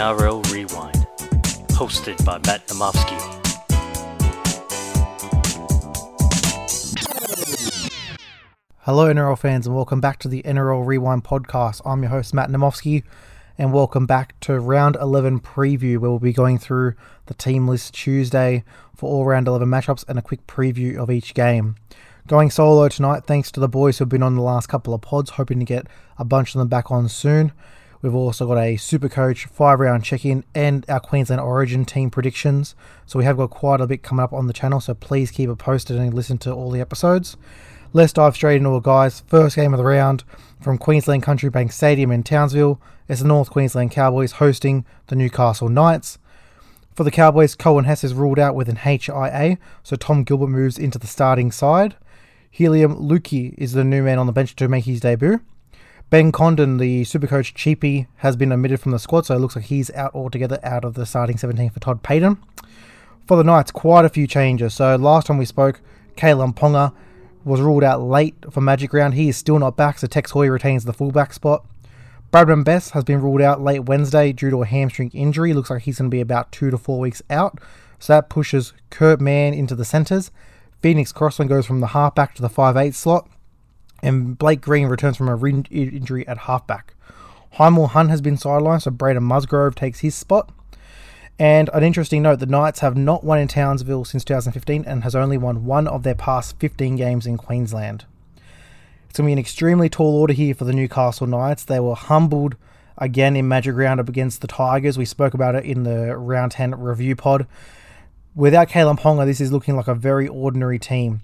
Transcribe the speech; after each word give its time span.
NRL 0.00 0.50
Rewind, 0.50 1.06
hosted 1.72 2.24
by 2.24 2.38
Matt 2.46 2.66
Namofsky. 2.68 3.18
Hello, 8.78 9.12
NRL 9.12 9.38
fans, 9.38 9.66
and 9.66 9.76
welcome 9.76 10.00
back 10.00 10.18
to 10.20 10.28
the 10.28 10.42
NRL 10.44 10.86
Rewind 10.86 11.22
podcast. 11.24 11.82
I'm 11.84 12.00
your 12.00 12.08
host, 12.08 12.32
Matt 12.32 12.48
Namofsky, 12.48 13.02
and 13.58 13.74
welcome 13.74 14.06
back 14.06 14.40
to 14.40 14.58
round 14.58 14.96
11 14.98 15.40
preview, 15.40 15.98
where 15.98 16.08
we'll 16.08 16.18
be 16.18 16.32
going 16.32 16.56
through 16.56 16.94
the 17.26 17.34
team 17.34 17.68
list 17.68 17.92
Tuesday 17.92 18.64
for 18.96 19.10
all 19.10 19.26
round 19.26 19.48
11 19.48 19.68
matchups 19.68 20.06
and 20.08 20.18
a 20.18 20.22
quick 20.22 20.46
preview 20.46 20.96
of 20.96 21.10
each 21.10 21.34
game. 21.34 21.76
Going 22.26 22.50
solo 22.50 22.88
tonight, 22.88 23.24
thanks 23.26 23.52
to 23.52 23.60
the 23.60 23.68
boys 23.68 23.98
who've 23.98 24.08
been 24.08 24.22
on 24.22 24.34
the 24.34 24.40
last 24.40 24.66
couple 24.66 24.94
of 24.94 25.02
pods, 25.02 25.32
hoping 25.32 25.58
to 25.58 25.66
get 25.66 25.88
a 26.16 26.24
bunch 26.24 26.54
of 26.54 26.58
them 26.58 26.68
back 26.68 26.90
on 26.90 27.06
soon. 27.10 27.52
We've 28.02 28.14
also 28.14 28.46
got 28.46 28.58
a 28.58 28.76
super 28.76 29.08
coach, 29.08 29.44
five 29.46 29.78
round 29.78 30.04
check 30.04 30.24
in, 30.24 30.44
and 30.54 30.88
our 30.88 31.00
Queensland 31.00 31.40
Origin 31.40 31.84
team 31.84 32.10
predictions. 32.10 32.74
So 33.04 33.18
we 33.18 33.24
have 33.26 33.36
got 33.36 33.50
quite 33.50 33.80
a 33.80 33.86
bit 33.86 34.02
coming 34.02 34.22
up 34.22 34.32
on 34.32 34.46
the 34.46 34.52
channel, 34.52 34.80
so 34.80 34.94
please 34.94 35.30
keep 35.30 35.50
it 35.50 35.56
posted 35.56 35.96
and 35.96 36.14
listen 36.14 36.38
to 36.38 36.52
all 36.52 36.70
the 36.70 36.80
episodes. 36.80 37.36
Let's 37.92 38.12
dive 38.12 38.36
straight 38.36 38.56
into 38.56 38.76
it, 38.76 38.84
guys. 38.84 39.20
First 39.26 39.56
game 39.56 39.74
of 39.74 39.78
the 39.78 39.84
round 39.84 40.24
from 40.60 40.78
Queensland 40.78 41.22
Country 41.22 41.50
Bank 41.50 41.72
Stadium 41.72 42.10
in 42.12 42.22
Townsville. 42.22 42.80
It's 43.08 43.20
the 43.20 43.26
North 43.26 43.50
Queensland 43.50 43.90
Cowboys 43.90 44.32
hosting 44.32 44.86
the 45.08 45.16
Newcastle 45.16 45.68
Knights. 45.68 46.18
For 46.94 47.04
the 47.04 47.10
Cowboys, 47.10 47.56
Coen 47.56 47.86
Hess 47.86 48.04
is 48.04 48.14
ruled 48.14 48.38
out 48.38 48.54
with 48.54 48.68
an 48.68 48.76
HIA, 48.76 49.58
so 49.82 49.96
Tom 49.96 50.22
Gilbert 50.22 50.48
moves 50.48 50.78
into 50.78 50.98
the 50.98 51.06
starting 51.06 51.50
side. 51.50 51.96
Heilum 52.56 53.00
Luki 53.00 53.54
is 53.58 53.72
the 53.72 53.84
new 53.84 54.02
man 54.02 54.18
on 54.18 54.26
the 54.26 54.32
bench 54.32 54.56
to 54.56 54.68
make 54.68 54.84
his 54.84 55.00
debut. 55.00 55.40
Ben 56.10 56.32
Condon, 56.32 56.78
the 56.78 57.02
supercoach 57.02 57.54
Cheapy, 57.54 58.08
has 58.16 58.34
been 58.34 58.50
omitted 58.50 58.80
from 58.80 58.90
the 58.90 58.98
squad, 58.98 59.26
so 59.26 59.36
it 59.36 59.38
looks 59.38 59.54
like 59.54 59.66
he's 59.66 59.92
out 59.92 60.12
altogether 60.12 60.58
out 60.64 60.84
of 60.84 60.94
the 60.94 61.06
starting 61.06 61.38
17 61.38 61.70
for 61.70 61.78
Todd 61.78 62.02
Payten. 62.02 62.36
For 63.28 63.36
the 63.36 63.44
Knights, 63.44 63.70
quite 63.70 64.04
a 64.04 64.08
few 64.08 64.26
changes. 64.26 64.74
So 64.74 64.96
last 64.96 65.28
time 65.28 65.38
we 65.38 65.44
spoke, 65.44 65.80
Kalyn 66.16 66.52
Ponga 66.52 66.92
was 67.44 67.60
ruled 67.60 67.84
out 67.84 68.02
late 68.02 68.34
for 68.50 68.60
Magic 68.60 68.92
Round. 68.92 69.14
He 69.14 69.28
is 69.28 69.36
still 69.36 69.60
not 69.60 69.76
back, 69.76 70.00
so 70.00 70.08
Tex 70.08 70.32
Hoy 70.32 70.48
retains 70.48 70.84
the 70.84 70.92
fullback 70.92 71.32
spot. 71.32 71.64
Bradman 72.32 72.64
Best 72.64 72.90
has 72.90 73.04
been 73.04 73.22
ruled 73.22 73.40
out 73.40 73.60
late 73.60 73.84
Wednesday 73.84 74.32
due 74.32 74.50
to 74.50 74.62
a 74.62 74.66
hamstring 74.66 75.12
injury. 75.14 75.52
Looks 75.52 75.70
like 75.70 75.82
he's 75.82 75.98
going 75.98 76.10
to 76.10 76.14
be 76.14 76.20
about 76.20 76.50
two 76.50 76.72
to 76.72 76.78
four 76.78 76.98
weeks 76.98 77.22
out. 77.30 77.60
So 78.00 78.14
that 78.14 78.28
pushes 78.28 78.72
Kurt 78.90 79.20
Mann 79.20 79.54
into 79.54 79.76
the 79.76 79.84
centres. 79.84 80.32
Phoenix 80.80 81.12
Crossland 81.12 81.48
goes 81.48 81.66
from 81.66 81.78
the 81.78 81.88
halfback 81.88 82.34
to 82.34 82.42
the 82.42 82.50
5'8 82.50 82.94
slot 82.94 83.28
and 84.02 84.38
Blake 84.38 84.60
Green 84.60 84.86
returns 84.86 85.16
from 85.16 85.28
a 85.28 85.36
re- 85.36 85.64
injury 85.70 86.26
at 86.26 86.38
halfback. 86.38 86.94
Hymel 87.54 87.90
Hunt 87.90 88.10
has 88.10 88.20
been 88.20 88.36
sidelined, 88.36 88.82
so 88.82 88.90
Braden 88.90 89.22
Musgrove 89.22 89.74
takes 89.74 90.00
his 90.00 90.14
spot. 90.14 90.50
And 91.38 91.70
an 91.72 91.82
interesting 91.82 92.22
note 92.22 92.38
the 92.38 92.46
Knights 92.46 92.80
have 92.80 92.96
not 92.96 93.24
won 93.24 93.38
in 93.38 93.48
Townsville 93.48 94.04
since 94.04 94.24
2015 94.24 94.84
and 94.86 95.02
has 95.04 95.14
only 95.14 95.38
won 95.38 95.64
one 95.64 95.88
of 95.88 96.02
their 96.02 96.14
past 96.14 96.58
15 96.58 96.96
games 96.96 97.26
in 97.26 97.38
Queensland. 97.38 98.04
It's 99.08 99.18
going 99.18 99.24
to 99.24 99.28
be 99.30 99.32
an 99.32 99.38
extremely 99.38 99.88
tall 99.88 100.16
order 100.20 100.34
here 100.34 100.54
for 100.54 100.64
the 100.64 100.72
Newcastle 100.72 101.26
Knights. 101.26 101.64
They 101.64 101.80
were 101.80 101.94
humbled 101.94 102.56
again 102.98 103.36
in 103.36 103.48
Magic 103.48 103.74
Round 103.74 103.98
up 103.98 104.08
against 104.08 104.42
the 104.42 104.46
Tigers. 104.46 104.98
We 104.98 105.06
spoke 105.06 105.34
about 105.34 105.54
it 105.54 105.64
in 105.64 105.82
the 105.82 106.16
Round 106.16 106.52
10 106.52 106.78
review 106.78 107.16
pod. 107.16 107.46
Without 108.36 108.68
Kalyn 108.68 109.00
Ponga, 109.00 109.24
this 109.24 109.40
is 109.40 109.50
looking 109.50 109.74
like 109.74 109.88
a 109.88 109.94
very 109.94 110.28
ordinary 110.28 110.78
team 110.78 111.22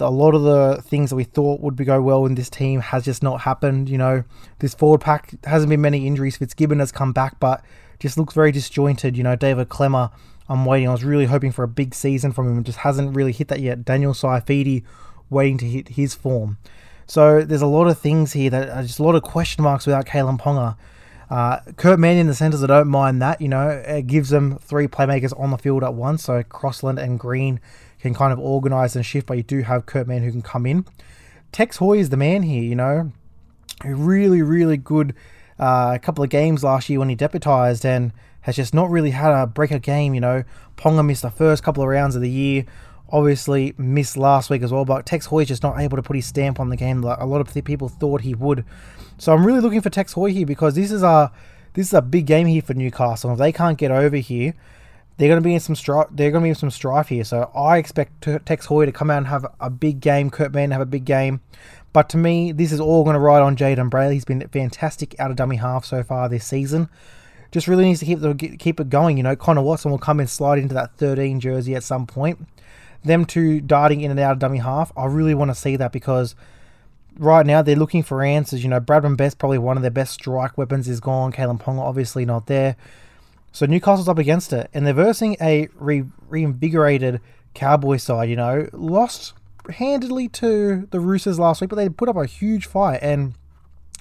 a 0.00 0.10
lot 0.10 0.34
of 0.34 0.42
the 0.42 0.82
things 0.82 1.10
that 1.10 1.16
we 1.16 1.24
thought 1.24 1.60
would 1.60 1.76
go 1.84 2.00
well 2.00 2.26
in 2.26 2.34
this 2.34 2.50
team 2.50 2.80
has 2.80 3.04
just 3.04 3.22
not 3.22 3.42
happened. 3.42 3.88
You 3.88 3.98
know, 3.98 4.24
this 4.58 4.74
forward 4.74 5.00
pack 5.00 5.34
hasn't 5.44 5.70
been 5.70 5.80
many 5.80 6.06
injuries. 6.06 6.36
Fitzgibbon 6.36 6.78
has 6.78 6.92
come 6.92 7.12
back, 7.12 7.38
but 7.40 7.62
just 7.98 8.16
looks 8.16 8.34
very 8.34 8.52
disjointed. 8.52 9.16
You 9.16 9.24
know, 9.24 9.36
David 9.36 9.68
Klemmer, 9.68 10.10
I'm 10.48 10.64
waiting. 10.64 10.88
I 10.88 10.92
was 10.92 11.04
really 11.04 11.26
hoping 11.26 11.52
for 11.52 11.62
a 11.62 11.68
big 11.68 11.94
season 11.94 12.32
from 12.32 12.48
him. 12.48 12.64
Just 12.64 12.78
hasn't 12.78 13.14
really 13.14 13.32
hit 13.32 13.48
that 13.48 13.60
yet. 13.60 13.84
Daniel 13.84 14.12
Saifiti 14.12 14.84
waiting 15.30 15.58
to 15.58 15.66
hit 15.66 15.88
his 15.88 16.14
form. 16.14 16.58
So 17.06 17.42
there's 17.42 17.62
a 17.62 17.66
lot 17.66 17.86
of 17.86 17.98
things 17.98 18.34
here 18.34 18.50
that 18.50 18.68
are 18.68 18.82
just 18.82 18.98
a 18.98 19.02
lot 19.02 19.14
of 19.14 19.22
question 19.22 19.64
marks 19.64 19.86
without 19.86 20.06
Kalyn 20.06 20.38
Ponga. 20.38 20.76
Uh, 21.30 21.60
Kurt 21.76 21.98
Mann 21.98 22.16
in 22.16 22.26
the 22.26 22.34
centres, 22.34 22.62
I 22.62 22.66
don't 22.66 22.88
mind 22.88 23.20
that. 23.20 23.40
You 23.40 23.48
know, 23.48 23.68
it 23.68 24.06
gives 24.06 24.30
them 24.30 24.58
three 24.58 24.86
playmakers 24.86 25.38
on 25.38 25.50
the 25.50 25.58
field 25.58 25.84
at 25.84 25.94
once. 25.94 26.24
So 26.24 26.42
Crossland 26.42 26.98
and 26.98 27.18
Green 27.18 27.60
can 28.00 28.14
kind 28.14 28.32
of 28.32 28.38
organise 28.38 28.96
and 28.96 29.04
shift, 29.04 29.26
but 29.26 29.36
you 29.36 29.42
do 29.42 29.62
have 29.62 29.86
Kurt 29.86 30.06
Mann 30.06 30.22
who 30.22 30.30
can 30.30 30.42
come 30.42 30.66
in. 30.66 30.86
Tex 31.52 31.78
Hoy 31.78 31.98
is 31.98 32.10
the 32.10 32.16
man 32.16 32.42
here, 32.42 32.62
you 32.62 32.76
know. 32.76 33.12
A 33.84 33.94
really, 33.94 34.42
really 34.42 34.76
good 34.76 35.14
uh, 35.58 35.98
couple 35.98 36.22
of 36.22 36.30
games 36.30 36.62
last 36.62 36.88
year 36.88 36.98
when 36.98 37.08
he 37.08 37.16
deputised 37.16 37.84
and 37.84 38.12
has 38.42 38.56
just 38.56 38.74
not 38.74 38.90
really 38.90 39.10
had 39.10 39.32
a 39.32 39.46
break 39.46 39.70
a 39.70 39.78
game, 39.78 40.14
you 40.14 40.20
know. 40.20 40.44
Ponga 40.76 41.04
missed 41.04 41.22
the 41.22 41.30
first 41.30 41.62
couple 41.62 41.82
of 41.82 41.88
rounds 41.88 42.14
of 42.14 42.22
the 42.22 42.30
year. 42.30 42.64
Obviously 43.10 43.74
missed 43.78 44.16
last 44.16 44.50
week 44.50 44.62
as 44.62 44.70
well, 44.70 44.84
but 44.84 45.06
Tex 45.06 45.26
Hoy 45.26 45.40
is 45.40 45.48
just 45.48 45.62
not 45.62 45.80
able 45.80 45.96
to 45.96 46.02
put 46.02 46.16
his 46.16 46.26
stamp 46.26 46.60
on 46.60 46.68
the 46.68 46.76
game 46.76 47.00
like 47.00 47.18
a 47.20 47.26
lot 47.26 47.40
of 47.40 47.64
people 47.64 47.88
thought 47.88 48.20
he 48.20 48.34
would. 48.34 48.64
So 49.16 49.32
I'm 49.32 49.46
really 49.46 49.60
looking 49.60 49.80
for 49.80 49.90
Tex 49.90 50.12
Hoy 50.12 50.30
here 50.32 50.46
because 50.46 50.74
this 50.74 50.90
is 50.90 51.02
a 51.02 51.32
this 51.72 51.88
is 51.88 51.94
a 51.94 52.02
big 52.02 52.26
game 52.26 52.46
here 52.46 52.62
for 52.62 52.74
Newcastle. 52.74 53.32
If 53.32 53.38
they 53.38 53.52
can't 53.52 53.78
get 53.78 53.90
over 53.90 54.16
here, 54.16 54.54
they're 55.18 55.28
going 55.28 55.42
to 55.42 55.44
be 55.44 55.54
in 55.54 55.60
some 55.60 55.74
strife. 55.74 56.06
They're 56.12 56.30
going 56.30 56.42
to 56.42 56.46
be 56.46 56.50
in 56.50 56.54
some 56.54 56.70
strife 56.70 57.08
here. 57.08 57.24
So 57.24 57.50
I 57.54 57.78
expect 57.78 58.22
Tex 58.46 58.66
Hoy 58.66 58.86
to 58.86 58.92
come 58.92 59.10
out 59.10 59.18
and 59.18 59.26
have 59.26 59.44
a 59.60 59.68
big 59.68 60.00
game. 60.00 60.30
Kurt 60.30 60.54
Mann 60.54 60.70
have 60.70 60.80
a 60.80 60.86
big 60.86 61.04
game. 61.04 61.40
But 61.92 62.08
to 62.10 62.16
me, 62.16 62.52
this 62.52 62.70
is 62.70 62.80
all 62.80 63.02
going 63.02 63.14
to 63.14 63.20
ride 63.20 63.42
on 63.42 63.56
Jayden 63.56 63.90
Brailey. 63.90 64.12
He's 64.12 64.24
been 64.24 64.46
fantastic 64.48 65.18
out 65.18 65.30
of 65.30 65.36
dummy 65.36 65.56
half 65.56 65.84
so 65.84 66.04
far 66.04 66.28
this 66.28 66.46
season. 66.46 66.88
Just 67.50 67.66
really 67.66 67.84
needs 67.84 67.98
to 68.00 68.06
keep 68.06 68.20
the, 68.20 68.34
keep 68.34 68.78
it 68.78 68.90
going. 68.90 69.16
You 69.16 69.24
know, 69.24 69.34
Connor 69.34 69.62
Watson 69.62 69.90
will 69.90 69.98
come 69.98 70.20
and 70.20 70.30
slide 70.30 70.58
into 70.58 70.74
that 70.74 70.96
13 70.98 71.40
jersey 71.40 71.74
at 71.74 71.82
some 71.82 72.06
point. 72.06 72.46
Them 73.02 73.24
two 73.24 73.60
darting 73.60 74.02
in 74.02 74.12
and 74.12 74.20
out 74.20 74.32
of 74.32 74.38
dummy 74.38 74.58
half. 74.58 74.92
I 74.96 75.06
really 75.06 75.34
want 75.34 75.50
to 75.50 75.54
see 75.54 75.74
that 75.76 75.90
because 75.90 76.36
right 77.18 77.44
now 77.44 77.62
they're 77.62 77.74
looking 77.74 78.04
for 78.04 78.22
answers. 78.22 78.62
You 78.62 78.70
know, 78.70 78.80
Bradman 78.80 79.16
Best 79.16 79.38
probably 79.38 79.58
one 79.58 79.76
of 79.76 79.82
their 79.82 79.90
best 79.90 80.12
strike 80.12 80.56
weapons 80.56 80.88
is 80.88 81.00
gone. 81.00 81.32
Kalyn 81.32 81.60
Ponga 81.60 81.80
obviously 81.80 82.24
not 82.24 82.46
there. 82.46 82.76
So 83.52 83.66
Newcastle's 83.66 84.08
up 84.08 84.18
against 84.18 84.52
it, 84.52 84.70
and 84.72 84.86
they're 84.86 84.94
versing 84.94 85.36
a 85.40 85.68
re- 85.74 86.04
reinvigorated 86.28 87.20
Cowboy 87.54 87.96
side. 87.96 88.28
You 88.28 88.36
know, 88.36 88.68
lost 88.72 89.34
handedly 89.70 90.28
to 90.28 90.86
the 90.90 91.00
Roosters 91.00 91.38
last 91.38 91.60
week, 91.60 91.70
but 91.70 91.76
they 91.76 91.88
put 91.88 92.08
up 92.08 92.16
a 92.16 92.26
huge 92.26 92.66
fight. 92.66 93.00
And 93.02 93.34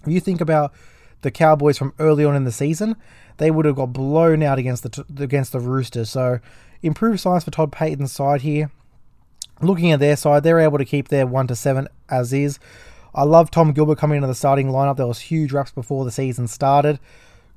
if 0.05 0.11
you 0.11 0.19
think 0.19 0.41
about 0.41 0.73
the 1.21 1.31
Cowboys 1.31 1.77
from 1.77 1.93
early 1.99 2.23
on 2.23 2.35
in 2.35 2.43
the 2.43 2.51
season, 2.51 2.95
they 3.37 3.51
would 3.51 3.65
have 3.65 3.75
got 3.75 3.93
blown 3.93 4.43
out 4.43 4.59
against 4.59 4.83
the 4.83 5.05
against 5.23 5.51
the 5.51 5.59
Roosters. 5.59 6.09
So 6.09 6.39
improved 6.81 7.19
signs 7.19 7.43
for 7.43 7.51
Todd 7.51 7.71
Payten's 7.71 8.11
side 8.11 8.41
here. 8.41 8.71
Looking 9.61 9.91
at 9.91 9.99
their 9.99 10.15
side, 10.15 10.43
they're 10.43 10.59
able 10.59 10.77
to 10.77 10.85
keep 10.85 11.07
their 11.07 11.25
one 11.25 11.47
to 11.47 11.55
seven 11.55 11.87
as 12.09 12.31
is. 12.31 12.59
I 13.15 13.23
love 13.23 13.49
Tom 13.49 13.71
Gilbert 13.71 13.97
coming 13.97 14.17
into 14.17 14.27
the 14.27 14.35
starting 14.35 14.67
lineup. 14.67 14.97
There 14.97 15.07
was 15.07 15.19
huge 15.19 15.51
raps 15.51 15.71
before 15.71 16.05
the 16.05 16.11
season 16.11 16.47
started. 16.47 16.99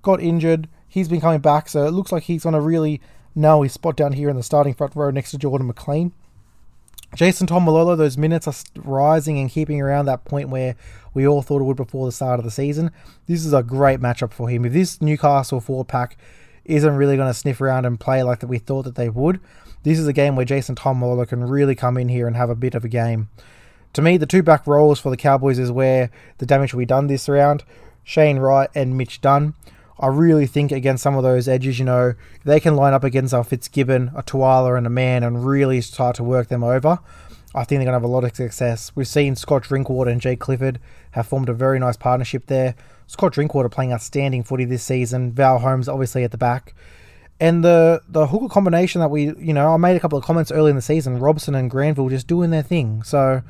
Got 0.01 0.22
injured 0.22 0.69
he's 0.91 1.09
been 1.09 1.23
coming 1.23 1.41
back, 1.41 1.71
so 1.71 1.87
it 1.87 1.93
looks 1.93 2.12
like 2.12 2.25
he's 2.25 2.43
going 2.43 2.55
to 2.55 2.61
really 2.61 3.01
nail 3.34 3.62
his 3.62 3.73
spot 3.73 3.97
down 3.97 4.12
here 4.12 4.28
in 4.28 4.37
the 4.37 4.43
starting 4.43 4.75
front 4.75 4.95
row 4.95 5.11
next 5.11 5.31
to 5.31 5.39
Jordan 5.39 5.69
McLean. 5.69 6.12
Jason 7.15 7.47
Taumalolo, 7.47 7.97
those 7.97 8.19
minutes 8.19 8.47
are 8.47 8.55
rising 8.77 9.39
and 9.39 9.51
keeping 9.51 9.81
around 9.81 10.05
that 10.06 10.25
point 10.25 10.49
where 10.49 10.77
we 11.15 11.27
all 11.27 11.43
thought 11.43 11.61
it 11.61 11.65
would 11.65 11.77
before 11.77 12.06
the 12.06 12.12
start 12.12 12.39
of 12.39 12.45
the 12.45 12.51
season. 12.51 12.91
This 13.27 13.45
is 13.45 13.53
a 13.53 13.62
great 13.62 14.01
matchup 14.01 14.33
for 14.33 14.49
him. 14.49 14.65
If 14.65 14.73
this 14.73 15.01
Newcastle 15.01 15.61
four 15.61 15.84
pack 15.84 16.17
isn't 16.65 16.97
really 16.97 17.17
going 17.17 17.28
to 17.28 17.34
sniff 17.34 17.61
around 17.61 17.84
and 17.87 17.99
play 17.99 18.22
like 18.22 18.41
that 18.41 18.47
we 18.47 18.59
thought 18.59 18.83
that 18.83 18.95
they 18.95 19.09
would, 19.09 19.41
this 19.83 19.99
is 19.99 20.07
a 20.07 20.12
game 20.12 20.37
where 20.37 20.45
Jason 20.45 20.77
Taumalolo 20.77 21.27
can 21.27 21.43
really 21.43 21.75
come 21.75 21.97
in 21.97 22.09
here 22.09 22.27
and 22.27 22.37
have 22.37 22.51
a 22.51 22.55
bit 22.55 22.75
of 22.75 22.84
a 22.84 22.89
game. 22.89 23.28
To 23.95 24.03
me, 24.03 24.16
the 24.16 24.27
two 24.27 24.43
back 24.43 24.66
roles 24.66 25.01
for 25.01 25.10
the 25.10 25.16
Cowboys 25.16 25.59
is 25.59 25.72
where 25.72 26.10
the 26.39 26.47
damage 26.47 26.72
will 26.72 26.78
be 26.78 26.86
done 26.86 27.09
this 27.09 27.28
round. 27.28 27.65
Shane 28.04 28.39
Wright 28.39 28.71
and 28.75 28.97
Mitch 28.97 29.21
Dunn. 29.21 29.54
I 30.00 30.06
really 30.06 30.47
think 30.47 30.72
against 30.72 31.02
some 31.02 31.14
of 31.14 31.22
those 31.22 31.47
edges, 31.47 31.78
you 31.78 31.84
know, 31.84 32.14
they 32.44 32.58
can 32.58 32.74
line 32.74 32.94
up 32.94 33.04
against 33.04 33.34
a 33.34 33.44
Fitzgibbon, 33.44 34.12
a 34.16 34.22
Tuala, 34.22 34.76
and 34.76 34.86
a 34.86 34.91
Mann 34.91 35.22
and 35.22 35.44
really 35.44 35.82
start 35.82 36.16
to 36.16 36.24
work 36.24 36.48
them 36.48 36.64
over. 36.64 36.98
I 37.54 37.64
think 37.64 37.80
they're 37.80 37.84
going 37.84 37.88
to 37.88 37.92
have 37.92 38.04
a 38.04 38.06
lot 38.06 38.24
of 38.24 38.34
success. 38.34 38.92
We've 38.94 39.06
seen 39.06 39.36
Scott 39.36 39.64
Drinkwater 39.64 40.10
and 40.10 40.20
Jake 40.20 40.41
Clifford 40.41 40.80
have 41.10 41.26
formed 41.26 41.50
a 41.50 41.52
very 41.52 41.78
nice 41.78 41.97
partnership 41.97 42.47
there. 42.47 42.76
Scott 43.08 43.32
Drinkwater 43.32 43.68
playing 43.68 43.92
outstanding 43.92 44.42
footy 44.42 44.64
this 44.64 44.84
season. 44.84 45.32
Val 45.32 45.58
Holmes 45.58 45.88
obviously 45.88 46.24
at 46.24 46.30
the 46.30 46.38
back. 46.38 46.74
And 47.41 47.64
the 47.64 48.02
the 48.08 48.28
hooker 48.28 48.48
combination 48.48 49.00
that 49.00 49.10
we, 49.10 49.34
you 49.36 49.52
know, 49.52 49.74
I 49.74 49.76
made 49.78 49.97
a 49.97 50.00
couple 50.00 50.18
of 50.18 50.24
comments 50.24 50.52
early 50.52 50.70
in 50.70 50.76
the 50.76 50.82
season. 50.82 51.18
Robson 51.18 51.54
and 51.54 51.70
Granville 51.70 52.08
just 52.08 52.26
doing 52.26 52.50
their 52.50 52.62
thing. 52.62 53.02
So 53.02 53.42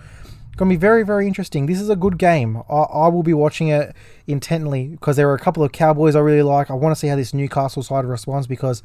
Going 0.60 0.68
to 0.68 0.76
be 0.76 0.78
very, 0.78 1.04
very 1.04 1.26
interesting. 1.26 1.64
This 1.64 1.80
is 1.80 1.88
a 1.88 1.96
good 1.96 2.18
game. 2.18 2.58
I, 2.68 2.82
I 2.82 3.08
will 3.08 3.22
be 3.22 3.32
watching 3.32 3.68
it 3.68 3.96
intently 4.26 4.88
because 4.88 5.16
there 5.16 5.26
are 5.30 5.34
a 5.34 5.38
couple 5.38 5.62
of 5.62 5.72
Cowboys 5.72 6.14
I 6.14 6.20
really 6.20 6.42
like. 6.42 6.70
I 6.70 6.74
want 6.74 6.94
to 6.94 7.00
see 7.00 7.06
how 7.06 7.16
this 7.16 7.32
Newcastle 7.32 7.82
side 7.82 8.04
responds 8.04 8.46
because 8.46 8.82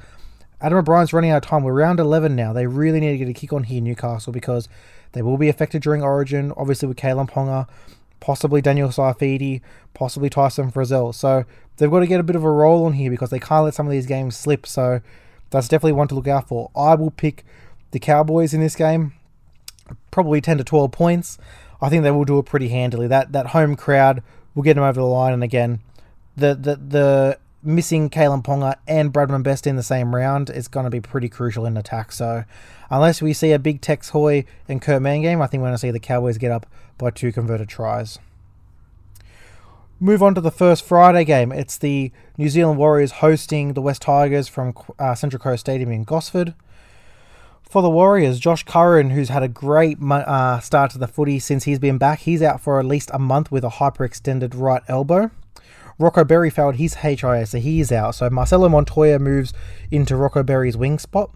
Adam 0.61 0.77
O'Brien's 0.77 1.11
running 1.11 1.31
out 1.31 1.43
of 1.43 1.49
time. 1.49 1.63
We're 1.63 1.73
round 1.73 1.99
11 1.99 2.33
now. 2.33 2.53
They 2.53 2.65
really 2.65 3.01
need 3.01 3.11
to 3.11 3.17
get 3.17 3.27
a 3.27 3.33
kick 3.33 3.51
on 3.51 3.63
here, 3.63 3.81
Newcastle, 3.81 4.31
because 4.31 4.69
they 5.11 5.21
will 5.21 5.35
be 5.35 5.49
affected 5.49 5.81
during 5.81 6.01
Origin, 6.01 6.53
obviously 6.55 6.87
with 6.87 6.95
Kalyn 6.95 7.29
Ponga, 7.29 7.67
possibly 8.21 8.61
Daniel 8.61 8.87
Saifiti, 8.87 9.59
possibly 9.93 10.29
Tyson 10.29 10.71
Frizell. 10.71 11.13
So 11.13 11.43
they've 11.75 11.91
got 11.91 11.99
to 11.99 12.07
get 12.07 12.21
a 12.21 12.23
bit 12.23 12.37
of 12.37 12.45
a 12.45 12.51
roll 12.51 12.85
on 12.85 12.93
here 12.93 13.11
because 13.11 13.31
they 13.31 13.39
can't 13.39 13.65
let 13.65 13.73
some 13.73 13.85
of 13.85 13.91
these 13.91 14.05
games 14.05 14.37
slip. 14.37 14.65
So 14.65 15.01
that's 15.49 15.67
definitely 15.67 15.91
one 15.91 16.07
to 16.07 16.15
look 16.15 16.29
out 16.29 16.47
for. 16.47 16.71
I 16.73 16.95
will 16.95 17.11
pick 17.11 17.43
the 17.91 17.99
Cowboys 17.99 18.53
in 18.53 18.61
this 18.61 18.77
game, 18.77 19.11
probably 20.09 20.39
10 20.39 20.59
to 20.59 20.63
12 20.63 20.93
points. 20.93 21.37
I 21.81 21.89
think 21.89 22.03
they 22.03 22.11
will 22.11 22.25
do 22.25 22.39
it 22.39 22.45
pretty 22.45 22.69
handily. 22.69 23.07
That 23.07 23.31
that 23.31 23.47
home 23.47 23.75
crowd 23.75 24.23
will 24.53 24.63
get 24.63 24.75
them 24.75 24.83
over 24.83 24.99
the 24.99 25.05
line. 25.05 25.33
And 25.33 25.43
again, 25.43 25.81
the 26.35 26.55
the 26.55 26.75
the 26.75 27.39
missing 27.61 28.09
Kalyn 28.09 28.43
Ponga 28.43 28.75
and 28.87 29.11
Bradman 29.11 29.43
Best 29.43 29.65
in 29.65 29.75
the 29.75 29.83
same 29.83 30.15
round 30.15 30.49
is 30.49 30.67
going 30.67 30.83
to 30.83 30.89
be 30.89 31.01
pretty 31.01 31.29
crucial 31.29 31.65
in 31.65 31.77
attack. 31.77 32.11
So 32.11 32.43
unless 32.89 33.21
we 33.21 33.33
see 33.33 33.51
a 33.51 33.59
big 33.59 33.81
Tex 33.81 34.09
Hoy 34.09 34.45
and 34.69 34.81
Kurt 34.81 35.01
Mann 35.01 35.21
game, 35.21 35.41
I 35.41 35.47
think 35.47 35.61
we're 35.61 35.69
going 35.69 35.75
to 35.75 35.79
see 35.79 35.91
the 35.91 35.99
Cowboys 35.99 36.37
get 36.37 36.51
up 36.51 36.67
by 36.97 37.09
two 37.09 37.31
converted 37.31 37.67
tries. 37.67 38.19
Move 39.99 40.21
on 40.21 40.35
to 40.35 40.41
the 40.41 40.51
first 40.51 40.83
Friday 40.83 41.23
game. 41.23 41.51
It's 41.51 41.77
the 41.77 42.11
New 42.37 42.49
Zealand 42.49 42.77
Warriors 42.77 43.13
hosting 43.13 43.73
the 43.73 43.81
West 43.81 44.01
Tigers 44.01 44.47
from 44.47 44.73
uh, 44.99 45.15
Central 45.15 45.41
Coast 45.41 45.61
Stadium 45.61 45.89
in 45.91 46.03
Gosford. 46.03 46.53
For 47.69 47.81
the 47.81 47.89
Warriors, 47.89 48.39
Josh 48.39 48.63
Curran, 48.63 49.09
who's 49.09 49.29
had 49.29 49.43
a 49.43 49.47
great 49.47 49.97
uh, 50.01 50.59
start 50.59 50.91
to 50.91 50.97
the 50.97 51.07
footy 51.07 51.39
since 51.39 51.65
he's 51.65 51.79
been 51.79 51.97
back, 51.97 52.19
he's 52.19 52.41
out 52.41 52.61
for 52.61 52.79
at 52.79 52.85
least 52.85 53.09
a 53.13 53.19
month 53.19 53.51
with 53.51 53.63
a 53.65 53.69
hyperextended 53.69 54.53
right 54.55 54.83
elbow. 54.87 55.31
Rocco 55.97 56.23
Berry 56.23 56.49
failed 56.49 56.75
his 56.75 56.95
HIA, 56.95 57.45
so 57.45 57.57
he's 57.57 57.91
out. 57.91 58.15
So 58.15 58.29
Marcelo 58.29 58.69
Montoya 58.69 59.19
moves 59.19 59.53
into 59.91 60.15
Rocco 60.15 60.43
Berry's 60.43 60.77
wing 60.77 60.99
spot. 60.99 61.31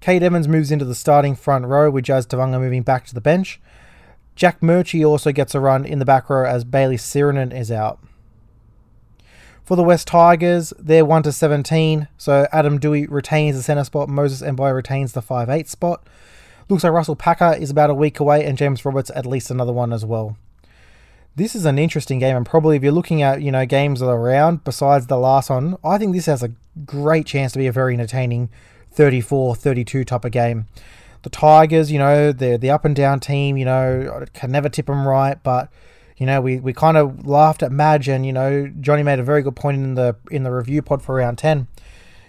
Kane 0.00 0.22
Evans 0.22 0.48
moves 0.48 0.70
into 0.70 0.84
the 0.84 0.94
starting 0.94 1.36
front 1.36 1.64
row 1.66 1.90
with 1.90 2.04
Jazz 2.04 2.26
Tevaga 2.26 2.60
moving 2.60 2.82
back 2.82 3.06
to 3.06 3.14
the 3.14 3.20
bench. 3.20 3.60
Jack 4.34 4.60
Murchie 4.60 5.04
also 5.04 5.30
gets 5.30 5.54
a 5.54 5.60
run 5.60 5.84
in 5.84 5.98
the 5.98 6.04
back 6.04 6.28
row 6.28 6.44
as 6.44 6.64
Bayley 6.64 6.96
Sironen 6.96 7.52
is 7.56 7.70
out. 7.70 8.00
For 9.64 9.76
the 9.76 9.82
West 9.82 10.08
Tigers, 10.08 10.72
they're 10.78 11.04
1 11.04 11.22
to 11.22 11.32
17, 11.32 12.08
so 12.18 12.46
Adam 12.52 12.80
Doueihi 12.80 13.08
retains 13.08 13.56
the 13.56 13.62
centre 13.62 13.84
spot, 13.84 14.08
Moses 14.08 14.42
Mbye 14.42 14.74
retains 14.74 15.12
the 15.12 15.22
5 15.22 15.48
8 15.48 15.68
spot. 15.68 16.06
Looks 16.68 16.84
like 16.84 16.92
Russell 16.92 17.16
Packer 17.16 17.54
is 17.58 17.70
about 17.70 17.90
a 17.90 17.94
week 17.94 18.18
away, 18.20 18.44
and 18.44 18.58
James 18.58 18.84
Roberts 18.84 19.10
at 19.14 19.26
least 19.26 19.50
another 19.50 19.72
one 19.72 19.92
as 19.92 20.04
well. 20.04 20.36
This 21.36 21.54
is 21.54 21.64
an 21.64 21.78
interesting 21.78 22.18
game, 22.18 22.36
and 22.36 22.44
probably 22.44 22.76
if 22.76 22.82
you're 22.82 22.92
looking 22.92 23.22
at 23.22 23.40
you 23.40 23.52
know 23.52 23.64
games 23.64 24.00
that 24.00 24.06
are 24.06 24.20
around 24.20 24.64
besides 24.64 25.06
the 25.06 25.16
last 25.16 25.48
one, 25.48 25.76
I 25.84 25.96
think 25.96 26.12
this 26.12 26.26
has 26.26 26.42
a 26.42 26.52
great 26.84 27.26
chance 27.26 27.52
to 27.52 27.58
be 27.58 27.66
a 27.66 27.72
very 27.72 27.94
entertaining 27.94 28.50
34-32 28.94 30.06
type 30.06 30.24
of 30.24 30.32
game 30.32 30.66
the 31.22 31.30
Tigers, 31.30 31.90
you 31.90 31.98
know, 31.98 32.32
they're 32.32 32.58
the 32.58 32.70
up 32.70 32.84
and 32.84 32.94
down 32.94 33.20
team, 33.20 33.56
you 33.56 33.64
know, 33.64 34.24
can 34.34 34.50
never 34.50 34.68
tip 34.68 34.86
them 34.86 35.06
right, 35.06 35.42
but 35.42 35.68
you 36.22 36.26
know, 36.26 36.40
we, 36.40 36.60
we 36.60 36.72
kind 36.72 36.96
of 36.96 37.26
laughed 37.26 37.64
at 37.64 37.72
Madge 37.72 38.08
and, 38.08 38.24
you 38.24 38.32
know, 38.32 38.72
Johnny 38.80 39.02
made 39.02 39.18
a 39.18 39.24
very 39.24 39.42
good 39.42 39.56
point 39.56 39.76
in 39.78 39.94
the 39.96 40.14
in 40.30 40.44
the 40.44 40.52
review 40.52 40.80
pod 40.80 41.02
for 41.02 41.16
round 41.16 41.36
10. 41.36 41.66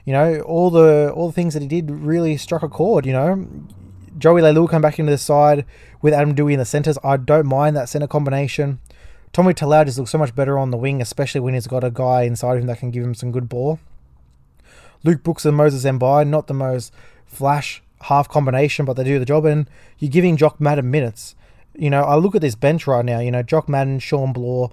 You 0.04 0.14
know, 0.14 0.40
all 0.40 0.72
the 0.72 1.14
all 1.16 1.28
the 1.28 1.34
things 1.34 1.54
that 1.54 1.62
he 1.62 1.68
did 1.68 1.92
really 1.92 2.36
struck 2.38 2.64
a 2.64 2.68
chord, 2.68 3.06
you 3.06 3.14
know. 3.14 3.48
Joey 4.18 4.42
Leilua 4.42 4.68
come 4.68 4.82
back 4.82 4.98
into 4.98 5.12
the 5.12 5.20
side 5.20 5.64
with 6.02 6.12
Adam 6.12 6.34
Doueihi 6.34 6.54
in 6.54 6.60
the 6.60 6.66
centres. 6.66 6.98
I 7.04 7.18
don't 7.18 7.46
mind 7.46 7.76
that 7.76 7.88
centre 7.88 8.08
combination. 8.08 8.80
Tommy 9.32 9.54
Talau 9.54 9.86
just 9.86 10.00
looks 10.00 10.10
so 10.10 10.18
much 10.18 10.34
better 10.34 10.58
on 10.58 10.72
the 10.72 10.78
wing, 10.78 11.00
especially 11.00 11.42
when 11.42 11.54
he's 11.54 11.68
got 11.68 11.84
a 11.84 11.92
guy 11.92 12.24
inside 12.24 12.58
him 12.58 12.66
that 12.66 12.80
can 12.80 12.90
give 12.90 13.04
him 13.04 13.14
some 13.14 13.32
good 13.32 13.48
ball. 13.48 13.80
Luke 15.04 15.22
Brooks 15.22 15.46
and 15.46 15.56
Moses 15.56 15.84
Mbye, 15.84 16.28
not 16.28 16.48
the 16.48 16.56
most 16.56 16.92
flash 17.28 17.84
half 18.02 18.28
combination, 18.28 18.86
but 18.86 18.94
they 18.94 19.04
do 19.04 19.20
the 19.20 19.26
job. 19.26 19.46
And 19.46 19.70
you're 20.00 20.10
giving 20.10 20.36
Jock 20.36 20.60
Madden 20.60 20.90
minutes. 20.90 21.36
You 21.76 21.90
know, 21.90 22.04
I 22.04 22.16
look 22.16 22.36
at 22.36 22.42
this 22.42 22.56
bench 22.56 22.86
right 22.88 23.04
now. 23.04 23.20
You 23.20 23.32
know, 23.32 23.44
Jock 23.44 23.68
Madden, 23.68 24.00
Shawn 24.00 24.34
Blore, 24.34 24.72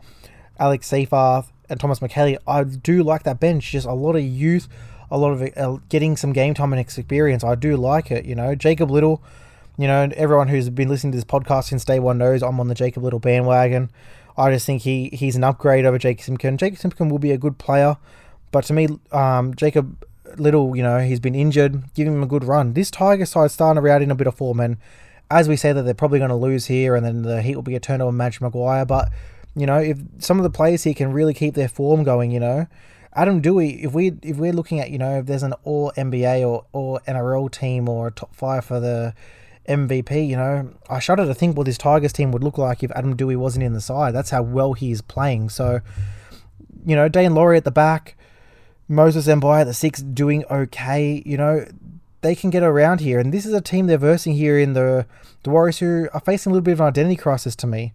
Alex 0.58 0.88
Seyfarth, 0.88 1.50
and 1.69 1.81
Thomas 1.81 2.00
Mikaele. 2.00 2.38
I 2.47 2.64
do 2.64 3.02
like 3.02 3.23
that 3.23 3.41
bench. 3.41 3.70
Just 3.70 3.87
a 3.87 3.93
lot 3.93 4.17
of 4.17 4.23
youth, 4.23 4.69
a 5.11 5.17
lot 5.17 5.31
of 5.31 5.43
uh, 5.56 5.79
getting 5.88 6.17
some 6.17 6.32
game 6.32 6.52
time 6.55 6.73
and 6.73 6.81
experience. 6.81 7.43
I 7.43 7.55
do 7.55 7.76
like 7.76 8.11
it. 8.11 8.25
You 8.26 8.35
know, 8.35 8.55
Jacob 8.55 8.91
Little, 8.91 9.23
You 9.81 9.87
know, 9.87 10.11
everyone 10.14 10.49
who's 10.49 10.69
been 10.69 10.91
listening 10.91 11.12
to 11.12 11.17
this 11.17 11.25
podcast 11.25 11.64
since 11.64 11.87
day 11.87 11.99
one 12.00 12.19
knows 12.19 12.43
I'm 12.43 12.61
on 12.61 12.69
the 12.69 12.75
Jacob 12.75 13.03
Little 13.03 13.19
bandwagon. 13.19 13.91
I 14.37 14.50
just 14.50 14.67
think 14.67 14.82
he 14.82 15.08
he's 15.12 15.37
an 15.37 15.44
upgrade 15.44 15.87
over 15.87 15.99
Jake 15.99 16.23
Simpkin. 16.23 16.58
Jake 16.58 16.76
Simpkin 16.76 17.08
will 17.08 17.19
be 17.19 17.31
a 17.31 17.38
good 17.38 17.56
player, 17.56 17.96
but 18.53 18.64
to 18.64 18.75
me, 18.75 18.88
um, 19.11 19.55
Jacob 19.55 20.05
Little, 20.37 20.76
you 20.76 20.82
know, 20.82 20.99
he's 20.99 21.19
been 21.19 21.35
injured. 21.35 21.94
Give 21.94 22.06
him 22.06 22.23
a 22.23 22.26
good 22.26 22.44
run. 22.44 22.75
This 22.75 22.91
Tiger 22.91 23.25
side 23.25 23.50
starting 23.53 23.81
to 23.82 23.87
around 23.87 24.03
in 24.03 24.11
a 24.11 24.14
bit 24.14 24.26
of 24.26 24.35
form, 24.35 24.61
and 24.61 24.76
as 25.31 25.49
we 25.49 25.56
say 25.56 25.73
that 25.73 25.82
they're 25.82 25.94
probably 25.94 26.19
going 26.19 26.31
to 26.31 26.37
lose 26.37 26.67
here, 26.67 26.97
and 26.97 27.05
then 27.05 27.23
the 27.23 27.43
heat 27.43 27.55
will 27.55 27.62
be 27.62 27.77
a 27.77 27.81
turnover 27.81 28.12
Madge 28.12 28.41
Maguire. 28.41 28.85
But 28.85 29.11
you 29.55 29.67
know, 29.67 29.79
if 29.79 29.99
some 30.19 30.38
of 30.38 30.43
the 30.43 30.50
players 30.50 30.85
here 30.85 30.94
can 30.94 31.12
really 31.12 31.35
keep 31.35 31.55
their 31.55 31.69
form 31.69 32.05
going, 32.05 32.31
you 32.31 32.41
know, 32.41 32.67
Adam 33.12 33.43
Doueihi, 33.43 33.85
if 33.85 33.93
we 33.93 34.12
if 34.23 34.37
we're 34.37 34.53
looking 34.53 34.81
at 34.81 34.91
you 34.91 34.99
know 34.99 35.19
if 35.19 35.27
there's 35.27 35.43
an 35.43 35.55
all 35.65 35.93
NBA 35.97 36.47
or 36.47 36.67
or 36.73 37.00
NRL 37.09 37.50
team 37.50 37.88
or 37.88 38.09
a 38.09 38.11
top 38.11 38.35
five 38.35 38.65
for 38.65 38.81
the 38.81 39.15
MVP, 39.69 40.29
you 40.29 40.37
know, 40.37 40.71
I 40.88 40.99
shudder 40.99 41.27
to 41.27 41.35
think 41.35 41.56
what 41.56 41.67
this 41.67 41.79
Tigers 41.79 42.12
team 42.12 42.32
would 42.32 42.43
look 42.43 42.59
like 42.59 42.82
if 42.82 42.91
Adam 42.93 43.17
Doueihi 43.17 43.37
wasn't 43.37 43.65
in 43.65 43.73
the 43.73 43.81
side. 43.81 44.15
That's 44.15 44.31
how 44.31 44.43
well 44.43 44.73
he 44.73 44.91
is 44.91 45.03
playing. 45.03 45.50
So, 45.50 45.81
you 46.85 46.97
know, 46.97 47.09
Daine 47.09 47.35
Laurie 47.35 47.59
at 47.59 47.65
the 47.65 47.71
back, 47.71 48.17
Moses 48.88 49.27
Mbye 49.27 49.61
at 49.61 49.65
the 49.65 49.75
six 49.75 50.03
doing 50.03 50.44
okay. 50.50 51.23
You 51.25 51.37
know, 51.37 51.67
they 52.22 52.34
can 52.34 52.50
get 52.50 52.62
around 52.62 53.00
here. 53.00 53.19
And 53.19 53.32
this 53.32 53.46
is 53.46 53.55
a 53.55 53.61
team 53.61 53.87
they're 53.87 53.99
versing 53.99 54.34
here 54.34 54.58
in 54.58 54.75
the, 54.75 55.06
the 55.43 55.50
Warriors 55.50 55.78
who 55.78 56.08
are 56.12 56.20
facing 56.20 56.50
a 56.50 56.52
little 56.52 56.64
bit 56.64 56.72
of 56.72 56.81
an 56.81 56.87
identity 56.87 57.17
crisis 57.17 57.56
to 57.56 57.67
me. 57.67 57.93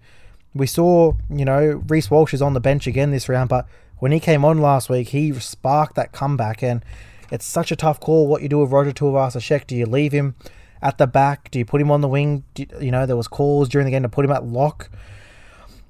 We 0.54 0.68
saw, 0.68 1.14
you 1.30 1.46
know, 1.46 1.84
Reece 1.88 2.10
Walsh 2.10 2.34
is 2.34 2.42
on 2.42 2.54
the 2.54 2.60
bench 2.60 2.88
again 2.88 3.12
this 3.12 3.30
round, 3.30 3.50
but 3.50 3.68
when 4.00 4.12
he 4.12 4.20
came 4.20 4.46
on 4.46 4.60
last 4.60 4.90
week, 4.90 5.10
he 5.10 5.34
sparked 5.40 5.96
that 5.96 6.12
comeback. 6.12 6.64
And 6.64 6.84
it's 7.32 7.46
such 7.46 7.72
a 7.72 7.76
tough 7.76 8.00
call 8.00 8.28
what 8.28 8.42
you 8.42 8.50
do 8.50 8.60
with 8.60 8.72
Roger 8.72 8.92
Tuivasa-Sheck. 8.92 9.68
Do 9.68 9.76
you 9.76 9.86
leave 9.86 10.12
him 10.12 10.36
at 10.82 10.98
the 10.98 11.08
back? 11.08 11.52
Do 11.52 11.60
you 11.60 11.66
put 11.66 11.82
him 11.82 11.92
on 11.92 12.02
the 12.02 12.08
wing? 12.08 12.44
Do, 12.54 12.66
you 12.80 12.92
know, 12.92 13.06
there 13.06 13.18
was 13.18 13.28
calls 13.28 13.70
during 13.70 13.86
the 13.86 13.92
game 13.92 14.04
to 14.04 14.10
put 14.10 14.26
him 14.26 14.32
at 14.32 14.46
lock. 14.46 14.90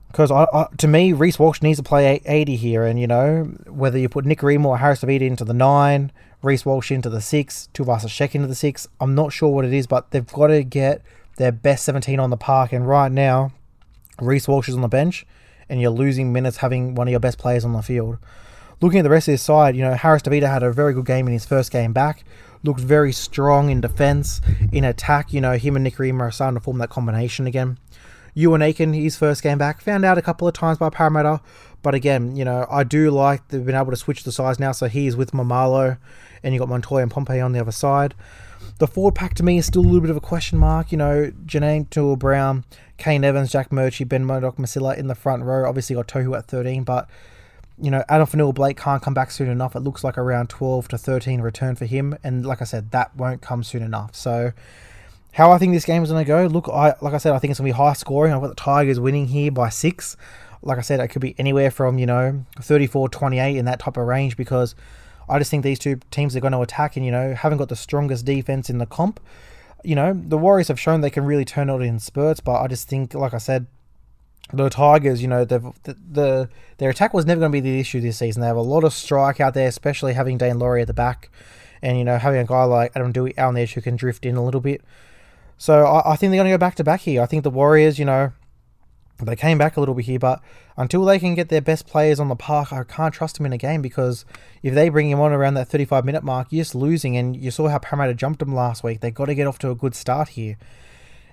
Because 0.07 0.31
to 0.77 0.87
me, 0.87 1.11
Reece 1.11 1.37
Walsh 1.37 1.61
needs 1.61 1.77
to 1.77 1.83
play 1.83 2.21
80 2.25 2.55
here, 2.55 2.85
and 2.85 2.97
you 2.97 3.05
know 3.05 3.43
whether 3.67 3.97
you 3.97 4.07
put 4.07 4.23
Nikorima 4.23 4.63
or 4.63 4.77
Harris 4.77 5.01
Tavita 5.01 5.23
into 5.23 5.43
the 5.43 5.53
nine, 5.53 6.09
Reece 6.45 6.63
Walsh 6.63 6.92
into 6.92 7.09
the 7.09 7.21
six, 7.21 7.69
Tuivasa-Sheck 7.74 8.36
into 8.36 8.47
the 8.47 8.53
six. 8.53 8.88
I'm 9.01 9.15
not 9.15 9.33
sure 9.33 9.50
what 9.50 9.65
it 9.65 9.74
is, 9.74 9.88
but 9.88 10.12
they've 10.12 10.25
got 10.25 10.47
to 10.47 10.63
get 10.63 11.01
their 11.38 11.51
best 11.51 11.83
17 11.86 12.19
on 12.19 12.30
the 12.30 12.38
park. 12.38 12.71
And 12.71 12.88
right 12.88 13.12
now, 13.12 13.52
Reece 14.21 14.47
Walsh 14.47 14.69
is 14.69 14.75
on 14.75 14.81
the 14.81 14.87
bench, 14.87 15.25
and 15.68 15.81
you're 15.81 15.90
losing 15.90 16.31
minutes 16.31 16.57
having 16.57 16.94
one 16.94 17.07
of 17.07 17.11
your 17.11 17.19
best 17.19 17.40
players 17.40 17.66
on 17.66 17.73
the 17.73 17.81
field. 17.81 18.19
Looking 18.80 18.99
at 18.99 19.04
the 19.04 19.09
rest 19.09 19.28
of 19.28 19.31
his 19.31 19.42
side, 19.42 19.75
you 19.75 19.81
know 19.81 19.95
Harris 19.95 20.21
Tavita 20.21 20.47
had 20.47 20.61
a 20.61 20.71
very 20.71 20.94
good 20.94 21.06
game 21.06 21.25
in 21.25 21.33
his 21.33 21.45
first 21.45 21.71
game 21.71 21.94
back. 21.94 22.23
Looked 22.61 22.80
very 22.80 23.11
strong 23.11 23.71
in 23.71 23.81
defence, 23.81 24.40
in 24.71 24.83
attack. 24.83 25.33
You 25.33 25.42
know 25.42 25.54
him 25.54 25.75
and 25.75 25.87
Nikorima 25.87 26.21
are 26.21 26.31
starting 26.31 26.57
to 26.57 26.64
form 26.64 26.78
that 26.78 26.90
combination 26.90 27.47
again. 27.47 27.80
Euan 28.35 28.61
Aitken, 28.61 28.94
his 28.94 29.16
first 29.16 29.42
game 29.42 29.57
back, 29.57 29.81
found 29.81 30.04
out 30.04 30.18
a 30.18 30.21
couple 30.21 30.47
of 30.47 30.54
times 30.54 30.78
by 30.78 30.90
Parramatta. 30.90 31.42
But 31.81 31.95
again, 31.95 32.35
you 32.35 32.44
know, 32.44 32.68
I 32.69 32.83
do 32.83 33.11
like 33.11 33.47
they've 33.47 33.66
been 33.66 33.75
able 33.75 33.92
to 33.92 33.97
switch 33.97 34.23
the 34.23 34.31
sides 34.31 34.59
now. 34.59 34.73
So 34.73 34.87
he 34.87 35.07
is 35.07 35.16
with 35.16 35.31
Maumalo, 35.31 35.97
and 36.44 36.54
you've 36.54 36.59
got 36.59 36.69
Montoya 36.69 37.04
and 37.04 37.11
Pompey 37.11 37.39
on 37.39 37.51
the 37.51 37.59
other 37.59 37.71
side. 37.71 38.13
The 38.77 38.87
forward 38.87 39.15
pack 39.15 39.35
to 39.35 39.44
me 39.44 39.57
is 39.57 39.65
still 39.65 39.81
a 39.81 39.85
little 39.85 40.01
bit 40.01 40.09
of 40.09 40.18
a 40.18 40.21
question 40.21 40.57
mark. 40.57 40.92
You 40.92 40.97
know, 40.97 41.31
Jamayne 41.45 41.87
Taunoa-Brown, 41.87 42.65
Kane 42.97 43.23
Evans, 43.23 43.51
Jack 43.51 43.69
Murchie, 43.69 44.07
Ben 44.07 44.25
Murdoch, 44.25 44.57
Masila 44.57 44.97
in 44.97 45.07
the 45.07 45.15
front 45.15 45.44
row. 45.44 45.68
Obviously 45.68 45.95
got 45.95 46.07
Tohu 46.07 46.37
at 46.37 46.47
13, 46.47 46.83
but 46.83 47.09
you 47.81 47.92
know, 47.92 48.04
Addin 48.07 48.27
Fonua-Blake 48.27 48.77
can't 48.77 49.01
come 49.01 49.13
back 49.13 49.31
soon 49.31 49.49
enough. 49.49 49.75
It 49.75 49.81
looks 49.81 50.04
like 50.04 50.18
around 50.18 50.49
12 50.49 50.87
to 50.89 50.97
13 50.97 51.42
return 51.42 51.75
for 51.75 51.85
him. 51.85 52.18
And 52.23 52.45
like 52.45 52.61
I 52.61 52.65
said, 52.65 52.92
that 52.92 53.15
won't 53.15 53.42
come 53.42 53.63
soon 53.63 53.83
enough. 53.83 54.15
So 54.15 54.54
how 55.33 55.51
I 55.51 55.57
think 55.57 55.73
this 55.73 55.85
game 55.85 56.01
is 56.01 56.09
going 56.09 56.23
to 56.23 56.27
go, 56.27 56.45
look, 56.47 56.69
I 56.69 56.95
like 57.01 57.13
I 57.13 57.18
said, 57.18 57.33
I 57.33 57.39
think 57.39 57.51
it's 57.51 57.59
going 57.59 57.69
to 57.69 57.73
be 57.73 57.77
high 57.77 57.94
scoring. 57.94 58.33
I've 58.33 58.42
got 58.42 58.47
the 58.47 58.56
Tigers 58.56 58.99
winning 58.99 59.27
here 59.27 59.51
by 59.51 59.69
six. 59.69 60.15
Like 60.61 60.77
I 60.77 60.81
said, 60.81 60.99
it 60.99 61.09
could 61.09 61.21
be 61.21 61.35
anywhere 61.37 61.69
from, 61.69 61.99
you 61.99 62.06
know, 62.06 62.45
34 62.61 63.09
28 63.09 63.57
in 63.57 63.65
that 63.65 63.80
type 63.80 63.97
of 63.97 64.07
range 64.07 64.37
because 64.37 64.75
I 65.27 65.39
just 65.39 65.51
think 65.51 65.63
these 65.63 65.79
two 65.79 65.99
teams 66.11 66.35
are 66.35 66.39
going 66.39 66.53
to 66.53 66.61
attack 66.61 66.95
and, 66.95 67.05
you 67.05 67.11
know, 67.11 67.33
haven't 67.33 67.57
got 67.57 67.69
the 67.69 67.75
strongest 67.75 68.25
defense 68.25 68.69
in 68.69 68.77
the 68.77 68.85
comp. 68.85 69.19
You 69.83 69.95
know, 69.95 70.13
the 70.13 70.37
Warriors 70.37 70.67
have 70.69 70.79
shown 70.79 71.01
they 71.01 71.09
can 71.09 71.25
really 71.25 71.45
turn 71.45 71.69
it 71.69 71.81
in 71.81 71.99
spurts, 71.99 72.39
but 72.39 72.61
I 72.61 72.67
just 72.67 72.87
think, 72.87 73.13
like 73.13 73.33
I 73.33 73.37
said, 73.37 73.67
the 74.53 74.69
Tigers, 74.69 75.21
you 75.21 75.27
know, 75.27 75.45
the, 75.45 75.73
the 75.83 76.49
their 76.77 76.89
attack 76.89 77.13
was 77.13 77.25
never 77.25 77.39
going 77.39 77.51
to 77.51 77.55
be 77.55 77.59
the 77.61 77.79
issue 77.79 78.01
this 78.01 78.17
season. 78.17 78.41
They 78.41 78.47
have 78.47 78.57
a 78.57 78.61
lot 78.61 78.83
of 78.83 78.94
strike 78.94 79.39
out 79.39 79.53
there, 79.53 79.67
especially 79.67 80.13
having 80.13 80.37
Daine 80.37 80.59
Laurie 80.59 80.81
at 80.81 80.87
the 80.87 80.94
back, 80.94 81.29
and 81.81 81.97
you 81.97 82.03
know 82.03 82.17
having 82.17 82.39
a 82.39 82.45
guy 82.45 82.63
like 82.63 82.91
Adam 82.95 83.11
Doueihi 83.11 83.37
out 83.37 83.49
on 83.49 83.53
the 83.55 83.61
edge 83.61 83.73
who 83.73 83.81
can 83.81 83.95
drift 83.95 84.25
in 84.25 84.35
a 84.35 84.44
little 84.44 84.61
bit. 84.61 84.81
So 85.57 85.85
I, 85.85 86.13
I 86.13 86.15
think 86.15 86.31
they're 86.31 86.37
going 86.37 86.51
to 86.51 86.53
go 86.53 86.59
back 86.59 86.75
to 86.75 86.83
back 86.83 87.01
here. 87.01 87.21
I 87.21 87.25
think 87.25 87.44
the 87.44 87.49
Warriors, 87.49 87.97
you 87.97 88.05
know, 88.05 88.33
they 89.19 89.36
came 89.36 89.57
back 89.57 89.78
a 89.78 89.80
little 89.80 89.95
bit 89.95 90.06
here, 90.06 90.19
but 90.19 90.42
until 90.76 91.06
they 91.06 91.19
can 91.19 91.36
get 91.36 91.50
their 91.50 91.62
best 91.62 91.88
players 91.88 92.19
on 92.19 92.28
the 92.28 92.36
park, 92.36 92.74
I 92.74 92.84
can't 92.84 93.14
trust 93.14 93.38
them 93.38 93.45
in 93.45 93.54
a 93.54 93.57
game 93.57 93.81
because 93.81 94.26
if 94.62 94.74
they 94.74 94.90
bring 94.90 95.10
him 95.10 95.22
on 95.22 95.31
around 95.31 95.54
that 95.54 95.69
35 95.69 96.04
minute 96.04 96.24
mark, 96.24 96.48
you're 96.50 96.62
just 96.62 96.76
losing. 96.76 97.16
And 97.16 97.36
you 97.36 97.50
saw 97.50 97.69
how 97.69 97.80
Parramatta 97.80 98.14
jumped 98.14 98.40
them 98.40 98.54
last 98.54 98.84
week. 98.84 99.00
They've 99.00 99.14
got 99.14 99.26
to 99.26 99.36
get 99.36 99.48
off 99.48 99.60
to 99.60 99.69
a 99.69 99.76
good 99.76 99.95
start 99.95 100.30
here. 100.30 100.57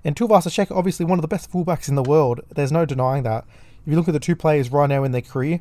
And 0.04 0.14
Tuivasa-Sheck, 0.14 0.70
obviously 0.70 1.06
one 1.06 1.18
of 1.18 1.22
the 1.22 1.28
best 1.28 1.50
fullbacks 1.50 1.88
in 1.88 1.96
the 1.96 2.02
world. 2.02 2.40
There's 2.54 2.72
no 2.72 2.84
denying 2.84 3.24
that. 3.24 3.44
If 3.84 3.90
you 3.90 3.96
look 3.96 4.08
at 4.08 4.14
the 4.14 4.20
two 4.20 4.36
players 4.36 4.70
right 4.70 4.88
now 4.88 5.02
in 5.02 5.12
their 5.12 5.20
career, 5.20 5.60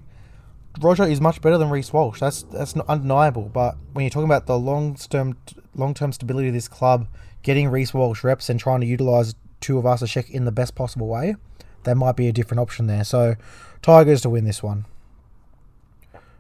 Roger 0.80 1.04
is 1.04 1.20
much 1.20 1.42
better 1.42 1.58
than 1.58 1.70
Reece 1.70 1.92
Walsh. 1.92 2.20
That's 2.20 2.44
that's 2.44 2.76
undeniable. 2.76 3.50
But 3.52 3.78
when 3.94 4.04
you're 4.04 4.10
talking 4.10 4.26
about 4.26 4.46
the 4.46 4.58
long 4.58 4.96
term 4.96 5.38
long 5.76 5.94
term 5.94 6.14
stability 6.14 6.48
of 6.48 6.54
this 6.54 6.68
club, 6.68 7.08
getting 7.42 7.68
Reece 7.70 7.94
Walsh 7.94 8.24
reps 8.24 8.50
and 8.50 8.60
trying 8.60 8.82
to 8.82 8.88
utilise 8.88 9.36
Tuivasa-Sheck 9.60 10.30
in 10.30 10.46
the 10.46 10.52
best 10.52 10.76
possible 10.76 11.08
way, 11.08 11.36
there 11.84 11.96
might 11.96 12.16
be 12.16 12.28
a 12.28 12.34
different 12.34 12.60
option 12.60 12.88
there. 12.88 13.04
So 13.04 13.36
Tigers 13.82 14.22
to 14.22 14.30
win 14.30 14.46
this 14.46 14.62
one. 14.62 14.86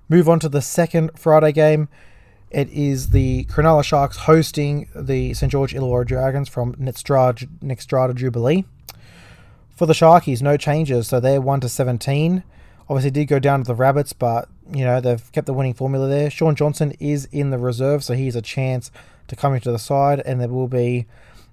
Move 0.10 0.27
on 0.27 0.39
to 0.41 0.50
the 0.50 0.62
second 0.62 1.12
Friday 1.17 1.51
game. 1.51 1.88
It 2.50 2.69
is 2.69 3.12
the 3.12 3.45
Cronulla 3.45 3.83
Sharks 3.83 4.17
hosting 4.17 4.89
the 4.93 5.33
St 5.33 5.51
George 5.51 5.74
Illawarra 5.74 6.05
Dragons 6.05 6.50
from 6.50 6.75
Netstrata, 6.75 7.48
Netstrata 7.63 8.13
Jubilee. 8.13 8.65
For 9.74 9.86
the 9.86 9.93
Sharkies, 9.93 10.41
no 10.41 10.57
changes, 10.57 11.07
so 11.07 11.19
they're 11.19 11.39
1 11.41 11.62
to 11.62 11.69
17. 11.69 12.43
Obviously, 12.89 13.10
did 13.10 13.25
go 13.29 13.39
down 13.39 13.62
to 13.62 13.67
the 13.67 13.74
Rabbits, 13.74 14.12
but 14.12 14.50
you 14.71 14.83
know 14.83 15.00
they've 15.00 15.31
kept 15.31 15.48
the 15.48 15.53
winning 15.53 15.74
formula 15.74 16.10
there. 16.10 16.29
Shaun 16.29 16.55
Johnson 16.55 16.93
is 17.00 17.25
in 17.31 17.51
the 17.51 17.57
reserve, 17.57 18.03
so 18.03 18.13
he's 18.13 18.36
a 18.36 18.41
chance 18.41 18.91
to 19.29 19.36
come 19.38 19.55
into 19.55 19.71
the 19.71 19.79
side, 19.79 20.19
and 20.25 20.41
there 20.41 20.50
will 20.50 20.67
be 20.67 21.05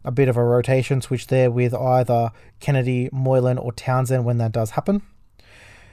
a 0.09 0.11
bit 0.11 0.27
of 0.27 0.39
a 0.39 0.43
rotation 0.43 1.03
switch 1.03 1.27
there 1.27 1.51
with 1.51 1.75
either 1.75 2.33
Kennedy, 2.61 3.11
Moylan, 3.13 3.59
or 3.59 3.73
Townsend 3.73 4.25
when 4.25 4.39
that 4.39 4.53
does 4.53 4.71
happen. 4.71 5.03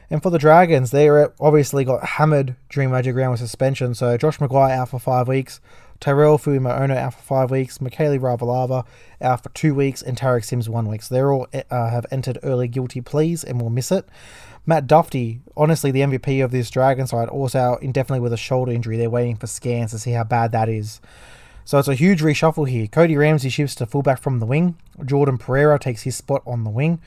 And 0.09 0.23
for 0.23 0.29
the 0.29 0.39
Dragons, 0.39 0.91
they 0.91 1.09
obviously 1.09 1.83
got 1.83 2.05
hammered 2.05 2.55
during 2.69 2.91
Magic 2.91 3.13
Round 3.13 3.31
with 3.31 3.41
suspension. 3.41 3.93
So 3.93 4.17
Josh 4.17 4.37
McGuire 4.37 4.71
out 4.71 4.89
for 4.89 4.99
five 4.99 5.27
weeks, 5.27 5.59
Tyrell 5.99 6.37
Fuimaono 6.37 6.95
out 6.95 7.15
for 7.15 7.21
five 7.23 7.51
weeks, 7.51 7.79
Mikaele 7.79 8.17
Ravalawa 8.17 8.85
out 9.19 9.43
for 9.43 9.49
two 9.49 9.75
weeks, 9.75 10.01
and 10.01 10.15
Tariq 10.15 10.45
Sims 10.45 10.69
one 10.69 10.87
week. 10.87 11.01
So 11.01 11.13
they 11.13 11.21
all 11.21 11.47
uh, 11.53 11.89
have 11.89 12.05
entered 12.09 12.39
early 12.41 12.69
guilty 12.69 13.01
pleas 13.01 13.43
and 13.43 13.59
will 13.59 13.69
miss 13.69 13.91
it. 13.91 14.07
Matt 14.65 14.87
Duffy, 14.87 15.41
honestly, 15.57 15.91
the 15.91 16.01
MVP 16.01 16.41
of 16.41 16.51
this 16.51 16.69
Dragon 16.69 17.05
side, 17.05 17.27
also 17.27 17.77
indefinitely 17.81 18.21
with 18.21 18.31
a 18.31 18.37
shoulder 18.37 18.71
injury. 18.71 18.95
They're 18.95 19.09
waiting 19.09 19.35
for 19.35 19.47
scans 19.47 19.91
to 19.91 19.99
see 19.99 20.11
how 20.11 20.23
bad 20.23 20.53
that 20.53 20.69
is. 20.69 21.01
So 21.65 21.79
it's 21.79 21.87
a 21.87 21.95
huge 21.95 22.21
reshuffle 22.21 22.69
here. 22.69 22.85
Cody 22.85 23.17
Ramsey 23.17 23.49
shifts 23.49 23.73
to 23.75 23.87
fullback 23.87 24.21
from 24.21 24.39
the 24.39 24.45
wing. 24.45 24.77
Jordan 25.03 25.39
Pereira 25.39 25.79
takes 25.79 26.03
his 26.03 26.15
spot 26.15 26.43
on 26.45 26.63
the 26.63 26.69
wing. 26.69 27.01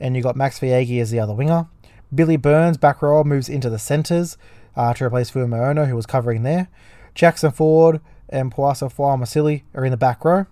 And 0.00 0.16
you've 0.16 0.24
got 0.24 0.34
Max 0.34 0.58
Feagai 0.58 1.00
as 1.00 1.12
the 1.12 1.20
other 1.20 1.32
winger. 1.32 1.68
Billy 2.12 2.36
Burns, 2.36 2.76
back 2.76 3.00
row, 3.00 3.22
moves 3.22 3.48
into 3.48 3.70
the 3.70 3.78
centres 3.78 4.36
uh, 4.74 4.92
to 4.94 5.04
replace 5.04 5.30
Fuimaono, 5.30 5.86
who 5.86 5.94
was 5.94 6.04
covering 6.04 6.42
there. 6.42 6.68
Jackson 7.14 7.52
Ford 7.52 8.00
and 8.28 8.52
Poasa 8.52 8.90
Masili 8.92 9.62
are 9.72 9.84
in 9.84 9.92
the 9.92 9.96
back 9.96 10.24
row. 10.24 10.46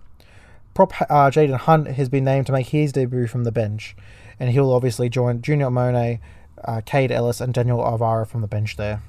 Prop 0.73 0.93
uh, 1.01 1.29
Jaiyden 1.29 1.57
Hunt 1.57 1.89
has 1.89 2.07
been 2.07 2.23
named 2.23 2.45
to 2.45 2.53
make 2.53 2.67
his 2.67 2.93
debut 2.93 3.27
from 3.27 3.43
the 3.43 3.51
bench. 3.51 3.97
And 4.39 4.49
he'll 4.51 4.71
obviously 4.71 5.09
join 5.09 5.41
Junior 5.41 5.69
Monet, 5.69 6.21
uh, 6.63 6.79
Kaide 6.85 7.11
Ellis, 7.11 7.41
and 7.41 7.53
Daniel 7.53 7.85
Alvaro 7.85 8.23
from 8.23 8.39
the 8.39 8.47
bench 8.47 8.77
there. 8.77 9.01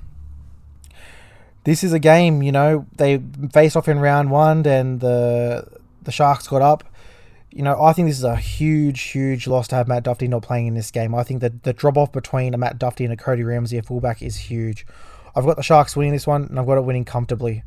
This 1.65 1.85
is 1.85 1.93
a 1.93 1.99
game, 1.99 2.43
you 2.43 2.53
know, 2.53 2.87
they 2.97 3.23
faced 3.53 3.77
off 3.77 3.89
in 3.89 4.01
round 4.01 4.31
one 4.31 4.67
and 4.67 5.01
the 5.01 5.67
the 6.03 6.11
Sharks 6.11 6.49
got 6.49 6.63
up. 6.63 6.85
You 7.51 7.63
know, 7.63 7.81
I 7.81 7.93
think 7.93 8.09
this 8.09 8.17
is 8.17 8.25
a 8.25 8.37
huge, 8.37 9.01
huge 9.03 9.47
loss 9.47 9.69
to 9.69 9.77
have 9.77 9.87
Matt 9.87 10.05
Duffy 10.05 10.27
not 10.27 10.43
playing 10.43 10.69
in 10.69 10.75
this 10.75 10.91
game. 10.91 11.15
I 11.15 11.23
think 11.23 11.41
that 11.43 11.65
the 11.65 11.73
drop 11.73 11.99
off 11.99 12.11
between 12.11 12.55
a 12.55 12.59
Matt 12.59 12.79
Duffy 12.79 13.05
and 13.05 13.13
a 13.13 13.17
Cody 13.17 13.45
Ramsey 13.45 13.77
at 13.79 13.87
fullback 13.87 14.23
is 14.23 14.37
huge. 14.37 14.87
I've 15.37 15.45
got 15.45 15.57
the 15.57 15.63
Sharks 15.63 15.95
winning 15.95 16.13
this 16.13 16.27
one, 16.27 16.45
and 16.45 16.59
I've 16.59 16.67
got 16.67 16.79
it 16.79 16.85
winning 16.85 17.05
comfortably. 17.05 17.63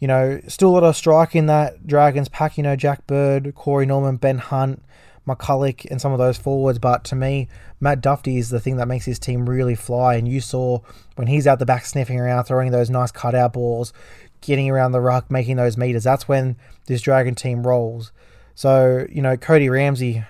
You 0.00 0.08
know, 0.08 0.40
still 0.48 0.70
a 0.70 0.72
lot 0.72 0.82
of 0.82 0.96
strike 0.96 1.36
in 1.36 1.46
that 1.46 1.86
Dragons 1.86 2.28
pack. 2.28 2.56
You 2.56 2.64
know, 2.64 2.74
Jack 2.74 3.06
Bird, 3.06 3.54
Corey 3.54 3.86
Norman, 3.86 4.16
Ben 4.16 4.38
Hunt, 4.38 4.82
McCulloch 5.26 5.88
and 5.90 6.00
some 6.00 6.12
of 6.12 6.18
those 6.18 6.36
forwards. 6.36 6.78
But 6.78 7.04
to 7.04 7.16
me, 7.16 7.48
Matt 7.80 8.00
Duffy 8.00 8.38
is 8.38 8.50
the 8.50 8.60
thing 8.60 8.76
that 8.76 8.88
makes 8.88 9.04
his 9.04 9.18
team 9.18 9.48
really 9.48 9.74
fly. 9.74 10.14
And 10.14 10.26
you 10.26 10.40
saw 10.40 10.80
when 11.16 11.28
he's 11.28 11.46
out 11.46 11.58
the 11.58 11.66
back 11.66 11.84
sniffing 11.84 12.18
around, 12.18 12.44
throwing 12.44 12.70
those 12.70 12.90
nice 12.90 13.10
cutout 13.10 13.52
balls, 13.52 13.92
getting 14.40 14.70
around 14.70 14.92
the 14.92 15.00
ruck, 15.00 15.30
making 15.30 15.56
those 15.56 15.76
meters. 15.76 16.04
That's 16.04 16.28
when 16.28 16.56
this 16.86 17.02
Dragon 17.02 17.34
team 17.34 17.66
rolls. 17.66 18.12
So 18.54 19.06
you 19.10 19.22
know, 19.22 19.36
Cody 19.36 19.68
Ramsey, 19.68 20.24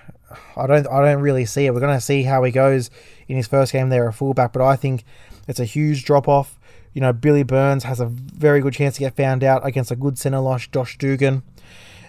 I 0.55 0.67
don't, 0.67 0.87
I 0.87 1.01
don't 1.03 1.21
really 1.21 1.45
see 1.45 1.65
it. 1.65 1.73
We're 1.73 1.79
going 1.79 1.97
to 1.97 2.01
see 2.01 2.23
how 2.23 2.43
he 2.43 2.51
goes 2.51 2.89
in 3.27 3.37
his 3.37 3.47
first 3.47 3.73
game 3.73 3.89
there, 3.89 4.07
a 4.07 4.13
fullback. 4.13 4.53
But 4.53 4.61
I 4.61 4.75
think 4.75 5.03
it's 5.47 5.59
a 5.59 5.65
huge 5.65 6.05
drop 6.05 6.27
off. 6.27 6.57
You 6.93 7.01
know, 7.01 7.13
Billy 7.13 7.43
Burns 7.43 7.85
has 7.85 7.99
a 8.01 8.05
very 8.05 8.59
good 8.59 8.73
chance 8.73 8.95
to 8.95 8.99
get 8.99 9.15
found 9.15 9.43
out 9.43 9.65
against 9.65 9.91
a 9.91 9.95
good 9.95 10.17
centre 10.17 10.57
Josh 10.71 10.97
Dugan. 10.97 11.43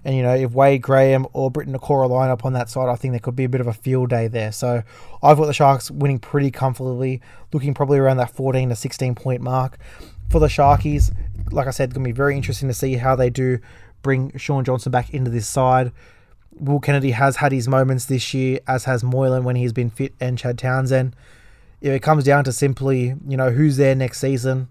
And, 0.04 0.16
you 0.16 0.22
know, 0.22 0.34
if 0.34 0.52
Wade 0.52 0.82
Graham 0.82 1.26
or 1.32 1.50
Briton 1.50 1.74
Nikora 1.74 2.08
line 2.08 2.30
up 2.30 2.44
on 2.44 2.54
that 2.54 2.68
side, 2.68 2.88
I 2.88 2.96
think 2.96 3.12
there 3.12 3.20
could 3.20 3.36
be 3.36 3.44
a 3.44 3.48
bit 3.48 3.60
of 3.60 3.68
a 3.68 3.72
field 3.72 4.10
day 4.10 4.26
there. 4.26 4.50
So 4.50 4.82
I've 5.22 5.36
got 5.36 5.46
the 5.46 5.52
Sharks 5.52 5.90
winning 5.90 6.18
pretty 6.18 6.50
comfortably, 6.50 7.20
looking 7.52 7.72
probably 7.72 7.98
around 7.98 8.16
that 8.16 8.30
14 8.30 8.70
to 8.70 8.76
16 8.76 9.14
point 9.14 9.42
mark. 9.42 9.78
For 10.28 10.40
the 10.40 10.48
Sharkies, 10.48 11.14
like 11.52 11.66
I 11.66 11.70
said, 11.70 11.90
it's 11.90 11.94
going 11.94 12.04
to 12.04 12.08
be 12.08 12.16
very 12.16 12.36
interesting 12.36 12.68
to 12.68 12.74
see 12.74 12.94
how 12.94 13.14
they 13.14 13.30
do 13.30 13.58
bring 14.02 14.36
Shaun 14.36 14.64
Johnson 14.64 14.90
back 14.90 15.14
into 15.14 15.30
this 15.30 15.46
side. 15.46 15.92
Will 16.58 16.80
Kennedy 16.80 17.12
has 17.12 17.36
had 17.36 17.52
his 17.52 17.68
moments 17.68 18.06
this 18.06 18.34
year, 18.34 18.60
as 18.66 18.84
has 18.84 19.04
Moylan 19.04 19.44
when 19.44 19.56
he's 19.56 19.72
been 19.72 19.90
fit, 19.90 20.12
and 20.20 20.36
Chad 20.36 20.58
Townsend. 20.58 21.14
If 21.80 21.92
it 21.92 22.02
comes 22.02 22.24
down 22.24 22.44
to 22.44 22.52
simply, 22.52 23.14
you 23.26 23.36
know, 23.36 23.50
who's 23.50 23.76
there 23.76 23.94
next 23.94 24.20
season, 24.20 24.68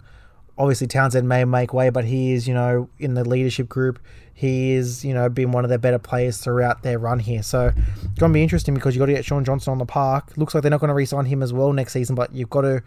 obviously 0.58 0.88
Townsend 0.88 1.28
may 1.28 1.44
make 1.44 1.74
way, 1.74 1.90
but 1.90 2.06
he 2.06 2.34
is, 2.34 2.48
you 2.48 2.54
know, 2.54 2.90
in 3.00 3.16
the 3.16 3.28
leadership 3.28 3.68
group. 3.68 4.00
He 4.42 4.72
is, 4.72 5.06
you 5.06 5.14
know, 5.14 5.30
been 5.30 5.52
one 5.52 5.66
of 5.66 5.70
their 5.70 5.78
better 5.78 6.00
players 6.00 6.40
throughout 6.40 6.82
their 6.82 6.98
run 6.98 7.20
here. 7.20 7.44
So 7.44 7.68
it's 7.68 8.18
going 8.20 8.32
to 8.32 8.34
be 8.34 8.42
interesting 8.42 8.74
because 8.74 8.96
you've 8.96 9.02
got 9.02 9.06
to 9.06 9.14
get 9.14 9.24
Shaun 9.24 9.46
Johnson 9.46 9.70
on 9.70 9.78
the 9.78 9.86
park. 9.86 10.36
Looks 10.36 10.56
like 10.56 10.64
they're 10.64 10.72
not 10.72 10.80
going 10.80 10.88
to 10.88 10.96
re-sign 10.96 11.26
him 11.26 11.44
as 11.44 11.54
well 11.54 11.72
next 11.74 11.94
season, 11.94 12.16
but 12.16 12.34
you've 12.34 12.50
got 12.50 12.62
to, 12.62 12.82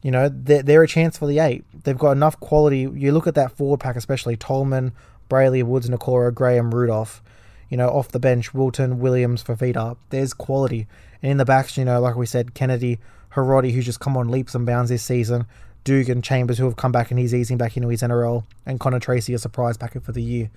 you 0.00 0.10
know, 0.10 0.30
they're, 0.32 0.62
they're 0.62 0.82
a 0.82 0.88
chance 0.88 1.18
for 1.18 1.26
the 1.26 1.40
eight. 1.40 1.62
They've 1.84 1.98
got 1.98 2.12
enough 2.12 2.40
quality. 2.40 2.88
You 2.90 3.12
look 3.12 3.26
at 3.26 3.34
that 3.34 3.52
forward 3.52 3.80
pack, 3.80 3.96
especially 3.96 4.38
Tolman, 4.38 4.92
Brailey, 5.28 5.62
Woods, 5.62 5.90
Nikora, 5.90 6.32
Graham, 6.32 6.74
Rudolph. 6.74 7.22
You 7.68 7.76
know, 7.76 7.90
off 7.90 8.08
the 8.08 8.18
bench, 8.18 8.54
Wilton, 8.54 8.98
Williams, 8.98 9.44
Fifita. 9.44 9.98
There's 10.08 10.32
quality. 10.32 10.86
And 11.20 11.32
in 11.32 11.36
the 11.36 11.44
backs, 11.44 11.76
you 11.76 11.84
know, 11.84 12.00
like 12.00 12.16
we 12.16 12.24
said, 12.24 12.54
Kennedy, 12.54 12.98
Hiroti, 13.34 13.72
who's 13.72 13.84
just 13.84 14.00
come 14.00 14.16
on 14.16 14.30
leaps 14.30 14.54
and 14.54 14.64
bounds 14.64 14.88
this 14.88 15.02
season. 15.02 15.44
Dugan, 15.84 16.22
Chambers, 16.22 16.56
who 16.56 16.64
have 16.64 16.76
come 16.76 16.92
back 16.92 17.10
and 17.10 17.20
he's 17.20 17.34
easing 17.34 17.58
back 17.58 17.76
into 17.76 17.90
his 17.90 18.00
NRL, 18.00 18.44
and 18.64 18.80
Connor 18.80 19.00
Tracey, 19.00 19.34
a 19.34 19.38
surprise 19.38 19.76
packet 19.76 20.02
for 20.02 20.12
the 20.12 20.22
year. 20.22 20.50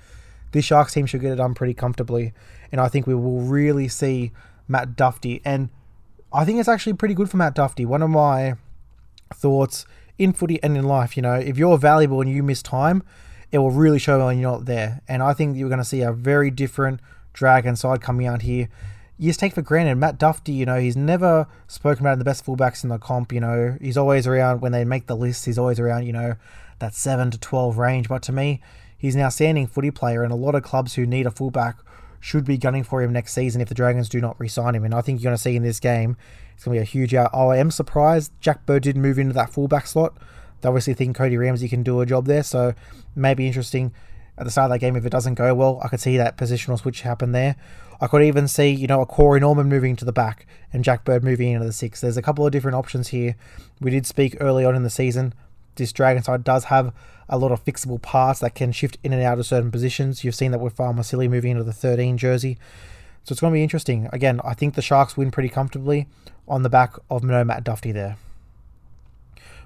This 0.51 0.65
Sharks 0.65 0.93
team 0.93 1.05
should 1.05 1.21
get 1.21 1.33
it 1.33 1.37
done 1.37 1.53
pretty 1.53 1.73
comfortably, 1.73 2.33
and 2.71 2.79
I 2.79 2.87
think 2.87 3.07
we 3.07 3.15
will 3.15 3.41
really 3.41 3.87
see 3.87 4.31
Matt 4.67 4.95
Duffy. 4.95 5.41
And 5.43 5.69
I 6.31 6.45
think 6.45 6.59
it's 6.59 6.69
actually 6.69 6.93
pretty 6.93 7.13
good 7.13 7.29
for 7.29 7.37
Matt 7.37 7.55
Duffy. 7.55 7.85
One 7.85 8.01
of 8.01 8.09
my 8.09 8.55
thoughts 9.33 9.85
in 10.17 10.33
footy 10.33 10.61
and 10.63 10.77
in 10.77 10.85
life, 10.85 11.15
you 11.15 11.21
know, 11.21 11.35
if 11.35 11.57
you're 11.57 11.77
valuable 11.77 12.21
and 12.21 12.29
you 12.29 12.43
miss 12.43 12.61
time, 12.61 13.03
it 13.51 13.59
will 13.59 13.71
really 13.71 13.99
show 13.99 14.25
when 14.25 14.39
you're 14.39 14.51
not 14.51 14.65
there. 14.65 15.01
And 15.07 15.21
I 15.21 15.33
think 15.33 15.57
you're 15.57 15.69
going 15.69 15.79
to 15.79 15.85
see 15.85 16.01
a 16.01 16.11
very 16.11 16.51
different 16.51 16.99
Dragon 17.33 17.75
side 17.75 18.01
coming 18.01 18.25
out 18.25 18.41
here 18.41 18.67
you 19.17 19.29
just 19.29 19.39
take 19.39 19.53
for 19.53 19.61
granted. 19.61 19.95
Matt 19.95 20.19
Duffy, 20.19 20.53
you 20.53 20.65
know, 20.65 20.79
he's 20.79 20.95
never 20.95 21.47
spoken 21.67 22.05
about 22.05 22.19
the 22.19 22.25
best 22.25 22.45
fullbacks 22.45 22.83
in 22.83 22.89
the 22.89 22.99
comp. 22.99 23.33
You 23.33 23.39
know, 23.39 23.77
he's 23.81 23.97
always 23.97 24.27
around 24.27 24.61
when 24.61 24.71
they 24.71 24.85
make 24.85 25.07
the 25.07 25.15
list. 25.15 25.45
He's 25.45 25.57
always 25.57 25.79
around, 25.79 26.05
you 26.05 26.13
know, 26.13 26.35
that 26.79 26.93
seven 26.93 27.31
to 27.31 27.39
twelve 27.39 27.77
range. 27.77 28.07
But 28.07 28.21
to 28.23 28.31
me, 28.31 28.61
he's 28.97 29.15
an 29.15 29.21
outstanding 29.21 29.67
footy 29.67 29.91
player, 29.91 30.23
and 30.23 30.31
a 30.31 30.35
lot 30.35 30.55
of 30.55 30.63
clubs 30.63 30.95
who 30.95 31.05
need 31.05 31.25
a 31.25 31.31
fullback 31.31 31.77
should 32.19 32.45
be 32.45 32.57
gunning 32.57 32.83
for 32.83 33.01
him 33.01 33.13
next 33.13 33.33
season 33.33 33.61
if 33.61 33.69
the 33.69 33.75
Dragons 33.75 34.09
do 34.09 34.19
not 34.19 34.39
re-sign 34.39 34.75
him. 34.75 34.83
And 34.83 34.93
I 34.93 35.01
think 35.01 35.19
you're 35.19 35.29
going 35.29 35.37
to 35.37 35.41
see 35.41 35.55
in 35.55 35.63
this 35.63 35.79
game, 35.79 36.17
it's 36.55 36.63
going 36.63 36.75
to 36.75 36.79
be 36.79 36.81
a 36.81 36.85
huge 36.85 37.13
out. 37.13 37.29
Oh, 37.33 37.49
I 37.49 37.57
am 37.57 37.69
surprised 37.69 38.31
Jack 38.41 38.65
Bird 38.65 38.83
didn't 38.83 39.01
move 39.01 39.19
into 39.19 39.33
that 39.33 39.51
fullback 39.51 39.85
slot. 39.85 40.17
They 40.61 40.69
obviously 40.69 40.95
think 40.95 41.15
Cody 41.15 41.37
Ramsey 41.37 41.69
can 41.69 41.83
do 41.83 42.01
a 42.01 42.05
job 42.05 42.25
there, 42.25 42.41
so 42.41 42.73
maybe 43.15 43.45
interesting 43.45 43.93
at 44.37 44.45
the 44.45 44.51
start 44.51 44.65
of 44.65 44.71
that 44.71 44.79
game 44.79 44.95
if 44.95 45.05
it 45.05 45.11
doesn't 45.11 45.35
go 45.35 45.53
well. 45.53 45.79
I 45.83 45.87
could 45.87 45.99
see 45.99 46.17
that 46.17 46.37
positional 46.37 46.79
switch 46.79 47.01
happen 47.01 47.31
there. 47.31 47.55
I 47.99 48.07
could 48.07 48.23
even 48.23 48.47
see, 48.47 48.69
you 48.69 48.87
know, 48.87 49.01
a 49.01 49.05
Corey 49.05 49.39
Norman 49.39 49.67
moving 49.67 49.95
to 49.95 50.05
the 50.05 50.11
back 50.11 50.45
and 50.71 50.83
Jack 50.83 51.03
Bird 51.03 51.23
moving 51.23 51.51
into 51.51 51.65
the 51.65 51.73
six. 51.73 52.01
There's 52.01 52.17
a 52.17 52.21
couple 52.21 52.45
of 52.45 52.51
different 52.51 52.75
options 52.75 53.09
here. 53.09 53.35
We 53.79 53.91
did 53.91 54.05
speak 54.05 54.37
early 54.39 54.65
on 54.65 54.75
in 54.75 54.83
the 54.83 54.89
season. 54.89 55.33
This 55.75 55.91
Dragon 55.91 56.23
side 56.23 56.43
does 56.43 56.65
have 56.65 56.93
a 57.29 57.37
lot 57.37 57.51
of 57.51 57.63
fixable 57.63 58.01
parts 58.01 58.39
that 58.39 58.55
can 58.55 58.71
shift 58.71 58.97
in 59.03 59.13
and 59.13 59.21
out 59.21 59.39
of 59.39 59.45
certain 59.45 59.71
positions. 59.71 60.23
You've 60.23 60.35
seen 60.35 60.51
that 60.51 60.59
with 60.59 60.79
um, 60.79 61.01
Silly 61.03 61.27
moving 61.27 61.51
into 61.51 61.63
the 61.63 61.73
13 61.73 62.17
jersey. 62.17 62.57
So 63.23 63.33
it's 63.33 63.41
going 63.41 63.51
to 63.51 63.57
be 63.57 63.63
interesting. 63.63 64.07
Again, 64.13 64.39
I 64.43 64.53
think 64.53 64.75
the 64.75 64.81
Sharks 64.81 65.17
win 65.17 65.31
pretty 65.31 65.49
comfortably 65.49 66.07
on 66.47 66.63
the 66.63 66.69
back 66.69 66.95
of 67.09 67.23
no 67.23 67.43
Matt 67.43 67.63
Duffy 67.63 67.91
there. 67.91 68.17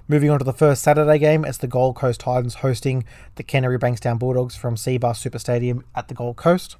Moving 0.08 0.30
on 0.30 0.40
to 0.40 0.44
the 0.44 0.52
first 0.52 0.82
Saturday 0.82 1.18
game, 1.18 1.44
it's 1.44 1.58
the 1.58 1.68
Gold 1.68 1.94
Coast 1.94 2.20
Titans 2.20 2.56
hosting 2.56 3.04
the 3.36 3.44
Canterbury 3.44 3.78
Bankstown 3.78 4.18
Bulldogs 4.18 4.56
from 4.56 4.74
Cbus 4.74 5.16
Super 5.16 5.38
Stadium 5.38 5.84
at 5.94 6.08
the 6.08 6.14
Gold 6.14 6.36
Coast. 6.36 6.76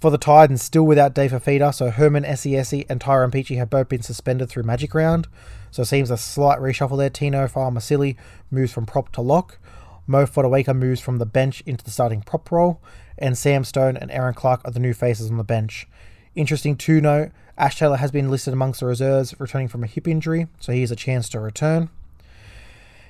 For 0.00 0.10
the 0.10 0.18
Titans, 0.18 0.62
still 0.62 0.84
without 0.84 1.14
Dave 1.14 1.32
Fifita, 1.32 1.74
so 1.74 1.90
Herman 1.90 2.24
Ese'ese 2.24 2.86
and 2.88 3.00
Tyrone 3.00 3.30
Peachey 3.30 3.56
have 3.56 3.70
both 3.70 3.88
been 3.88 4.02
suspended 4.02 4.48
through 4.48 4.62
Magic 4.62 4.94
Round. 4.94 5.26
So 5.70 5.82
it 5.82 5.86
seems 5.86 6.10
a 6.10 6.16
slight 6.16 6.58
reshuffle 6.58 6.98
there. 6.98 7.10
Tino 7.10 7.46
Fa'amausili 7.46 8.16
moves 8.50 8.72
from 8.72 8.86
prop 8.86 9.10
to 9.12 9.20
lock. 9.20 9.58
Mo 10.06 10.26
Fotuaika 10.26 10.76
moves 10.76 11.00
from 11.00 11.18
the 11.18 11.26
bench 11.26 11.62
into 11.66 11.84
the 11.84 11.90
starting 11.90 12.22
prop 12.22 12.50
role. 12.50 12.80
And 13.18 13.36
Sam 13.36 13.64
Stone 13.64 13.96
and 13.96 14.10
Erin 14.10 14.34
Clark 14.34 14.62
are 14.64 14.70
the 14.70 14.80
new 14.80 14.94
faces 14.94 15.30
on 15.30 15.36
the 15.36 15.44
bench. 15.44 15.86
Interesting 16.34 16.76
to 16.76 17.00
note, 17.00 17.30
Ash 17.58 17.78
Taylor 17.78 17.98
has 17.98 18.10
been 18.10 18.30
listed 18.30 18.52
amongst 18.52 18.80
the 18.80 18.86
reserves 18.86 19.34
returning 19.38 19.68
from 19.68 19.84
a 19.84 19.86
hip 19.86 20.08
injury, 20.08 20.48
so 20.58 20.72
he 20.72 20.80
has 20.80 20.90
a 20.90 20.96
chance 20.96 21.28
to 21.28 21.40
return. 21.40 21.90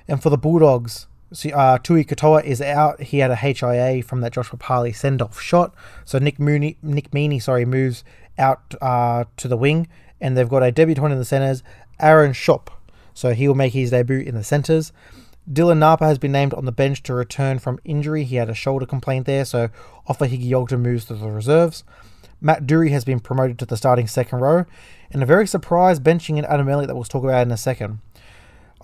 And 0.07 0.21
for 0.21 0.29
the 0.29 0.37
Bulldogs, 0.37 1.07
uh, 1.53 1.77
Tui 1.79 2.03
Katoa 2.03 2.43
is 2.43 2.61
out. 2.61 3.01
He 3.01 3.19
had 3.19 3.31
a 3.31 3.35
HIA 3.35 4.03
from 4.03 4.21
that 4.21 4.33
Joshua 4.33 4.59
Papali 4.59 4.93
send-off 4.93 5.39
shot. 5.39 5.73
So 6.05 6.19
Nick 6.19 6.39
Mooney, 6.39 6.77
Nick 6.83 7.11
Meaney, 7.11 7.41
sorry, 7.41 7.65
moves 7.65 8.03
out 8.37 8.75
uh, 8.81 9.23
to 9.37 9.47
the 9.47 9.57
wing, 9.57 9.87
and 10.19 10.37
they've 10.37 10.49
got 10.49 10.63
a 10.63 10.71
debutant 10.71 11.11
in 11.11 11.17
the 11.17 11.25
centres, 11.25 11.63
Aaron 11.99 12.33
Schoupp. 12.33 12.67
So 13.13 13.33
he 13.33 13.47
will 13.47 13.55
make 13.55 13.73
his 13.73 13.91
debut 13.91 14.19
in 14.19 14.35
the 14.35 14.43
centres. 14.43 14.91
Dylan 15.51 15.77
Napa 15.77 16.05
has 16.05 16.17
been 16.17 16.31
named 16.31 16.53
on 16.53 16.65
the 16.65 16.71
bench 16.71 17.03
to 17.03 17.13
return 17.13 17.59
from 17.59 17.79
injury. 17.83 18.23
He 18.23 18.37
had 18.37 18.49
a 18.49 18.53
shoulder 18.53 18.85
complaint 18.85 19.25
there, 19.25 19.45
so 19.45 19.69
Offa 20.07 20.27
moves 20.77 21.05
to 21.05 21.15
the 21.15 21.31
reserves. 21.31 21.83
Matt 22.39 22.67
Doorey 22.67 22.91
has 22.91 23.05
been 23.05 23.19
promoted 23.19 23.57
to 23.59 23.65
the 23.65 23.77
starting 23.77 24.07
second 24.07 24.39
row, 24.39 24.65
and 25.11 25.23
a 25.23 25.25
very 25.25 25.47
surprise 25.47 25.99
benching 25.99 26.37
in 26.37 26.45
Adam 26.45 26.67
Elliott 26.67 26.87
that 26.87 26.95
we'll 26.95 27.03
talk 27.03 27.23
about 27.23 27.45
in 27.45 27.51
a 27.51 27.57
second. 27.57 27.99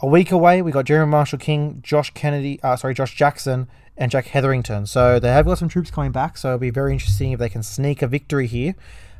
A 0.01 0.07
week 0.07 0.31
away, 0.31 0.61
we 0.61 0.71
got 0.71 0.85
Jeremy 0.85 1.11
Marshall 1.11 1.39
King, 1.39 1.81
Josh 1.83 2.11
Kennedy, 2.11 2.59
uh, 2.63 2.77
sorry, 2.77 2.93
Josh 2.93 3.15
Jackson, 3.15 3.67
and 3.97 4.09
Jack 4.09 4.27
Hetherington. 4.27 4.85
So 4.85 5.19
they 5.19 5.27
have 5.27 5.45
got 5.45 5.57
some 5.57 5.67
troops 5.67 5.91
coming 5.91 6.13
back. 6.13 6.37
So 6.37 6.49
it'll 6.49 6.59
be 6.59 6.69
very 6.69 6.93
interesting 6.93 7.33
if 7.33 7.39
they 7.39 7.49
can 7.49 7.61
sneak 7.61 8.01
a 8.01 8.07
victory 8.07 8.47
here. 8.47 8.75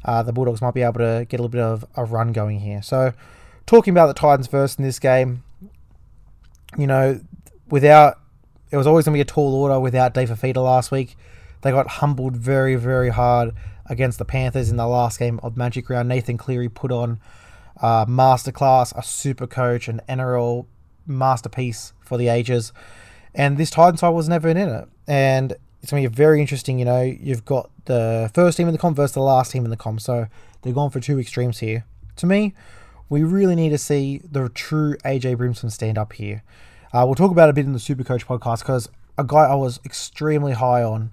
Uh, 0.06 0.24
the 0.24 0.32
Bulldogs 0.32 0.62
might 0.62 0.74
be 0.74 0.82
able 0.82 1.00
to 1.00 1.26
get 1.28 1.40
a 1.40 1.44
little 1.44 1.50
bit 1.50 1.62
of 1.62 1.86
a 1.98 2.06
run 2.06 2.32
going 2.32 2.62
here. 2.62 2.82
So 2.82 3.12
talking 3.66 3.92
about 3.92 4.08
the 4.08 4.14
Titans 4.14 4.48
first 4.48 4.80
in 4.80 4.86
this 4.86 5.00
game, 5.00 5.44
you 6.78 6.88
know, 6.88 7.20
without 7.70 8.20
it 8.72 8.78
was 8.78 8.88
always 8.88 9.06
going 9.06 9.14
to 9.14 9.18
be 9.18 9.22
a 9.22 9.26
tall 9.26 9.56
order 9.56 9.80
without 9.80 10.14
Dave 10.14 10.30
Fifita 10.30 10.64
last 10.64 10.92
week. 10.92 11.16
They 11.62 11.72
got 11.72 11.88
humbled 11.88 12.38
very, 12.38 12.76
very 12.76 13.10
hard 13.10 13.54
against 13.88 14.20
the 14.20 14.26
Panthers 14.26 14.70
in 14.70 14.78
the 14.78 14.88
last 14.88 15.20
game 15.20 15.40
of 15.42 15.58
Magic 15.58 15.90
Round. 15.90 16.08
Nathan 16.08 16.38
Cleary 16.38 16.70
put 16.70 16.92
on 16.92 17.20
a 17.78 18.06
masterclass, 18.08 18.96
a 18.96 19.04
super 19.04 19.48
coach, 19.48 19.88
an 19.88 20.02
NRL 20.08 20.68
masterpiece 21.08 21.94
for 22.00 22.18
the 22.18 22.28
ages. 22.28 22.72
And 23.34 23.58
this 23.58 23.72
Titan 23.72 23.98
side 23.98 24.10
was 24.10 24.30
never 24.30 24.48
in 24.48 24.58
it. 24.58 24.88
And 25.08 25.56
it's 25.82 25.92
going 25.92 26.04
to 26.04 26.10
be 26.10 26.16
very 26.16 26.40
interesting. 26.40 26.78
You 26.78 26.86
know, 26.86 27.02
you've 27.02 27.46
got 27.46 27.72
the 27.86 28.30
first 28.34 28.58
team 28.58 28.68
in 28.68 28.74
the 28.74 28.78
comp 28.80 28.96
versus 28.96 29.14
the 29.14 29.22
last 29.22 29.52
team 29.52 29.64
in 29.66 29.72
the 29.72 29.78
comp. 29.78 30.02
So 30.02 30.28
they've 30.62 30.76
gone 30.76 30.92
for 30.92 31.00
two 31.00 31.20
extremes 31.20 31.60
here. 31.60 31.86
To 32.18 32.26
me, 32.26 32.54
we 33.10 33.24
really 33.24 33.56
need 33.56 33.70
to 33.70 33.78
see 33.78 34.22
the 34.30 34.50
true 34.50 34.96
AJ 35.04 35.38
Brimson 35.38 35.72
stand 35.72 35.98
up 35.98 36.14
here. 36.14 36.44
Uh, 36.94 37.04
we'll 37.06 37.16
talk 37.16 37.32
about 37.32 37.50
a 37.50 37.54
bit 37.54 37.66
in 37.66 37.74
the 37.74 37.80
Supercoach 37.80 38.26
podcast 38.26 38.60
because 38.60 38.90
a 39.18 39.24
guy 39.24 39.46
I 39.46 39.56
was 39.56 39.80
extremely 39.84 40.54
high 40.54 40.84
on, 40.84 41.12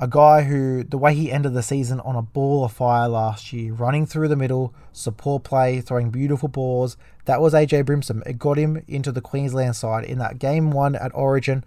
a 0.00 0.08
guy 0.08 0.42
who 0.42 0.82
the 0.82 0.98
way 0.98 1.14
he 1.14 1.30
ended 1.30 1.54
the 1.54 1.62
season 1.62 2.00
on 2.00 2.16
a 2.16 2.22
ball 2.22 2.64
of 2.64 2.72
fire 2.72 3.08
last 3.08 3.52
year, 3.52 3.72
running 3.72 4.06
through 4.06 4.28
the 4.28 4.36
middle, 4.36 4.74
support 4.92 5.44
play, 5.44 5.80
throwing 5.80 6.10
beautiful 6.10 6.48
balls. 6.48 6.96
That 7.26 7.40
was 7.40 7.54
AJ 7.54 7.84
Brimson. 7.84 8.22
It 8.26 8.38
got 8.38 8.58
him 8.58 8.82
into 8.88 9.12
the 9.12 9.20
Queensland 9.20 9.76
side 9.76 10.04
in 10.04 10.18
that 10.18 10.38
game 10.38 10.70
one 10.70 10.94
at 10.96 11.14
Origin. 11.14 11.64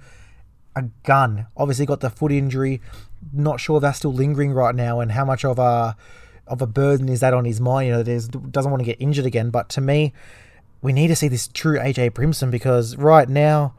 A 0.76 0.84
gun. 1.04 1.48
Obviously 1.58 1.86
got 1.86 2.00
the 2.02 2.10
foot 2.10 2.32
injury. 2.32 2.82
Not 3.34 3.60
sure 3.60 3.78
if 3.78 3.82
that's 3.82 3.98
still 4.00 4.14
lingering 4.14 4.52
right 4.52 4.76
now 4.76 5.00
and 5.00 5.12
how 5.12 5.26
much 5.26 5.44
of 5.44 5.60
a 5.60 5.96
of 6.50 6.62
a 6.62 6.68
burden 6.68 7.10
is 7.10 7.20
that 7.22 7.34
on 7.34 7.46
his 7.46 7.62
mind. 7.62 7.88
You 7.88 7.94
know, 7.94 8.04
that 8.04 8.52
doesn't 8.52 8.72
want 8.72 8.82
to 8.82 8.86
get 8.86 9.00
injured 9.00 9.26
again. 9.26 9.50
But 9.50 9.70
to 9.70 9.82
me, 9.82 10.14
we 10.82 10.94
need 10.94 11.08
to 11.08 11.16
see 11.16 11.28
this 11.28 11.48
true 11.48 11.78
AJ 11.78 12.12
Brimson 12.12 12.52
because 12.52 12.96
right 12.98 13.28
now 13.28 13.74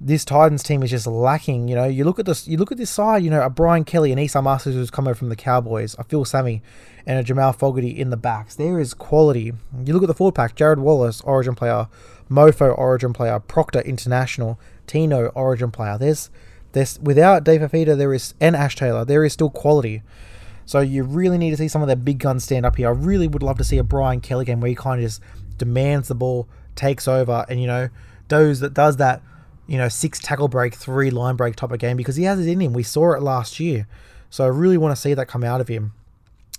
this 0.00 0.24
Titans 0.24 0.62
team 0.62 0.82
is 0.82 0.90
just 0.90 1.06
lacking. 1.06 1.68
You 1.68 1.74
know, 1.74 1.84
you 1.84 2.04
look 2.04 2.18
at 2.18 2.26
this, 2.26 2.48
you 2.48 2.56
look 2.56 2.72
at 2.72 2.78
this 2.78 2.90
side. 2.90 3.22
You 3.22 3.30
know, 3.30 3.42
a 3.42 3.50
Brian 3.50 3.84
Kelly, 3.84 4.10
and 4.10 4.20
Esan 4.20 4.44
Marsters 4.44 4.74
who's 4.74 4.90
come 4.90 5.06
over 5.06 5.14
from 5.14 5.28
the 5.28 5.36
Cowboys, 5.36 5.94
a 5.98 6.04
Phil 6.04 6.24
Sami, 6.24 6.62
and 7.06 7.18
a 7.18 7.22
Jamal 7.22 7.52
Fogarty 7.52 7.90
in 7.90 8.10
the 8.10 8.16
backs. 8.16 8.56
There 8.56 8.80
is 8.80 8.94
quality. 8.94 9.52
You 9.84 9.92
look 9.92 10.02
at 10.02 10.06
the 10.06 10.14
forward 10.14 10.34
pack: 10.34 10.56
Jarrod 10.56 10.78
Wallace, 10.78 11.20
Origin 11.20 11.54
player, 11.54 11.88
Mofo, 12.30 12.76
Origin 12.76 13.12
player, 13.12 13.38
Proctor, 13.40 13.80
International, 13.80 14.58
Tino, 14.86 15.26
Origin 15.28 15.70
player. 15.70 15.98
There's, 15.98 16.30
there's 16.72 16.98
without 17.00 17.44
Dave 17.44 17.60
Fifita, 17.60 17.96
there 17.96 18.14
is 18.14 18.34
and 18.40 18.56
Ash 18.56 18.76
Taylor, 18.76 19.04
there 19.04 19.24
is 19.24 19.34
still 19.34 19.50
quality. 19.50 20.02
So 20.70 20.78
you 20.78 21.02
really 21.02 21.36
need 21.36 21.50
to 21.50 21.56
see 21.56 21.66
some 21.66 21.82
of 21.82 21.88
their 21.88 21.96
big 21.96 22.20
guns 22.20 22.44
stand 22.44 22.64
up 22.64 22.76
here. 22.76 22.86
I 22.86 22.92
really 22.92 23.26
would 23.26 23.42
love 23.42 23.58
to 23.58 23.64
see 23.64 23.78
a 23.78 23.82
Brian 23.82 24.20
Kelly 24.20 24.44
game 24.44 24.60
where 24.60 24.68
he 24.68 24.76
kind 24.76 25.00
of 25.00 25.04
just 25.04 25.20
demands 25.58 26.06
the 26.06 26.14
ball, 26.14 26.48
takes 26.76 27.08
over, 27.08 27.44
and 27.48 27.60
you 27.60 27.66
know 27.66 27.88
does 28.28 28.60
that 28.60 28.72
does 28.72 28.98
that 28.98 29.20
you 29.66 29.76
know 29.76 29.88
six 29.88 30.20
tackle 30.20 30.46
break, 30.46 30.76
three 30.76 31.10
line 31.10 31.34
break 31.34 31.56
type 31.56 31.72
of 31.72 31.80
game 31.80 31.96
because 31.96 32.14
he 32.14 32.22
has 32.22 32.38
it 32.38 32.48
in 32.48 32.60
him. 32.60 32.72
We 32.72 32.84
saw 32.84 33.14
it 33.14 33.20
last 33.20 33.58
year, 33.58 33.88
so 34.30 34.44
I 34.44 34.46
really 34.46 34.78
want 34.78 34.94
to 34.94 35.02
see 35.02 35.12
that 35.12 35.26
come 35.26 35.42
out 35.42 35.60
of 35.60 35.66
him. 35.66 35.92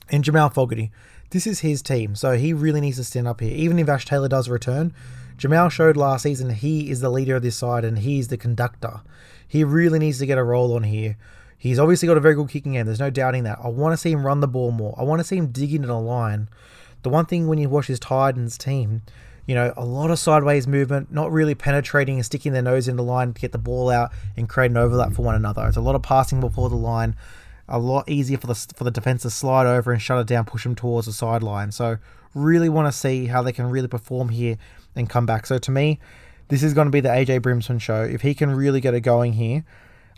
And 0.09 0.25
Jamal 0.25 0.49
Fogarty, 0.49 0.91
this 1.29 1.47
is 1.47 1.61
his 1.61 1.81
team, 1.81 2.13
so 2.13 2.33
he 2.33 2.51
really 2.51 2.81
needs 2.81 2.97
to 2.97 3.05
stand 3.05 3.29
up 3.29 3.39
here. 3.39 3.55
Even 3.55 3.79
if 3.79 3.87
Ash 3.87 4.03
Taylor 4.03 4.27
does 4.27 4.49
return, 4.49 4.93
Jamal 5.37 5.69
showed 5.69 5.95
last 5.95 6.23
season 6.23 6.49
he 6.49 6.89
is 6.89 6.99
the 6.99 7.09
leader 7.09 7.37
of 7.37 7.43
this 7.43 7.55
side 7.55 7.85
and 7.85 7.99
he's 7.99 8.27
the 8.27 8.35
conductor. 8.35 9.03
He 9.47 9.63
really 9.63 9.99
needs 9.99 10.19
to 10.19 10.25
get 10.25 10.37
a 10.37 10.43
role 10.43 10.75
on 10.75 10.83
here. 10.83 11.15
He's 11.61 11.77
obviously 11.77 12.07
got 12.07 12.17
a 12.17 12.21
very 12.21 12.33
good 12.33 12.49
kicking 12.49 12.73
game. 12.73 12.87
There's 12.87 12.99
no 12.99 13.11
doubting 13.11 13.43
that. 13.43 13.59
I 13.63 13.67
want 13.67 13.93
to 13.93 13.97
see 13.97 14.11
him 14.11 14.25
run 14.25 14.39
the 14.39 14.47
ball 14.47 14.71
more. 14.71 14.95
I 14.97 15.03
want 15.03 15.19
to 15.19 15.23
see 15.23 15.37
him 15.37 15.51
dig 15.51 15.75
into 15.75 15.87
the 15.87 15.99
line. 15.99 16.49
The 17.03 17.09
one 17.09 17.27
thing 17.27 17.47
when 17.47 17.59
you 17.59 17.69
watch 17.69 17.85
his 17.85 17.99
Titans 17.99 18.57
team, 18.57 19.03
you 19.45 19.53
know, 19.53 19.71
a 19.77 19.85
lot 19.85 20.09
of 20.09 20.17
sideways 20.17 20.65
movement, 20.65 21.11
not 21.11 21.31
really 21.31 21.53
penetrating 21.53 22.15
and 22.15 22.25
sticking 22.25 22.53
their 22.53 22.63
nose 22.63 22.87
in 22.87 22.95
the 22.95 23.03
line 23.03 23.35
to 23.35 23.39
get 23.39 23.51
the 23.51 23.59
ball 23.59 23.91
out 23.91 24.11
and 24.35 24.49
create 24.49 24.71
an 24.71 24.77
overlap 24.77 25.13
for 25.13 25.21
one 25.21 25.35
another. 25.35 25.67
It's 25.67 25.77
a 25.77 25.81
lot 25.81 25.93
of 25.93 26.01
passing 26.01 26.39
before 26.39 26.67
the 26.67 26.75
line, 26.75 27.15
a 27.69 27.77
lot 27.77 28.09
easier 28.09 28.39
for 28.39 28.47
the 28.47 28.55
for 28.55 28.83
the 28.83 28.89
defense 28.89 29.21
to 29.21 29.29
slide 29.29 29.67
over 29.67 29.91
and 29.91 30.01
shut 30.01 30.17
it 30.17 30.25
down, 30.25 30.45
push 30.45 30.63
them 30.63 30.73
towards 30.73 31.05
the 31.05 31.13
sideline. 31.13 31.71
So 31.71 31.99
really 32.33 32.69
want 32.69 32.91
to 32.91 32.97
see 32.97 33.27
how 33.27 33.43
they 33.43 33.51
can 33.51 33.69
really 33.69 33.87
perform 33.87 34.29
here 34.29 34.57
and 34.95 35.07
come 35.07 35.27
back. 35.27 35.45
So 35.45 35.59
to 35.59 35.69
me, 35.69 35.99
this 36.47 36.63
is 36.63 36.73
going 36.73 36.85
to 36.87 36.91
be 36.91 37.01
the 37.01 37.09
AJ 37.09 37.41
Brimson 37.41 37.79
show. 37.79 38.01
If 38.01 38.21
he 38.21 38.33
can 38.33 38.49
really 38.49 38.81
get 38.81 38.95
it 38.95 39.01
going 39.01 39.33
here, 39.33 39.63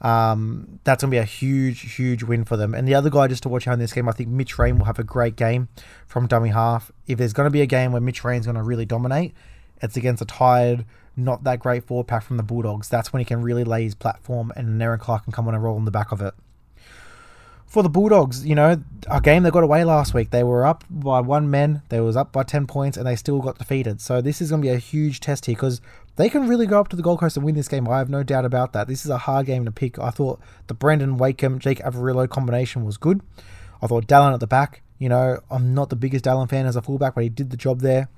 um, 0.04 0.80
that's 0.84 1.02
going 1.02 1.12
to 1.12 1.16
be 1.16 1.20
a 1.20 1.24
huge, 1.24 1.96
huge 1.96 2.24
win 2.24 2.44
for 2.44 2.58
them. 2.58 2.76
And 2.76 2.86
the 2.86 2.94
other 2.94 3.10
guy 3.10 3.28
just 3.28 3.44
to 3.44 3.50
watch 3.50 3.68
out 3.68 3.74
in 3.74 3.80
this 3.80 3.94
game, 3.94 4.10
I 4.10 4.12
think 4.12 4.30
Mitch 4.30 4.60
Rein 4.60 4.78
will 4.78 4.86
have 4.86 5.00
a 5.00 5.04
great 5.04 5.38
game 5.38 5.70
from 6.06 6.28
dummy 6.28 6.50
half. 6.50 6.92
If 7.08 7.18
there's 7.18 7.34
going 7.34 7.48
to 7.48 7.52
be 7.52 7.62
a 7.62 7.66
game 7.66 7.94
where 7.94 8.02
Mitch 8.02 8.24
Rein's 8.24 8.46
going 8.46 8.58
to 8.58 8.64
really 8.64 8.86
dominate, 8.86 9.34
it's 9.82 9.96
against 9.96 10.22
a 10.22 10.26
tired, 10.26 10.86
not 11.16 11.46
that 11.46 11.60
great 11.60 11.86
forward 11.86 12.08
pack 12.08 12.24
from 12.24 12.36
the 12.36 12.44
Bulldogs. 12.44 12.90
That's 12.90 13.14
when 13.14 13.22
he 13.22 13.26
can 13.26 13.42
really 13.42 13.64
lay 13.64 13.84
his 13.84 13.96
platform 13.96 14.52
and 14.58 14.82
Erin 14.82 15.00
Clark 15.00 15.24
can 15.24 15.32
come 15.32 15.48
on 15.48 15.56
and 15.56 15.64
roll 15.64 15.78
in 15.78 15.86
the 15.86 15.92
back 15.92 16.12
of 16.12 16.22
it. 16.22 16.34
For 17.66 17.82
the 17.82 17.90
Bulldogs, 17.90 18.46
you 18.46 18.54
know, 18.54 18.84
a 19.10 19.20
game 19.20 19.42
they 19.42 19.50
got 19.50 19.64
away 19.64 19.84
last 19.84 20.14
week. 20.14 20.30
They 20.30 20.44
were 20.44 20.64
up 20.64 20.84
by 20.92 21.22
one 21.22 21.50
man, 21.50 21.82
they 21.90 22.02
was 22.02 22.16
up 22.16 22.32
by 22.32 22.44
10 22.44 22.68
points, 22.68 22.98
and 22.98 23.08
they 23.08 23.16
still 23.16 23.40
got 23.40 23.58
defeated. 23.58 24.00
So 24.00 24.22
this 24.22 24.42
is 24.42 24.52
going 24.52 24.62
to 24.62 24.68
be 24.68 24.74
a 24.74 24.78
huge 24.78 25.22
test 25.22 25.48
here 25.48 25.56
because 25.56 25.82
they 26.16 26.30
can 26.30 26.48
really 26.48 26.68
go 26.68 26.80
up 26.80 26.90
to 26.90 26.96
the 26.96 27.02
Gold 27.02 27.20
Coast 27.20 27.38
and 27.38 27.46
win 27.46 27.56
this 27.56 27.68
game. 27.68 27.88
I 27.88 27.98
have 27.98 28.10
no 28.10 28.24
doubt 28.24 28.46
about 28.46 28.74
that. 28.74 28.88
This 28.88 29.04
is 29.04 29.12
a 29.12 29.18
hard 29.18 29.46
game 29.46 29.66
to 29.66 29.72
pick. 29.72 29.98
I 29.98 30.12
thought 30.12 30.40
the 30.68 30.74
Brandon 30.74 31.18
Wakeham, 31.18 31.60
Jake 31.60 31.80
Averillo 31.80 32.30
combination 32.30 32.86
was 32.86 32.98
good. 32.98 33.22
I 33.82 33.88
thought 33.88 34.08
Dallin 34.08 34.34
at 34.34 34.40
the 34.40 34.48
back, 34.48 34.84
you 35.00 35.10
know, 35.10 35.40
I'm 35.50 35.74
not 35.74 35.90
the 35.90 35.96
biggest 35.96 36.26
Dallin 36.26 36.50
fan 36.50 36.66
as 36.66 36.76
a 36.76 36.82
fullback, 36.82 37.16
but 37.16 37.24
he 37.24 37.30
did 37.30 37.50
the 37.50 37.58
job 37.58 37.82
there. 37.82 38.10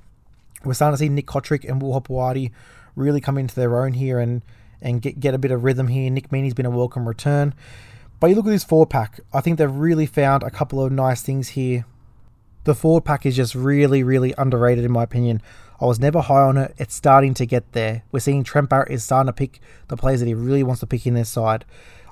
We're 0.63 0.73
starting 0.73 0.93
to 0.93 0.97
see 0.99 1.09
Nick 1.09 1.25
Cotric 1.25 1.67
and 1.67 1.81
Will 1.81 1.99
Hopoate 1.99 2.51
really 2.95 3.21
come 3.21 3.37
into 3.37 3.55
their 3.55 3.83
own 3.83 3.93
here 3.93 4.19
and, 4.19 4.41
and 4.81 5.01
get, 5.01 5.19
get 5.19 5.33
a 5.33 5.37
bit 5.37 5.51
of 5.51 5.63
rhythm 5.63 5.87
here. 5.87 6.09
Nick 6.09 6.29
Meaney's 6.29 6.53
been 6.53 6.65
a 6.65 6.71
welcome 6.71 7.07
return. 7.07 7.53
But 8.19 8.27
you 8.27 8.35
look 8.35 8.45
at 8.45 8.49
this 8.49 8.63
four 8.63 8.85
pack, 8.85 9.19
I 9.33 9.41
think 9.41 9.57
they've 9.57 9.71
really 9.71 10.05
found 10.05 10.43
a 10.43 10.49
couple 10.49 10.83
of 10.83 10.91
nice 10.91 11.21
things 11.21 11.49
here. 11.49 11.85
The 12.65 12.75
forward 12.75 13.05
pack 13.05 13.25
is 13.25 13.35
just 13.35 13.55
really, 13.55 14.03
really 14.03 14.33
underrated 14.37 14.83
in 14.83 14.91
my 14.91 15.03
opinion. 15.03 15.41
I 15.79 15.85
was 15.85 15.99
never 15.99 16.21
high 16.21 16.41
on 16.41 16.57
it. 16.57 16.73
It's 16.77 16.95
starting 16.95 17.33
to 17.35 17.45
get 17.45 17.73
there. 17.73 18.03
We're 18.11 18.19
seeing 18.19 18.43
Trent 18.43 18.69
Barrett 18.69 18.91
is 18.91 19.03
starting 19.03 19.27
to 19.27 19.33
pick 19.33 19.59
the 19.87 19.97
players 19.97 20.19
that 20.19 20.25
he 20.27 20.33
really 20.33 20.63
wants 20.63 20.79
to 20.79 20.87
pick 20.87 21.05
in 21.05 21.13
this 21.13 21.29
side. 21.29 21.63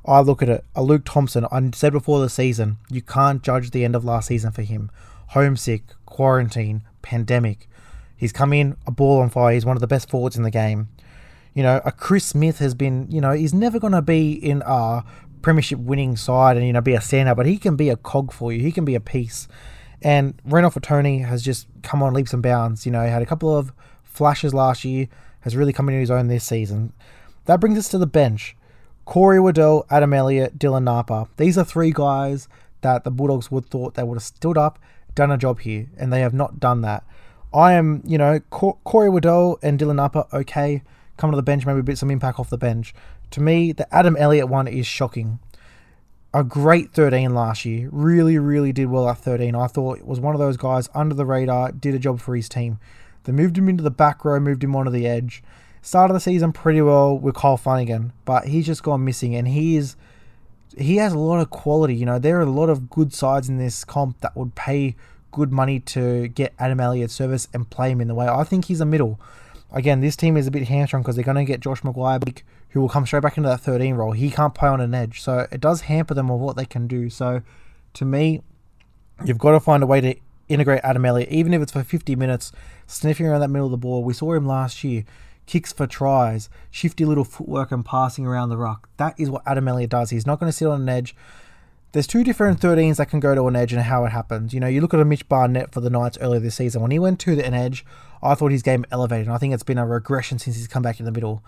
I 0.06 0.20
look 0.20 0.42
at 0.42 0.50
it. 0.50 0.66
A 0.76 0.84
Luke 0.84 1.04
Thompson, 1.06 1.46
I 1.52 1.70
said 1.74 1.94
before 1.94 2.20
the 2.20 2.30
season, 2.30 2.78
you 2.90 3.02
can't 3.02 3.42
judge 3.42 3.72
the 3.72 3.86
end 3.86 3.96
of 3.96 4.04
last 4.04 4.28
season 4.28 4.52
for 4.52 4.62
him. 4.62 4.92
Homesick, 5.28 5.84
quarantine, 6.06 6.84
pandemic. 7.02 7.68
He's 8.16 8.34
come 8.34 8.54
in, 8.54 8.78
a 8.86 8.92
ball 8.92 9.22
on 9.22 9.30
fire. 9.30 9.54
He's 9.54 9.66
one 9.66 9.78
of 9.78 9.82
the 9.82 9.88
best 9.88 10.10
forwards 10.10 10.36
in 10.36 10.44
the 10.44 10.52
game. 10.52 10.90
You 11.54 11.64
know, 11.64 11.82
a 11.86 11.92
Chris 11.92 12.26
Smith 12.26 12.60
has 12.60 12.76
been, 12.76 13.08
you 13.10 13.22
know, 13.22 13.32
he's 13.32 13.54
never 13.54 13.80
going 13.80 13.94
to 13.94 14.02
be 14.02 14.34
in 14.34 14.62
a 14.66 15.04
premiership 15.42 15.80
winning 15.80 16.16
side 16.16 16.58
and, 16.58 16.66
you 16.66 16.74
know, 16.74 16.82
be 16.82 16.96
a 16.96 17.00
standout, 17.00 17.38
but 17.38 17.46
he 17.46 17.58
can 17.58 17.76
be 17.76 17.90
a 17.90 17.96
cog 17.96 18.32
for 18.32 18.52
you. 18.52 18.60
He 18.60 18.72
can 18.72 18.86
be 18.86 18.96
a 18.96 19.00
piece. 19.00 19.48
And 20.04 20.38
Renouf 20.46 20.76
Atoni 20.76 21.26
has 21.26 21.42
just 21.42 21.68
come 21.82 22.04
on 22.04 22.14
leaps 22.14 22.34
and 22.34 22.44
bounds. 22.44 22.86
You 22.86 22.92
know, 22.92 23.04
he 23.04 23.10
had 23.10 23.22
a 23.22 23.26
couple 23.26 23.56
of 23.56 23.72
flashes 24.04 24.54
last 24.54 24.84
year, 24.84 25.08
has 25.42 25.56
really 25.56 25.74
come 25.74 25.88
into 25.88 26.00
his 26.00 26.12
own 26.12 26.28
this 26.28 26.44
season. 26.44 26.92
That 27.46 27.60
brings 27.60 27.78
us 27.78 27.88
to 27.90 27.98
the 27.98 28.06
bench. 28.06 28.56
Corey 29.06 29.40
Waddell, 29.40 29.86
Adam 29.90 30.14
Elliott, 30.14 30.60
Dylan 30.60 30.84
Napa. 30.84 31.28
These 31.38 31.58
are 31.58 31.64
three 31.64 31.92
guys 31.92 32.48
that 32.82 33.04
the 33.04 33.12
Bulldogs 33.12 33.50
would 33.50 33.66
thought 33.66 33.96
they 33.96 34.04
would 34.04 34.16
have 34.16 34.24
stood 34.24 34.58
up, 34.58 34.78
done 35.16 35.32
a 35.32 35.38
job 35.38 35.62
here, 35.62 35.88
and 35.98 36.12
they 36.12 36.22
have 36.22 36.34
not 36.34 36.60
done 36.60 36.82
that. 36.82 37.06
I 37.54 37.74
am, 37.74 38.02
you 38.06 38.18
know, 38.18 38.40
Corey 38.50 39.10
Waddell 39.10 39.60
and 39.62 39.80
Dylan 39.80 39.96
Napa, 39.96 40.28
okay, 40.34 40.84
come 41.18 41.32
to 41.32 41.36
the 41.36 41.44
bench, 41.44 41.66
maybe 41.66 41.80
a 41.80 41.84
bit 41.84 41.98
some 41.98 42.12
impact 42.12 42.40
off 42.40 42.50
the 42.50 42.58
bench. 42.58 42.94
To 43.32 43.42
me, 43.42 43.72
the 43.72 43.94
Adam 43.94 44.16
Elliott 44.18 44.50
one 44.50 44.68
is 44.68 44.86
shocking 44.86 45.40
a 46.34 46.44
great 46.44 46.92
13 46.92 47.34
last 47.34 47.64
year. 47.66 47.90
Really, 47.92 48.38
really 48.40 48.72
did 48.72 48.88
well 48.88 49.08
at 49.08 49.20
13. 49.20 49.56
I 49.56 49.68
thought 49.68 50.00
it 50.00 50.08
was 50.08 50.20
one 50.20 50.34
of 50.34 50.40
those 50.40 50.58
guys 50.58 50.90
under 50.96 51.14
the 51.14 51.26
radar, 51.26 51.72
did 51.72 51.94
a 51.94 52.00
job 52.00 52.20
for 52.20 52.36
his 52.36 52.50
team. 52.50 52.80
They 53.24 53.32
moved 53.32 53.58
him 53.58 53.70
into 53.70 53.84
the 53.84 53.92
back 53.92 54.26
row, 54.26 54.40
moved 54.40 54.64
him 54.64 54.76
onto 54.76 54.92
the 54.92 55.08
edge. 55.08 55.44
started 55.82 56.14
the 56.14 56.20
season 56.20 56.52
pretty 56.52 56.82
well 56.82 57.18
with 57.18 57.36
Kyle 57.36 57.58
Flanagan, 57.58 58.14
but 58.26 58.48
he's 58.48 58.66
just 58.66 58.84
gone 58.84 59.06
missing, 59.06 59.36
and 59.36 59.48
he 59.48 59.78
is 59.78 59.96
he 60.76 60.98
has 60.98 61.14
a 61.14 61.20
lot 61.20 61.40
of 61.40 61.52
quality. 61.52 61.96
You 61.96 62.06
know, 62.06 62.18
there 62.18 62.40
are 62.40 62.42
a 62.42 62.50
lot 62.50 62.70
of 62.70 62.90
good 62.90 63.14
sides 63.14 63.48
in 63.48 63.58
this 63.58 63.86
comp 63.86 64.20
that 64.22 64.36
would 64.36 64.56
pay 64.56 64.96
good 65.32 65.52
money 65.52 65.80
to 65.80 66.28
get 66.30 66.54
Adam 66.58 66.80
Elliott 66.80 67.12
service 67.12 67.48
and 67.54 67.70
play 67.70 67.92
him 67.92 68.02
in 68.02 68.08
the 68.08 68.16
way. 68.16 68.28
I 68.28 68.44
think 68.44 68.66
he's 68.66 68.82
a 68.82 68.86
middle. 68.86 69.20
Again, 69.72 70.02
this 70.02 70.16
team 70.16 70.38
is 70.38 70.48
a 70.48 70.52
bit 70.52 70.68
hamstrung 70.68 71.02
because 71.02 71.16
they're 71.16 71.26
going 71.26 71.38
to 71.38 71.46
get 71.46 71.60
Josh 71.60 71.82
McGuire, 71.82 72.44
who 72.74 72.82
will 72.82 72.90
come 72.90 73.06
straight 73.06 73.22
back 73.22 73.38
into 73.38 73.50
that 73.50 73.62
13 73.62 73.96
role. 73.96 74.12
He 74.12 74.30
can't 74.30 74.54
play 74.54 74.68
on 74.68 74.82
an 74.82 74.94
edge, 74.94 75.22
so 75.22 75.48
it 75.52 75.62
does 75.62 75.82
hamper 75.82 76.14
them 76.14 76.30
of 76.30 76.40
what 76.40 76.56
they 76.56 76.66
can 76.66 76.88
do. 76.88 77.10
So, 77.10 77.42
to 77.94 78.06
me, 78.06 78.42
you've 79.24 79.38
got 79.38 79.52
to 79.52 79.60
find 79.60 79.84
a 79.84 79.88
way 79.88 80.02
to 80.02 80.16
integrate 80.50 80.82
Adam 80.84 81.06
Elliott, 81.06 81.30
even 81.30 81.54
if 81.54 81.62
it's 81.62 81.72
for 81.72 81.84
50 81.84 82.16
minutes, 82.16 82.52
sniffing 82.88 83.28
around 83.28 83.42
that 83.42 83.50
middle 83.50 83.68
of 83.68 83.72
the 83.72 83.78
ball. 83.78 84.04
We 84.04 84.14
saw 84.14 84.34
him 84.34 84.46
last 84.46 84.84
year 84.84 85.06
kicks 85.46 85.74
for 85.74 85.86
tries, 85.88 86.50
shifty 86.72 87.06
little 87.06 87.24
footwork 87.24 87.72
and 87.72 87.86
passing 87.86 88.26
around 88.26 88.50
the 88.50 88.58
ruck. 88.58 88.90
That 88.98 89.14
is 89.20 89.30
what 89.30 89.44
Adam 89.46 89.68
Elliott 89.68 89.90
does. 89.90 90.10
He's 90.10 90.26
not 90.26 90.40
going 90.40 90.50
to 90.50 90.58
sit 90.58 90.68
on 90.68 90.82
an 90.82 90.90
edge. 90.90 91.16
There's 91.92 92.08
two 92.08 92.24
different 92.24 92.60
13s 92.60 92.98
that 92.98 93.10
can 93.10 93.20
go 93.20 93.36
to 93.36 93.48
an 93.48 93.56
edge 93.56 93.72
and 93.72 93.82
how 93.84 94.04
it 94.06 94.10
happens. 94.10 94.54
You 94.54 94.60
know, 94.60 94.68
you 94.68 94.82
look 94.82 94.94
at 94.94 95.00
a 95.00 95.06
Mitch 95.06 95.28
Barnett 95.30 95.72
for 95.72 95.80
the 95.80 95.92
Knights 95.92 96.18
earlier 96.22 96.40
this 96.40 96.56
season. 96.56 96.82
When 96.82 96.92
he 96.92 96.98
went 96.98 97.20
to 97.22 97.40
an 97.40 97.54
edge, 97.54 97.86
I 98.22 98.34
thought 98.34 98.52
his 98.52 98.64
game 98.64 98.84
elevated. 98.90 99.28
And 99.28 99.36
I 99.36 99.38
think 99.38 99.54
it's 99.54 99.64
been 99.64 99.78
a 99.78 99.86
regression 99.86 100.40
since 100.40 100.56
he's 100.56 100.68
come 100.68 100.82
back 100.82 101.00
in 101.00 101.06
the 101.06 101.12
middle. 101.12 101.44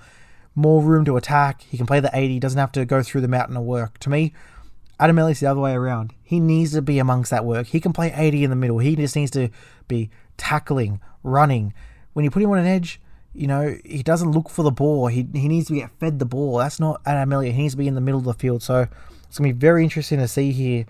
More 0.56 0.82
room 0.82 1.06
to 1.06 1.18
attack. 1.18 1.62
He 1.62 1.78
can 1.78 1.86
play 1.86 2.00
the 2.00 2.10
80. 2.14 2.40
Doesn't 2.40 2.60
have 2.60 2.72
to 2.74 2.86
go 2.86 3.04
through 3.04 3.22
the 3.22 3.28
mountain 3.28 3.58
of 3.58 3.64
work. 3.64 3.98
To 4.00 4.10
me, 4.10 4.34
Adam 5.00 5.20
Elliott's 5.20 5.42
the 5.42 5.48
other 5.48 5.60
way 5.60 5.74
around. 5.74 6.14
He 6.24 6.40
needs 6.40 6.72
to 6.72 6.82
be 6.82 7.00
amongst 7.00 7.32
that 7.32 7.46
work. 7.46 7.68
He 7.68 7.80
can 7.80 7.94
play 7.94 8.14
80 8.16 8.46
in 8.46 8.50
the 8.50 8.56
middle. 8.56 8.80
He 8.80 8.96
just 8.96 9.16
needs 9.16 9.32
to 9.32 9.50
be 9.88 10.10
tackling, 10.38 11.02
running. 11.24 11.74
When 12.14 12.24
you 12.24 12.32
put 12.32 12.42
him 12.42 12.52
on 12.52 12.58
an 12.58 12.66
edge, 12.66 13.02
you 13.34 13.48
know, 13.48 13.78
he 13.84 14.02
doesn't 14.02 14.32
look 14.32 14.50
for 14.50 14.64
the 14.64 14.72
ball. 14.72 15.08
He, 15.08 15.28
he 15.34 15.50
needs 15.50 15.68
to 15.68 15.76
get 15.76 15.92
fed 16.00 16.20
the 16.20 16.26
ball. 16.26 16.58
That's 16.58 16.80
not 16.80 17.02
Adam 17.06 17.34
Elliott. 17.34 17.56
He 17.56 17.64
needs 17.64 17.74
to 17.74 17.78
be 17.78 17.88
in 17.88 17.96
the 17.96 18.02
middle 18.02 18.20
of 18.20 18.26
the 18.26 18.34
field. 18.34 18.64
So 18.64 18.88
it's 19.24 19.38
going 19.38 19.50
to 19.50 19.54
be 19.54 19.60
very 19.60 19.84
interesting 19.84 20.20
to 20.20 20.28
see 20.28 20.54
here 20.54 20.86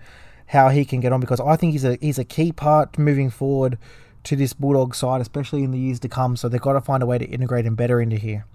how 0.46 0.68
he 0.68 0.84
can 0.84 1.00
get 1.00 1.12
on 1.12 1.20
because 1.20 1.40
I 1.40 1.56
think 1.56 1.72
he's 1.72 1.84
a 1.84 1.98
he's 2.00 2.20
a 2.20 2.24
key 2.24 2.52
part 2.52 2.96
moving 2.98 3.30
forward 3.30 3.78
to 4.22 4.36
this 4.36 4.52
Bulldog 4.52 4.94
side, 4.94 5.20
especially 5.20 5.64
in 5.64 5.72
the 5.72 5.78
years 5.78 5.98
to 6.00 6.08
come. 6.08 6.36
So 6.36 6.48
they've 6.48 6.60
got 6.60 6.74
to 6.74 6.80
find 6.80 7.02
a 7.02 7.06
way 7.06 7.18
to 7.18 7.24
integrate 7.24 7.66
him 7.66 7.74
better 7.74 8.00
into 8.00 8.16
here. 8.16 8.46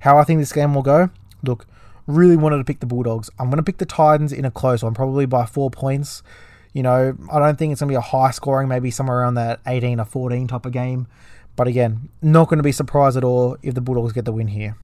How 0.00 0.18
I 0.18 0.24
think 0.24 0.40
this 0.40 0.52
game 0.52 0.74
will 0.74 0.82
go, 0.82 1.10
look, 1.42 1.66
really 2.06 2.36
wanted 2.36 2.58
to 2.58 2.64
pick 2.64 2.80
the 2.80 2.86
Bulldogs. 2.86 3.30
I'm 3.38 3.46
going 3.46 3.58
to 3.58 3.62
pick 3.62 3.78
the 3.78 3.86
Titans 3.86 4.32
in 4.32 4.44
a 4.44 4.50
close 4.50 4.82
one, 4.82 4.94
probably 4.94 5.26
by 5.26 5.46
four 5.46 5.70
points. 5.70 6.22
You 6.72 6.82
know, 6.82 7.16
I 7.30 7.38
don't 7.38 7.58
think 7.58 7.72
it's 7.72 7.80
going 7.80 7.88
to 7.88 7.92
be 7.92 7.96
a 7.96 8.00
high 8.00 8.30
scoring, 8.30 8.68
maybe 8.68 8.90
somewhere 8.90 9.18
around 9.18 9.34
that 9.34 9.60
18 9.66 10.00
or 10.00 10.04
14 10.04 10.48
type 10.48 10.66
of 10.66 10.72
game. 10.72 11.06
But 11.56 11.66
again, 11.66 12.08
not 12.22 12.48
going 12.48 12.58
to 12.58 12.62
be 12.62 12.72
surprised 12.72 13.16
at 13.16 13.24
all 13.24 13.56
if 13.62 13.74
the 13.74 13.80
Bulldogs 13.80 14.12
get 14.12 14.24
the 14.24 14.32
win 14.32 14.48
here. 14.48 14.76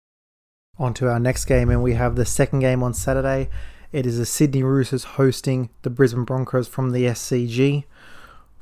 On 0.79 0.93
to 0.95 1.09
our 1.09 1.21
next 1.21 1.45
game, 1.45 1.71
and 1.71 1.83
we 1.83 1.95
have 1.95 2.17
the 2.17 2.25
second 2.25 2.61
game 2.61 2.83
on 2.83 2.95
Saturday. 2.95 3.49
It 3.93 4.07
is 4.07 4.19
the 4.19 4.27
Sydney 4.27 4.65
Roosters 4.65 5.05
hosting 5.05 5.71
the 5.83 5.91
Brisbane 5.91 6.25
Broncos 6.25 6.67
from 6.67 6.91
the 6.91 7.05
SCG. 7.05 7.85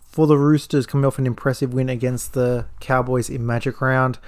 For 0.02 0.26
the 0.26 0.36
Roosters, 0.36 0.84
coming 0.84 1.06
off 1.06 1.18
an 1.18 1.26
impressive 1.26 1.72
win 1.72 1.88
against 1.88 2.34
the 2.34 2.66
Cowboys 2.80 3.30
in 3.30 3.46
Magic 3.46 3.80
Round, 3.80 4.18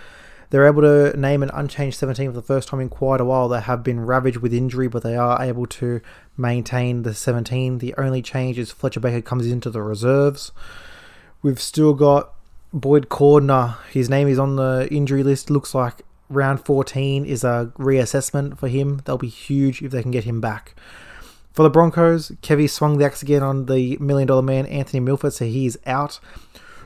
they're 0.54 0.68
able 0.68 0.82
to 0.82 1.18
name 1.18 1.42
an 1.42 1.50
unchanged 1.52 1.98
17 1.98 2.28
for 2.28 2.32
the 2.32 2.40
first 2.40 2.68
time 2.68 2.78
in 2.78 2.88
quite 2.88 3.20
a 3.20 3.24
while. 3.24 3.48
They 3.48 3.60
have 3.60 3.82
been 3.82 4.06
ravaged 4.06 4.36
with 4.36 4.54
injury, 4.54 4.86
but 4.86 5.02
they 5.02 5.16
are 5.16 5.42
able 5.42 5.66
to 5.66 6.00
maintain 6.36 7.02
the 7.02 7.12
17. 7.12 7.78
The 7.78 7.92
only 7.98 8.22
change 8.22 8.56
is 8.56 8.70
Fletcher 8.70 9.00
Baker 9.00 9.20
comes 9.20 9.48
into 9.48 9.68
the 9.68 9.82
reserves. 9.82 10.52
We've 11.42 11.60
still 11.60 11.92
got 11.92 12.34
Boyd 12.72 13.08
Cordner, 13.08 13.82
his 13.90 14.08
name 14.08 14.28
is 14.28 14.38
on 14.38 14.54
the 14.54 14.86
injury 14.92 15.24
list. 15.24 15.50
Looks 15.50 15.74
like 15.74 16.02
round 16.28 16.64
14 16.64 17.24
is 17.24 17.42
a 17.42 17.72
reassessment 17.76 18.56
for 18.56 18.68
him. 18.68 18.98
That'll 18.98 19.18
be 19.18 19.26
huge 19.26 19.82
if 19.82 19.90
they 19.90 20.02
can 20.02 20.12
get 20.12 20.22
him 20.22 20.40
back. 20.40 20.76
For 21.52 21.64
the 21.64 21.70
Broncos, 21.70 22.30
Kevy 22.42 22.70
swung 22.70 22.98
the 22.98 23.06
axe 23.06 23.22
again 23.22 23.42
on 23.42 23.66
the 23.66 23.96
million 23.96 24.28
dollar 24.28 24.42
man, 24.42 24.66
Anthony 24.66 25.00
Milford, 25.00 25.32
so 25.32 25.46
he's 25.46 25.76
out. 25.84 26.20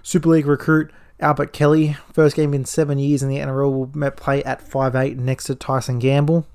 Super 0.03 0.31
League 0.31 0.47
recruit 0.47 0.91
Albert 1.21 1.53
Kelly, 1.53 1.97
first 2.13 2.37
game 2.37 2.55
in 2.55 2.65
seven 2.65 2.99
years 2.99 3.23
in 3.23 3.29
the 3.29 3.39
NRL, 3.39 3.73
will 3.73 4.11
play 4.13 4.43
at 4.45 4.67
5'8 4.67 5.17
next 5.17 5.45
to 5.45 5.55
Tyson 5.55 5.99
Gamble. 5.99 6.47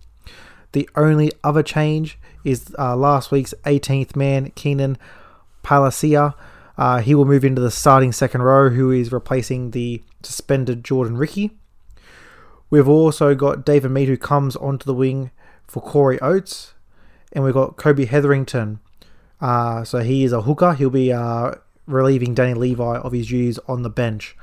The 0.71 0.89
only 0.95 1.32
other 1.43 1.63
change 1.63 2.17
is 2.43 2.73
uh, 2.80 2.95
last 2.95 3.32
week's 3.32 3.54
18th 3.65 4.15
man, 4.15 4.52
Keenan 4.56 4.97
Palasia 5.63 6.34
uh, 6.78 6.99
he 6.99 7.13
will 7.13 7.26
move 7.26 7.45
into 7.45 7.62
the 7.62 7.71
starting 7.71 8.12
second 8.12 8.41
row, 8.41 8.69
who 8.69 8.91
is 8.91 9.12
replacing 9.12 9.71
the 9.71 10.02
suspended 10.23 10.84
Jordan 10.84 11.17
Riki. 11.17 11.52
We've 12.69 12.89
also 12.89 13.36
got 13.36 13.65
David 13.65 13.91
Mead, 13.91 14.08
who 14.08 14.17
comes 14.17 14.56
onto 14.56 14.86
the 14.86 14.93
wing 14.93 15.32
for 15.67 15.82
Corey 15.82 16.19
Oates. 16.21 16.73
And 17.32 17.43
we've 17.43 17.54
got 17.54 17.78
Kobe 17.78 18.06
Hetherington. 18.06 18.80
Uh, 19.39 19.84
so 19.84 19.99
he 19.99 20.23
is 20.23 20.32
a 20.32 20.41
hooker. 20.41 20.73
He'll 20.73 20.89
be 20.89 21.12
uh, 21.12 21.56
relieving 21.86 22.34
Danny 22.34 22.54
Levi 22.54 22.97
of 22.97 23.12
his 23.12 23.28
duties 23.28 23.60
on 23.67 23.84
the 23.84 23.89
bench. 23.89 24.36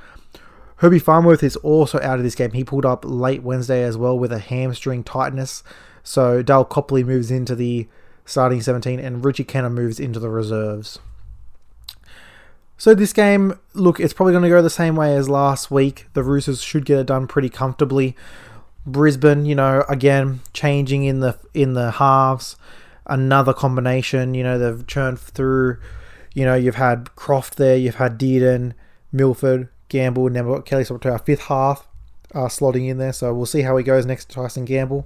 Herbie 0.81 0.97
Farnworth 0.97 1.43
is 1.43 1.55
also 1.57 1.99
out 2.01 2.17
of 2.17 2.23
this 2.23 2.33
game. 2.33 2.53
He 2.53 2.63
pulled 2.63 2.87
up 2.87 3.05
late 3.05 3.43
Wednesday 3.43 3.83
as 3.83 3.97
well 3.97 4.17
with 4.17 4.31
a 4.31 4.39
hamstring 4.39 5.03
tightness. 5.03 5.61
So 6.01 6.41
Dale 6.41 6.65
Copley 6.65 7.03
moves 7.03 7.29
into 7.29 7.53
the 7.53 7.87
starting 8.25 8.61
17 8.61 8.99
and 8.99 9.23
Richie 9.23 9.43
Kennar 9.43 9.71
moves 9.71 9.99
into 9.99 10.19
the 10.19 10.31
reserves. 10.31 10.97
So 12.79 12.95
this 12.95 13.13
game, 13.13 13.59
look, 13.75 13.99
it's 13.99 14.11
probably 14.11 14.33
going 14.33 14.41
to 14.41 14.49
go 14.49 14.59
the 14.63 14.71
same 14.71 14.95
way 14.95 15.15
as 15.15 15.29
last 15.29 15.69
week. 15.69 16.07
The 16.13 16.23
Roosters 16.23 16.63
should 16.63 16.85
get 16.85 16.97
it 16.97 17.05
done 17.05 17.27
pretty 17.27 17.49
comfortably. 17.49 18.15
Brisbane, 18.83 19.45
you 19.45 19.53
know, 19.53 19.85
again 19.87 20.39
changing 20.51 21.03
in 21.03 21.19
the 21.19 21.37
in 21.53 21.75
the 21.75 21.91
halves. 21.91 22.55
Another 23.05 23.53
combination, 23.53 24.33
you 24.33 24.43
know, 24.43 24.57
they've 24.57 24.87
churned 24.87 25.19
through. 25.19 25.77
You 26.33 26.45
know, 26.45 26.55
you've 26.55 26.73
had 26.73 27.15
Croft 27.15 27.57
there, 27.57 27.77
you've 27.77 27.95
had 27.95 28.17
Dearden, 28.17 28.73
Milford, 29.11 29.69
Gamble, 29.91 30.25
and 30.25 30.35
got 30.35 30.65
Kelly 30.65 30.85
so 30.85 30.97
to 30.97 31.11
our 31.11 31.19
fifth 31.19 31.41
half 31.41 31.87
uh, 32.33 32.47
slotting 32.47 32.89
in 32.89 32.97
there. 32.97 33.13
So 33.13 33.33
we'll 33.33 33.45
see 33.45 33.61
how 33.61 33.75
he 33.77 33.83
goes 33.83 34.05
next 34.05 34.29
to 34.29 34.35
Tyson 34.35 34.65
Gamble. 34.65 35.05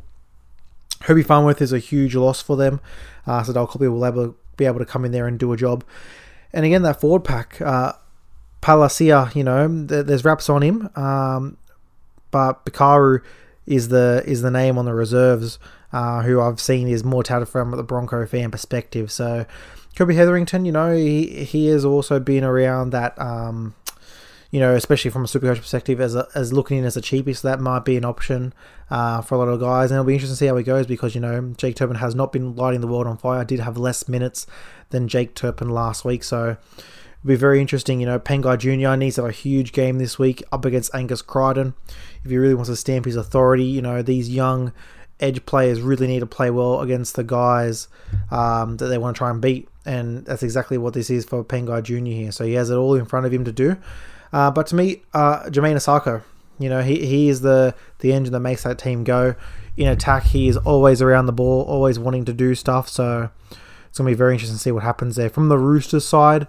Herbie 1.01 1.23
Farnworth 1.23 1.61
is 1.61 1.73
a 1.73 1.79
huge 1.79 2.15
loss 2.15 2.41
for 2.41 2.55
them, 2.55 2.79
uh, 3.27 3.43
so 3.43 3.51
they'll 3.51 3.67
probably 3.67 3.89
will 3.89 4.35
be 4.55 4.65
able 4.65 4.79
to 4.79 4.85
come 4.85 5.03
in 5.03 5.11
there 5.11 5.27
and 5.27 5.37
do 5.37 5.51
a 5.51 5.57
job. 5.57 5.83
And 6.53 6.65
again, 6.65 6.83
that 6.83 7.01
forward 7.01 7.25
pack, 7.25 7.59
uh, 7.61 7.93
Palasia, 8.61 9.35
you 9.35 9.43
know, 9.43 9.67
th- 9.67 10.05
there's 10.05 10.23
wraps 10.23 10.49
on 10.49 10.61
him, 10.61 10.89
um, 10.95 11.57
but 12.31 12.65
Bikaru 12.65 13.21
is 13.65 13.89
the 13.89 14.23
is 14.25 14.41
the 14.41 14.51
name 14.51 14.77
on 14.77 14.85
the 14.85 14.93
reserves, 14.93 15.59
uh, 15.91 16.21
who 16.21 16.39
I've 16.39 16.61
seen 16.61 16.87
is 16.87 17.03
more 17.03 17.23
touted 17.23 17.49
from 17.49 17.71
the 17.71 17.83
Bronco 17.83 18.25
fan 18.25 18.51
perspective. 18.51 19.11
So 19.11 19.45
Kobe 19.95 20.13
Hetherington, 20.13 20.65
you 20.65 20.71
know, 20.71 20.95
he 20.95 21.43
he 21.43 21.67
has 21.67 21.83
also 21.83 22.19
been 22.19 22.43
around 22.43 22.91
that. 22.91 23.19
Um, 23.19 23.75
you 24.55 24.61
know, 24.61 24.73
especially 24.73 25.11
from 25.11 25.25
a 25.25 25.27
supercoach 25.27 25.57
perspective, 25.57 25.99
as 25.99 26.15
a, 26.15 26.29
as 26.33 26.53
looking 26.53 26.77
in 26.77 26.85
as 26.85 26.95
a 26.95 27.01
cheapie, 27.01 27.35
so 27.35 27.45
that 27.45 27.59
might 27.59 27.83
be 27.83 27.97
an 27.97 28.05
option 28.05 28.53
uh, 28.89 29.19
for 29.19 29.35
a 29.35 29.37
lot 29.37 29.49
of 29.49 29.59
guys. 29.59 29.91
And 29.91 29.97
it'll 29.97 30.05
be 30.05 30.13
interesting 30.13 30.35
to 30.35 30.37
see 30.37 30.45
how 30.45 30.55
he 30.55 30.63
goes 30.63 30.87
because 30.87 31.13
you 31.13 31.19
know 31.19 31.53
Jake 31.57 31.75
Turpin 31.75 31.97
has 31.97 32.15
not 32.15 32.31
been 32.31 32.55
lighting 32.55 32.79
the 32.79 32.87
world 32.87 33.05
on 33.05 33.17
fire. 33.17 33.43
Did 33.43 33.59
have 33.59 33.75
less 33.75 34.07
minutes 34.07 34.47
than 34.91 35.09
Jake 35.09 35.35
Turpin 35.35 35.67
last 35.71 36.05
week, 36.05 36.23
so 36.23 36.51
it'll 36.51 37.27
be 37.27 37.35
very 37.35 37.59
interesting. 37.59 37.99
You 37.99 38.05
know, 38.05 38.17
Pangai 38.17 38.57
Junior 38.57 38.95
needs 38.95 39.15
to 39.15 39.23
have 39.23 39.29
a 39.29 39.33
huge 39.33 39.73
game 39.73 39.97
this 39.97 40.17
week 40.17 40.41
up 40.53 40.63
against 40.63 40.95
Angus 40.95 41.21
Crichton 41.21 41.73
if 42.23 42.31
he 42.31 42.37
really 42.37 42.55
wants 42.55 42.69
to 42.69 42.77
stamp 42.77 43.03
his 43.03 43.17
authority. 43.17 43.65
You 43.65 43.81
know, 43.81 44.01
these 44.01 44.29
young 44.29 44.71
edge 45.19 45.45
players 45.45 45.81
really 45.81 46.07
need 46.07 46.21
to 46.21 46.25
play 46.25 46.49
well 46.49 46.79
against 46.79 47.17
the 47.17 47.25
guys 47.25 47.89
um, 48.31 48.77
that 48.77 48.85
they 48.85 48.97
want 48.97 49.15
to 49.15 49.17
try 49.17 49.31
and 49.31 49.41
beat. 49.41 49.67
And 49.85 50.23
that's 50.23 50.43
exactly 50.43 50.77
what 50.77 50.93
this 50.93 51.09
is 51.09 51.25
for 51.25 51.43
Pangai 51.43 51.83
Jr. 51.83 52.05
here. 52.05 52.31
So 52.31 52.45
he 52.45 52.53
has 52.53 52.69
it 52.69 52.75
all 52.75 52.95
in 52.95 53.03
front 53.03 53.25
of 53.25 53.33
him 53.33 53.43
to 53.43 53.51
do. 53.51 53.75
Uh, 54.35 54.51
but 54.51 54.67
to 54.67 54.75
me, 54.75 55.01
uh, 55.13 55.43
Jamayne 55.43 55.77
Isaako, 55.77 56.21
you 56.59 56.67
know, 56.67 56.81
he, 56.81 57.05
he 57.05 57.29
is 57.29 57.39
the, 57.39 57.73
the 57.99 58.11
engine 58.11 58.33
that 58.33 58.41
makes 58.41 58.63
that 58.63 58.77
team 58.77 59.05
go. 59.05 59.33
In 59.77 59.87
attack, 59.87 60.23
he 60.23 60.49
is 60.49 60.57
always 60.57 61.01
around 61.01 61.27
the 61.27 61.31
ball, 61.31 61.61
always 61.61 61.97
wanting 61.97 62.25
to 62.25 62.33
do 62.33 62.53
stuff. 62.53 62.89
So 62.89 63.29
it's 63.87 63.97
going 63.97 64.09
to 64.09 64.13
be 64.13 64.17
very 64.17 64.33
interesting 64.33 64.57
to 64.57 64.61
see 64.61 64.73
what 64.73 64.83
happens 64.83 65.15
there. 65.15 65.29
From 65.29 65.47
the 65.47 65.57
Roosters 65.57 66.05
side, 66.05 66.47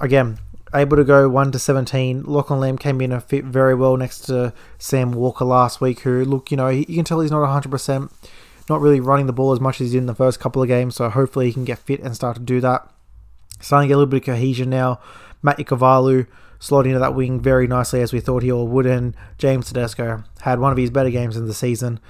again, 0.00 0.38
able 0.72 0.96
to 0.96 1.02
go 1.02 1.28
1 1.28 1.50
to 1.50 1.58
17. 1.58 2.22
Lachlan 2.22 2.60
Lamb 2.60 2.78
came 2.78 3.00
in 3.00 3.10
and 3.10 3.20
fit 3.20 3.44
very 3.44 3.74
well 3.74 3.96
next 3.96 4.20
to 4.26 4.52
Sam 4.78 5.10
Walker 5.10 5.44
last 5.44 5.80
week, 5.80 6.00
who, 6.00 6.24
look, 6.24 6.52
you 6.52 6.56
know, 6.56 6.68
you 6.68 6.84
can 6.84 7.04
tell 7.04 7.18
he's 7.18 7.32
not 7.32 7.64
100%, 7.64 8.12
not 8.70 8.80
really 8.80 9.00
running 9.00 9.26
the 9.26 9.32
ball 9.32 9.50
as 9.50 9.58
much 9.58 9.80
as 9.80 9.88
he 9.88 9.94
did 9.94 10.02
in 10.02 10.06
the 10.06 10.14
first 10.14 10.38
couple 10.38 10.62
of 10.62 10.68
games. 10.68 10.94
So 10.94 11.10
hopefully 11.10 11.46
he 11.46 11.52
can 11.52 11.64
get 11.64 11.80
fit 11.80 11.98
and 11.98 12.14
start 12.14 12.36
to 12.36 12.42
do 12.42 12.60
that. 12.60 12.88
Starting 13.60 13.88
to 13.88 13.90
get 13.90 13.96
a 13.96 13.98
little 13.98 14.10
bit 14.10 14.18
of 14.18 14.26
cohesion 14.26 14.70
now. 14.70 15.00
Matt 15.42 15.58
Ikuvalu 15.58 16.28
slotting 16.64 16.86
into 16.86 16.98
that 16.98 17.14
wing 17.14 17.40
very 17.40 17.66
nicely 17.66 18.00
as 18.00 18.12
we 18.12 18.20
thought 18.20 18.42
he 18.42 18.50
all 18.50 18.66
would. 18.66 18.86
And 18.86 19.14
James 19.36 19.68
Tedesco 19.68 20.24
had 20.40 20.60
one 20.60 20.72
of 20.72 20.78
his 20.78 20.90
better 20.90 21.10
games 21.10 21.36
in 21.36 21.46
the 21.46 21.52
season. 21.52 22.00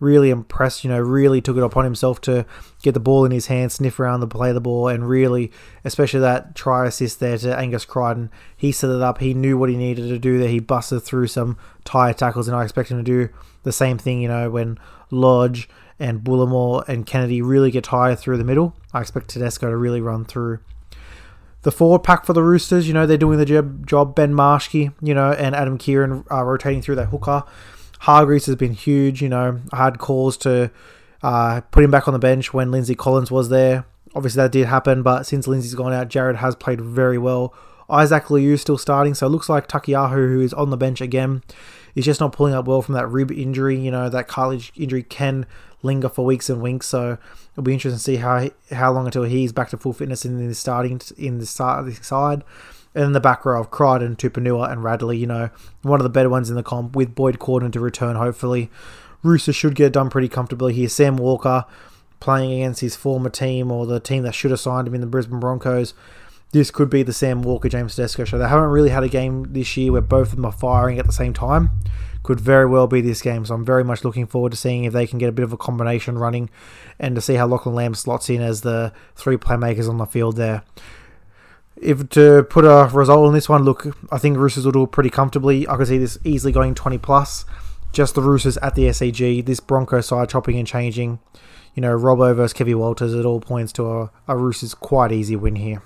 really 0.00 0.30
impressed. 0.30 0.82
You 0.82 0.90
know, 0.90 0.98
really 0.98 1.40
took 1.40 1.56
it 1.56 1.62
upon 1.62 1.84
himself 1.84 2.20
to 2.22 2.44
get 2.82 2.92
the 2.92 3.00
ball 3.00 3.24
in 3.24 3.30
his 3.30 3.46
hand, 3.46 3.70
sniff 3.70 4.00
around 4.00 4.20
the 4.20 4.26
play 4.26 4.52
the 4.52 4.60
ball, 4.60 4.88
and 4.88 5.08
really, 5.08 5.52
especially 5.84 6.20
that 6.20 6.54
try 6.54 6.86
assist 6.86 7.20
there 7.20 7.38
to 7.38 7.56
Angus 7.56 7.84
Crichton, 7.84 8.30
he 8.56 8.72
set 8.72 8.90
it 8.90 9.02
up. 9.02 9.18
He 9.18 9.34
knew 9.34 9.56
what 9.56 9.68
he 9.68 9.76
needed 9.76 10.08
to 10.08 10.18
do 10.18 10.38
there. 10.38 10.48
He 10.48 10.58
busted 10.58 11.02
through 11.02 11.28
some 11.28 11.56
tire 11.84 12.14
tackles, 12.14 12.48
and 12.48 12.56
I 12.56 12.64
expect 12.64 12.90
him 12.90 12.96
to 12.96 13.04
do 13.04 13.28
the 13.62 13.72
same 13.72 13.98
thing. 13.98 14.20
You 14.20 14.28
know, 14.28 14.50
when 14.50 14.78
Lodge 15.10 15.68
and 15.98 16.20
Bullimore 16.20 16.88
and 16.88 17.06
Kennedy 17.06 17.42
really 17.42 17.70
get 17.70 17.84
tired 17.84 18.18
through 18.18 18.38
the 18.38 18.44
middle, 18.44 18.74
I 18.92 19.02
expect 19.02 19.28
Tedesco 19.28 19.68
to 19.70 19.76
really 19.76 20.00
run 20.00 20.24
through. 20.24 20.60
The 21.62 21.70
forward 21.70 22.00
pack 22.00 22.24
for 22.24 22.32
the 22.32 22.42
Roosters, 22.42 22.88
you 22.88 22.94
know, 22.94 23.06
they're 23.06 23.18
doing 23.18 23.38
the 23.38 23.44
job. 23.44 24.14
Ben 24.14 24.32
Marschke, 24.32 24.92
you 25.02 25.14
know, 25.14 25.32
and 25.32 25.54
Adam 25.54 25.76
Keighran 25.76 26.24
are 26.30 26.46
rotating 26.46 26.80
through 26.80 26.96
that 26.96 27.06
hooker. 27.06 27.44
Hargreaves 28.00 28.46
has 28.46 28.56
been 28.56 28.72
huge. 28.72 29.20
You 29.20 29.28
know, 29.28 29.60
I 29.72 29.84
had 29.84 29.98
calls 29.98 30.38
to 30.38 30.70
uh, 31.22 31.60
put 31.70 31.84
him 31.84 31.90
back 31.90 32.08
on 32.08 32.14
the 32.14 32.18
bench 32.18 32.54
when 32.54 32.70
Lindsay 32.70 32.94
Collins 32.94 33.30
was 33.30 33.50
there. 33.50 33.84
Obviously, 34.14 34.42
that 34.42 34.52
did 34.52 34.66
happen, 34.66 35.02
but 35.02 35.24
since 35.24 35.46
Lindsay's 35.46 35.74
gone 35.74 35.92
out, 35.92 36.08
Jared 36.08 36.36
has 36.36 36.56
played 36.56 36.80
very 36.80 37.18
well. 37.18 37.54
Isaac 37.90 38.30
Liu 38.30 38.56
still 38.56 38.78
starting, 38.78 39.14
so 39.14 39.26
it 39.26 39.30
looks 39.30 39.48
like 39.48 39.68
Taukeiaho, 39.68 40.12
who 40.12 40.40
is 40.40 40.54
on 40.54 40.70
the 40.70 40.76
bench 40.76 41.00
again, 41.00 41.42
is 41.94 42.04
just 42.04 42.20
not 42.20 42.32
pulling 42.32 42.54
up 42.54 42.66
well 42.66 42.82
from 42.82 42.94
that 42.94 43.08
rib 43.08 43.30
injury. 43.30 43.78
You 43.78 43.90
know, 43.90 44.08
that 44.08 44.28
cartilage 44.28 44.72
injury 44.76 45.02
can 45.02 45.46
linger 45.82 46.08
for 46.08 46.24
weeks 46.24 46.50
and 46.50 46.62
weeks, 46.62 46.86
so 46.86 47.18
it'll 47.52 47.62
be 47.62 47.72
interesting 47.72 47.98
to 47.98 48.02
see 48.02 48.16
how 48.16 48.50
how 48.70 48.92
long 48.92 49.06
until 49.06 49.24
he's 49.24 49.52
back 49.52 49.70
to 49.70 49.76
full 49.76 49.92
fitness 49.92 50.24
in 50.24 50.46
the 50.46 50.54
starting 50.54 51.00
in 51.16 51.38
the 51.38 51.46
side. 51.46 52.44
And 52.92 53.04
then 53.04 53.12
the 53.12 53.20
back 53.20 53.44
row 53.44 53.60
of 53.60 53.70
Crichton, 53.70 54.16
Tupouniua, 54.16 54.70
and 54.70 54.82
Radley, 54.82 55.16
you 55.16 55.26
know, 55.26 55.50
one 55.82 56.00
of 56.00 56.04
the 56.04 56.10
better 56.10 56.28
ones 56.28 56.50
in 56.50 56.56
the 56.56 56.62
comp 56.62 56.96
with 56.96 57.14
Boyd 57.14 57.38
Cordner 57.38 57.70
to 57.72 57.80
return, 57.80 58.16
hopefully. 58.16 58.68
Rooster 59.22 59.52
should 59.52 59.74
get 59.76 59.92
done 59.92 60.10
pretty 60.10 60.28
comfortably 60.28 60.72
here. 60.72 60.88
Sam 60.88 61.16
Walker 61.16 61.66
playing 62.18 62.52
against 62.52 62.80
his 62.80 62.96
former 62.96 63.30
team 63.30 63.70
or 63.70 63.86
the 63.86 64.00
team 64.00 64.24
that 64.24 64.34
should 64.34 64.50
have 64.50 64.60
signed 64.60 64.88
him 64.88 64.94
in 64.94 65.00
the 65.00 65.06
Brisbane 65.06 65.38
Broncos. 65.38 65.94
This 66.52 66.70
could 66.70 66.90
be 66.90 67.02
the 67.02 67.12
Sam 67.12 67.42
Walker 67.42 67.68
James 67.68 67.94
Tedesco 67.94 68.24
show. 68.24 68.38
They 68.38 68.48
haven't 68.48 68.70
really 68.70 68.90
had 68.90 69.04
a 69.04 69.08
game 69.08 69.52
this 69.52 69.76
year 69.76 69.92
where 69.92 70.00
both 70.00 70.30
of 70.30 70.36
them 70.36 70.44
are 70.44 70.52
firing 70.52 70.98
at 70.98 71.06
the 71.06 71.12
same 71.12 71.32
time. 71.32 71.70
Could 72.22 72.40
very 72.40 72.66
well 72.66 72.86
be 72.86 73.00
this 73.00 73.22
game, 73.22 73.46
so 73.46 73.54
I'm 73.54 73.64
very 73.64 73.84
much 73.84 74.04
looking 74.04 74.26
forward 74.26 74.50
to 74.50 74.58
seeing 74.58 74.84
if 74.84 74.92
they 74.92 75.06
can 75.06 75.18
get 75.18 75.28
a 75.28 75.32
bit 75.32 75.44
of 75.44 75.52
a 75.52 75.56
combination 75.56 76.18
running 76.18 76.50
and 76.98 77.14
to 77.14 77.20
see 77.20 77.34
how 77.34 77.46
Lachlan 77.46 77.74
Lamb 77.74 77.94
slots 77.94 78.28
in 78.28 78.42
as 78.42 78.60
the 78.60 78.92
three 79.14 79.36
playmakers 79.36 79.88
on 79.88 79.98
the 79.98 80.06
field 80.06 80.36
there 80.36 80.62
if 81.80 82.08
to 82.10 82.44
put 82.44 82.64
a 82.64 82.90
result 82.92 83.26
on 83.26 83.32
this 83.32 83.48
one, 83.48 83.64
look, 83.64 83.96
I 84.12 84.18
think 84.18 84.36
Roosters 84.36 84.64
will 84.64 84.72
do 84.72 84.82
it 84.84 84.92
pretty 84.92 85.10
comfortably. 85.10 85.66
I 85.66 85.76
can 85.76 85.86
see 85.86 85.98
this 85.98 86.18
easily 86.24 86.52
going 86.52 86.74
20 86.74 86.98
plus. 86.98 87.44
Just 87.92 88.14
the 88.14 88.22
Roosters 88.22 88.56
at 88.58 88.74
the 88.74 88.84
SCG. 88.84 89.44
This 89.44 89.60
Bronco 89.60 90.00
side 90.00 90.28
chopping 90.28 90.58
and 90.58 90.66
changing. 90.66 91.18
You 91.74 91.82
know, 91.82 91.96
Robbo 91.96 92.34
versus 92.34 92.56
Kevy 92.56 92.74
Walters, 92.74 93.14
it 93.14 93.24
all 93.24 93.40
points 93.40 93.72
to 93.74 93.90
a, 93.90 94.10
a 94.28 94.36
Roosters 94.36 94.74
quite 94.74 95.12
easy 95.12 95.36
win 95.36 95.56
here. 95.56 95.82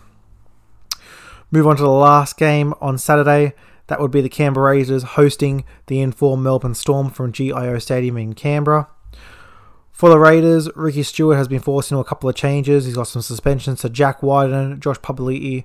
Move 1.55 1.69
on 1.69 1.77
to 1.77 1.83
the 1.83 1.89
last 1.89 2.37
game 2.37 2.75
on 2.81 2.99
Saturday. 2.99 3.53
That 3.87 4.01
would 4.01 4.11
be 4.11 4.21
the 4.21 4.29
Canberra 4.29 4.73
Raiders 4.73 5.05
hosting 5.05 5.65
the 5.87 6.01
informed 6.01 6.43
Melbourne 6.43 6.75
Storm 6.75 7.11
from 7.11 7.31
GIO 7.31 7.79
Stadium 7.79 8.17
in 8.17 8.33
Canberra. 8.33 8.89
For 9.93 10.09
the 10.09 10.19
Raiders, 10.19 10.69
Ricky 10.75 11.05
Stuart 11.05 11.37
has 11.37 11.47
been 11.47 11.61
forced 11.61 11.93
into 11.93 12.01
a 12.01 12.05
couple 12.05 12.29
of 12.29 12.35
changes. 12.35 12.87
He's 12.87 12.97
got 12.97 13.07
some 13.07 13.23
suspensions 13.23 13.83
to 13.83 13.89
Jack 13.89 14.21
Wighton, 14.21 14.81
Josh 14.81 14.99
Papali'i, 14.99 15.63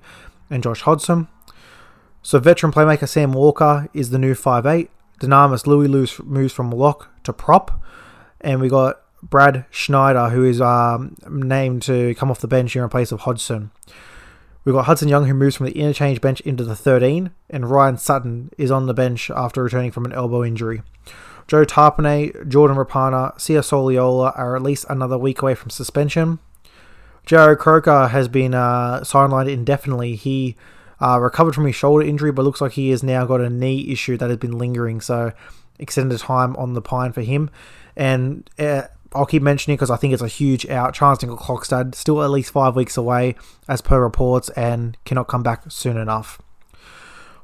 and 0.52 0.62
Josh 0.62 0.82
Hodgson. 0.82 1.28
So 2.21 2.38
veteran 2.38 2.71
playmaker 2.71 3.10
Sam 3.10 3.34
Walker 3.34 3.89
is 3.91 4.12
the 4.12 4.19
new 4.19 4.36
5'8". 4.36 4.89
Dunamis 5.19 5.65
Lui 5.65 5.88
moves 6.23 6.54
from 6.54 6.69
lock 6.69 7.10
to 7.23 7.34
prop. 7.34 7.82
And 8.41 8.62
we 8.62 8.69
got 8.69 9.02
Brad 9.23 9.65
Schneider, 9.71 10.30
who 10.30 10.43
is 10.43 10.62
um, 10.62 11.15
named 11.28 11.82
to 11.82 12.13
come 12.13 12.30
off 12.30 12.41
the 12.41 12.47
bench 12.47 12.73
here 12.73 12.84
in 12.84 12.89
place 12.89 13.12
of 13.12 13.21
Hodgson. 13.21 13.71
We've 14.69 14.75
got 14.75 14.86
Hudson 14.86 15.10
Young, 15.10 15.25
who 15.25 15.34
moves 15.34 15.55
from 15.55 15.65
the 15.65 15.79
interchange 15.79 16.21
bench 16.21 16.41
into 16.41 16.63
the 16.63 16.75
13, 16.75 17.32
and 17.49 17.71
Ryan 17.71 17.97
Sutton 17.97 18.51
is 18.55 18.69
on 18.69 18.86
the 18.86 18.93
bench 18.93 19.32
after 19.32 19.63
returning 19.63 19.89
from 19.89 20.05
an 20.05 20.13
elbow 20.13 20.43
injury. 20.43 20.84
Joe 21.47 21.65
Tapine, 21.65 22.47
Jordan 22.47 22.77
Rapana, 22.77 23.41
Sia 23.41 23.62
Soliola 23.62 24.32
are 24.38 24.55
at 24.55 24.62
least 24.62 24.86
another 24.88 25.17
week 25.17 25.41
away 25.41 25.55
from 25.55 25.71
suspension. 25.71 26.38
Jarrod 27.25 27.58
Croker 27.58 28.10
has 28.10 28.27
been 28.27 28.53
uh, 28.53 28.99
sidelined 28.99 29.51
indefinitely. 29.51 30.15
He 30.15 30.55
uh, 31.01 31.17
recovered 31.19 31.55
from 31.55 31.65
his 31.65 31.75
shoulder 31.75 32.05
injury, 32.05 32.32
but 32.32 32.43
looks 32.43 32.62
like 32.62 32.73
he 32.73 32.91
has 32.91 33.01
now 33.01 33.25
got 33.25 33.41
a 33.41 33.49
knee 33.49 33.89
issue 33.89 34.17
that 34.17 34.29
has 34.29 34.38
been 34.38 34.60
lingering. 34.60 35.01
So 35.01 35.34
extended 35.79 36.19
time 36.19 36.55
on 36.58 36.73
the 36.73 36.82
pine 36.84 37.12
for 37.12 37.21
him. 37.21 37.49
And 37.95 38.47
uh, 38.60 38.84
I'll 39.13 39.26
keep 39.26 39.41
mentioning 39.41 39.76
because 39.76 39.89
I 39.89 39.98
think 39.98 40.13
it's 40.13 40.22
a 40.22 40.28
huge 40.28 40.67
out. 40.67 40.93
Charnze 40.93 41.19
Nicoll 41.19 41.95
still 41.95 42.24
at 42.24 42.30
least 42.30 42.52
five 42.52 42.76
weeks 42.76 42.95
away, 42.95 43.36
as 43.67 43.82
per 43.82 44.02
reports, 44.02 44.50
and 44.50 44.98
cannot 45.04 45.28
come 45.28 45.43
back 45.43 45.63
soon 45.69 45.98
enough. 45.98 46.39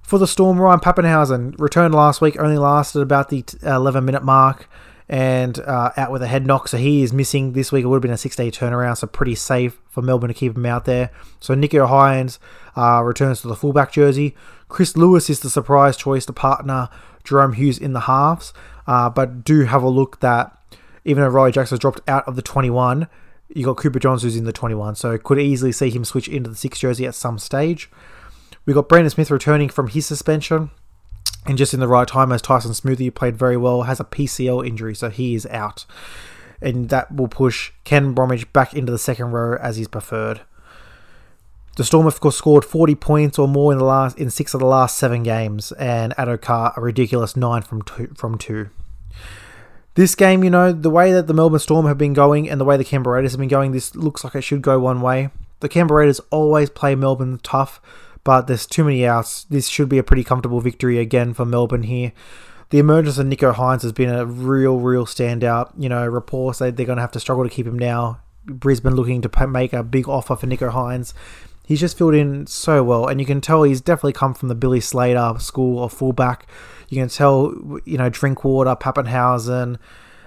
For 0.04 0.20
the 0.20 0.28
Storm, 0.28 0.60
Ryan 0.60 0.80
Papenhuyzen 0.80 1.60
returned 1.60 1.96
last 1.96 2.22
week, 2.22 2.40
only 2.40 2.60
lasted 2.60 3.02
about 3.02 3.30
the 3.30 3.44
11 3.64 4.06
minute 4.06 4.24
mark 4.24 4.70
and 5.08 5.60
uh, 5.60 5.92
out 5.98 6.12
with 6.12 6.22
a 6.22 6.28
head 6.28 6.46
knock. 6.46 6.68
So 6.68 6.78
he 6.78 7.02
is 7.02 7.14
missing 7.14 7.54
this 7.54 7.72
week. 7.72 7.84
It 7.84 7.88
would 7.88 7.98
have 7.98 8.02
been 8.04 8.12
a 8.12 8.18
six 8.18 8.36
day 8.36 8.52
turnaround, 8.52 8.98
so 8.98 9.08
pretty 9.08 9.36
safe 9.36 9.80
for 9.90 10.02
Melbourne 10.02 10.28
to 10.28 10.34
keep 10.34 10.56
him 10.56 10.66
out 10.66 10.86
there. 10.86 11.10
So 11.40 11.56
Nicho 11.56 11.88
Hynes 11.88 12.38
uh, 12.76 13.02
returns 13.04 13.42
to 13.42 13.48
the 13.48 13.56
fullback 13.56 13.92
jersey. 13.92 14.36
Chris 14.68 14.96
Lewis 14.96 15.30
is 15.30 15.40
the 15.40 15.50
surprise 15.50 15.98
choice 15.98 16.26
to 16.28 16.34
partner 16.34 16.90
Jahrome 17.24 17.56
Hughes 17.56 17.78
in 17.78 17.94
the 17.94 18.02
halves. 18.02 18.54
Uh, 18.88 19.10
but 19.10 19.44
do 19.44 19.66
have 19.66 19.82
a 19.82 19.90
look 19.90 20.20
that 20.20 20.56
even 21.06 21.24
though 21.24 21.30
Riley 21.30 21.52
Jackson's 21.52 21.80
dropped 21.80 22.02
out 22.08 22.28
of 22.28 22.36
the 22.36 22.42
21, 22.42 23.08
you 23.50 23.66
got 23.66 23.78
Cooper 23.78 24.00
Johns 24.00 24.24
who's 24.24 24.36
in 24.36 24.44
the 24.44 24.52
21. 24.52 24.96
So 24.96 25.18
could 25.18 25.40
easily 25.40 25.72
see 25.72 25.90
him 25.90 26.04
switch 26.04 26.28
into 26.28 26.50
the 26.50 26.56
six 26.56 26.80
jersey 26.80 27.06
at 27.06 27.16
some 27.16 27.40
stage. 27.40 27.90
We 28.66 28.74
got 28.74 28.90
Brandon 28.90 29.12
Smith 29.12 29.30
returning 29.30 29.70
from 29.70 29.88
his 29.88 30.06
suspension. 30.06 30.72
And 31.46 31.60
just 31.60 31.76
in 31.76 31.80
the 31.80 31.88
right 31.88 32.08
time, 32.08 32.32
as 32.32 32.42
Tyson 32.42 32.72
Smoothy 32.72 33.14
played 33.14 33.38
very 33.38 33.56
well, 33.56 33.84
has 33.84 34.00
a 34.00 34.04
PCL 34.04 34.68
injury, 34.68 34.96
so 34.96 35.10
he 35.10 35.36
is 35.36 35.46
out. 35.48 35.86
And 36.60 36.90
that 36.90 37.16
will 37.16 37.28
push 37.28 37.72
Ken 37.84 38.14
Bromwich 38.14 38.52
back 38.52 38.74
into 38.74 38.92
the 38.92 38.98
second 38.98 39.32
row 39.32 39.56
as 39.62 39.78
he's 39.78 39.88
preferred. 39.88 40.42
The 41.78 41.84
Storm 41.84 42.08
of 42.08 42.20
course 42.20 42.38
scored 42.38 42.66
40 42.66 42.96
points 42.96 43.38
or 43.38 43.48
more 43.48 43.72
in 43.72 43.78
the 43.78 43.84
last 43.84 44.18
in 44.18 44.32
six 44.32 44.54
of 44.54 44.62
the 44.62 44.66
last 44.66 44.98
seven 44.98 45.22
games, 45.24 45.72
and 45.74 46.16
Addo-Carr 46.16 46.74
a 46.76 46.82
ridiculous 46.82 47.36
nine 47.36 47.62
from 47.62 47.82
two, 47.84 48.14
from 48.16 48.38
two. 48.38 48.70
This 49.96 50.14
game, 50.14 50.44
you 50.44 50.50
know, 50.50 50.74
the 50.74 50.90
way 50.90 51.14
that 51.14 51.28
the 51.28 51.34
Melbourne 51.34 51.60
Storm 51.60 51.86
have 51.86 51.98
been 51.98 52.14
going 52.14 52.50
and 52.50 52.60
the 52.60 52.66
way 52.66 52.76
the 52.76 52.84
Canberra 52.84 53.16
Raiders 53.16 53.32
have 53.32 53.40
been 53.40 53.48
going, 53.48 53.72
this 53.72 53.96
looks 53.96 54.24
like 54.24 54.36
it 54.36 54.42
should 54.42 54.62
go 54.62 54.78
one 54.78 55.00
way. 55.00 55.30
The 55.62 55.70
Canberra 55.70 56.02
Raiders 56.02 56.20
always 56.32 56.70
play 56.70 56.96
Melbourne 56.96 57.40
tough, 57.44 57.82
but 58.26 58.48
there's 58.48 58.66
too 58.66 58.84
many 58.84 59.06
outs. 59.06 59.46
This 59.46 59.70
should 59.70 59.88
be 59.88 59.98
a 59.98 60.04
pretty 60.04 60.26
comfortable 60.26 60.60
victory 60.60 61.00
again 61.00 61.34
for 61.34 61.46
Melbourne 61.46 61.84
here. 61.84 62.12
The 62.72 62.80
emergence 62.80 63.18
of 63.18 63.28
Nicho 63.28 63.54
Hynes 63.54 63.84
has 63.84 63.94
been 63.94 64.10
a 64.10 64.26
real, 64.26 64.80
real 64.80 65.06
standout. 65.06 65.72
You 65.78 65.88
know, 65.88 66.06
reports 66.06 66.60
say 66.60 66.72
they're 66.72 66.86
going 66.86 66.98
to 66.98 67.02
have 67.02 67.12
to 67.12 67.20
struggle 67.22 67.46
to 67.46 67.50
keep 67.50 67.66
him 67.66 67.80
now. 67.80 68.20
Brisbane 68.46 68.96
looking 68.96 69.22
to 69.22 69.48
make 69.48 69.72
a 69.72 69.82
big 69.82 70.10
offer 70.10 70.36
for 70.36 70.46
Nicho 70.46 70.74
Hynes. 70.74 71.14
He's 71.66 71.80
just 71.80 71.98
filled 71.98 72.16
in 72.16 72.48
so 72.48 72.84
well, 72.84 73.08
and 73.08 73.20
you 73.20 73.26
can 73.26 73.40
tell 73.40 73.64
he's 73.64 73.82
definitely 73.82 74.14
come 74.14 74.34
from 74.34 74.50
the 74.50 74.56
Billy 74.56 74.82
Slater 74.82 75.36
school 75.40 75.84
of 75.84 75.94
fullback. 75.94 76.48
You 76.90 77.02
can 77.02 77.10
tell, 77.10 77.54
you 77.86 77.98
know, 77.98 78.10
Drinkwater, 78.10 78.76
Papenhuyzen, 78.76 79.78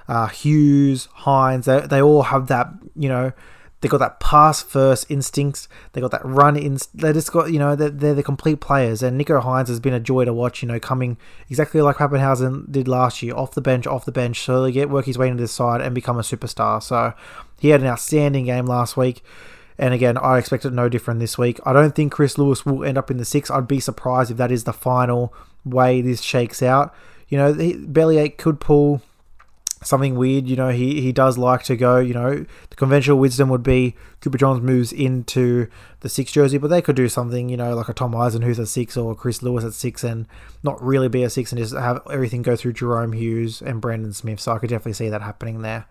uh, 0.08 0.26
Hughes, 0.28 1.08
Hynes, 1.18 1.64
they, 1.64 1.86
they 1.86 2.02
all 2.02 2.22
have 2.22 2.48
that, 2.48 2.68
you 2.96 3.08
know, 3.08 3.32
they 3.80 3.88
got 3.88 3.98
that 3.98 4.18
pass 4.18 4.62
first 4.62 5.08
instincts. 5.08 5.68
They 5.92 6.00
got 6.00 6.10
that 6.10 6.24
run 6.24 6.56
in. 6.56 6.78
They 6.94 7.12
just 7.12 7.30
got 7.30 7.52
you 7.52 7.58
know 7.58 7.76
they're, 7.76 7.90
they're 7.90 8.14
the 8.14 8.22
complete 8.22 8.60
players. 8.60 9.02
And 9.02 9.20
Nicho 9.20 9.42
Hynes 9.42 9.68
has 9.68 9.78
been 9.78 9.94
a 9.94 10.00
joy 10.00 10.24
to 10.24 10.32
watch. 10.32 10.62
You 10.62 10.68
know, 10.68 10.80
coming 10.80 11.16
exactly 11.48 11.80
like 11.80 11.96
Papenhuyzen 11.96 12.70
did 12.70 12.88
last 12.88 13.22
year, 13.22 13.34
off 13.36 13.52
the 13.52 13.60
bench, 13.60 13.86
off 13.86 14.04
the 14.04 14.12
bench, 14.12 14.40
slowly 14.40 14.72
get 14.72 14.90
work 14.90 15.04
his 15.06 15.16
way 15.16 15.28
into 15.28 15.42
this 15.42 15.52
side 15.52 15.80
and 15.80 15.94
become 15.94 16.18
a 16.18 16.22
superstar. 16.22 16.82
So 16.82 17.14
he 17.60 17.68
had 17.68 17.80
an 17.80 17.86
outstanding 17.86 18.46
game 18.46 18.66
last 18.66 18.96
week. 18.96 19.22
And 19.80 19.94
again, 19.94 20.18
I 20.18 20.38
expect 20.38 20.64
it 20.64 20.72
no 20.72 20.88
different 20.88 21.20
this 21.20 21.38
week. 21.38 21.60
I 21.64 21.72
don't 21.72 21.94
think 21.94 22.10
Chris 22.10 22.36
Lewis 22.36 22.66
will 22.66 22.82
end 22.82 22.98
up 22.98 23.12
in 23.12 23.16
the 23.16 23.24
six. 23.24 23.48
I'd 23.48 23.68
be 23.68 23.78
surprised 23.78 24.32
if 24.32 24.36
that 24.38 24.50
is 24.50 24.64
the 24.64 24.72
final 24.72 25.32
way 25.70 26.00
this 26.00 26.20
shakes 26.20 26.62
out. 26.62 26.94
You 27.28 27.38
know, 27.38 27.76
Bellyache 27.86 28.38
could 28.38 28.60
pull 28.60 29.02
something 29.82 30.16
weird. 30.16 30.48
You 30.48 30.56
know, 30.56 30.70
he, 30.70 31.00
he 31.00 31.12
does 31.12 31.38
like 31.38 31.62
to 31.64 31.76
go, 31.76 31.98
you 31.98 32.14
know, 32.14 32.44
the 32.70 32.76
conventional 32.76 33.18
wisdom 33.18 33.48
would 33.48 33.62
be 33.62 33.94
Cooper 34.20 34.38
Johns 34.38 34.60
moves 34.60 34.92
into 34.92 35.68
the 36.00 36.08
six 36.08 36.32
jersey, 36.32 36.58
but 36.58 36.68
they 36.68 36.82
could 36.82 36.96
do 36.96 37.08
something, 37.08 37.48
you 37.48 37.56
know, 37.56 37.74
like 37.74 37.88
a 37.88 37.94
Tom 37.94 38.12
Eisenhuth 38.12 38.58
at 38.58 38.68
six 38.68 38.96
or 38.96 39.14
Chris 39.14 39.42
Lewis 39.42 39.64
at 39.64 39.74
six 39.74 40.04
and 40.04 40.26
not 40.62 40.82
really 40.82 41.08
be 41.08 41.22
a 41.22 41.30
six 41.30 41.52
and 41.52 41.60
just 41.60 41.74
have 41.74 42.00
everything 42.10 42.42
go 42.42 42.56
through 42.56 42.72
Jahrome 42.72 43.16
Hughes 43.16 43.62
and 43.62 43.80
Brandon 43.80 44.12
Smith. 44.12 44.40
So 44.40 44.52
I 44.52 44.58
could 44.58 44.70
definitely 44.70 44.94
see 44.94 45.08
that 45.08 45.22
happening 45.22 45.62
there. 45.62 45.86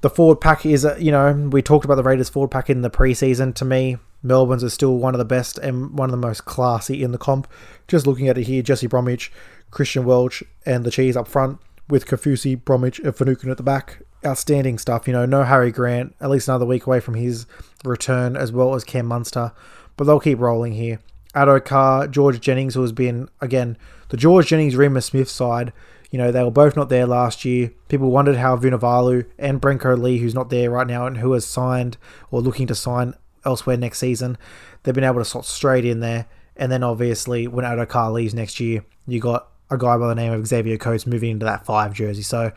The 0.00 0.10
forward 0.10 0.40
pack 0.40 0.66
is, 0.66 0.84
uh, 0.84 0.96
you 0.98 1.12
know, 1.12 1.32
we 1.32 1.62
talked 1.62 1.84
about 1.84 1.94
the 1.94 2.02
Raiders 2.02 2.28
forward 2.28 2.50
pack 2.50 2.68
in 2.68 2.82
the 2.82 2.90
preseason. 2.90 3.54
To 3.54 3.64
me, 3.64 3.98
Melbourne's 4.22 4.62
is 4.62 4.72
still 4.72 4.96
one 4.96 5.14
of 5.14 5.18
the 5.18 5.24
best 5.24 5.58
and 5.58 5.98
one 5.98 6.08
of 6.08 6.12
the 6.12 6.26
most 6.26 6.44
classy 6.44 7.02
in 7.02 7.12
the 7.12 7.18
comp. 7.18 7.48
Just 7.88 8.06
looking 8.06 8.28
at 8.28 8.38
it 8.38 8.44
here, 8.44 8.62
Jesse 8.62 8.86
Bromwich, 8.86 9.32
Christian 9.70 10.04
Welch, 10.04 10.42
and 10.64 10.84
the 10.84 10.90
Cheese 10.90 11.16
up 11.16 11.26
front 11.26 11.58
with 11.88 12.06
Kaufusi, 12.06 12.62
Bromwich, 12.62 13.00
and 13.00 13.14
Finucane 13.14 13.50
at 13.50 13.56
the 13.56 13.62
back. 13.62 14.02
Outstanding 14.24 14.78
stuff. 14.78 15.08
You 15.08 15.12
know, 15.12 15.26
no 15.26 15.42
Harry 15.42 15.72
Grant, 15.72 16.14
at 16.20 16.30
least 16.30 16.46
another 16.46 16.66
week 16.66 16.86
away 16.86 17.00
from 17.00 17.14
his 17.14 17.46
return, 17.84 18.36
as 18.36 18.52
well 18.52 18.74
as 18.74 18.84
Cam 18.84 19.06
Munster. 19.06 19.52
But 19.96 20.04
they'll 20.04 20.20
keep 20.20 20.38
rolling 20.38 20.74
here. 20.74 21.00
Addo-Carr, 21.34 22.06
George 22.08 22.40
Jennings, 22.40 22.74
who 22.74 22.82
has 22.82 22.92
been, 22.92 23.28
again, 23.40 23.76
the 24.10 24.16
George 24.16 24.46
Jennings 24.48 24.74
Reimis 24.74 25.04
Smith 25.04 25.28
side. 25.28 25.72
You 26.10 26.18
know, 26.18 26.30
they 26.30 26.44
were 26.44 26.50
both 26.50 26.76
not 26.76 26.90
there 26.90 27.06
last 27.06 27.44
year. 27.44 27.72
People 27.88 28.10
wondered 28.10 28.36
how 28.36 28.56
Vunivalu 28.56 29.24
and 29.38 29.60
Brenko 29.60 29.98
Lee, 29.98 30.18
who's 30.18 30.34
not 30.34 30.50
there 30.50 30.70
right 30.70 30.86
now 30.86 31.06
and 31.06 31.18
who 31.18 31.32
has 31.32 31.46
signed 31.46 31.96
or 32.30 32.42
looking 32.42 32.66
to 32.66 32.74
sign 32.74 33.14
elsewhere 33.44 33.76
next 33.76 33.98
season, 33.98 34.38
they've 34.82 34.94
been 34.94 35.04
able 35.04 35.18
to 35.18 35.24
slot 35.24 35.46
straight 35.46 35.84
in 35.84 36.00
there. 36.00 36.26
And 36.56 36.70
then 36.70 36.82
obviously, 36.82 37.48
when 37.48 37.64
Addo-Carr 37.64 38.12
leaves 38.12 38.34
next 38.34 38.60
year, 38.60 38.84
you 39.06 39.20
got 39.20 39.48
a 39.70 39.78
guy 39.78 39.96
by 39.96 40.08
the 40.08 40.14
name 40.14 40.32
of 40.32 40.46
Xavier 40.46 40.76
Coates 40.76 41.06
moving 41.06 41.30
into 41.30 41.46
that 41.46 41.64
five 41.64 41.94
jersey. 41.94 42.22
So 42.22 42.52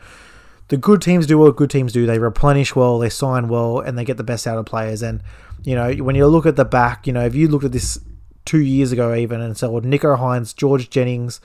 the 0.68 0.76
good 0.76 1.00
teams 1.00 1.26
do 1.26 1.38
what 1.38 1.56
good 1.56 1.70
teams 1.70 1.92
do. 1.92 2.06
They 2.06 2.18
replenish 2.18 2.76
well, 2.76 2.98
they 2.98 3.08
sign 3.08 3.48
well, 3.48 3.80
and 3.80 3.96
they 3.96 4.04
get 4.04 4.16
the 4.16 4.24
best 4.24 4.46
out 4.46 4.58
of 4.58 4.66
players. 4.66 5.02
And, 5.02 5.22
you 5.62 5.74
know, 5.74 5.92
when 5.94 6.14
you 6.14 6.26
look 6.26 6.44
at 6.46 6.56
the 6.56 6.64
back, 6.64 7.06
you 7.06 7.12
know, 7.12 7.24
if 7.24 7.34
you 7.34 7.48
looked 7.48 7.64
at 7.64 7.72
this 7.72 7.98
two 8.44 8.60
years 8.60 8.92
ago 8.92 9.14
even 9.14 9.40
and 9.40 9.56
said, 9.56 9.70
well, 9.70 9.82
Nicho 9.82 10.18
Hynes, 10.18 10.54
George 10.54 10.90
Jennings, 10.90 11.40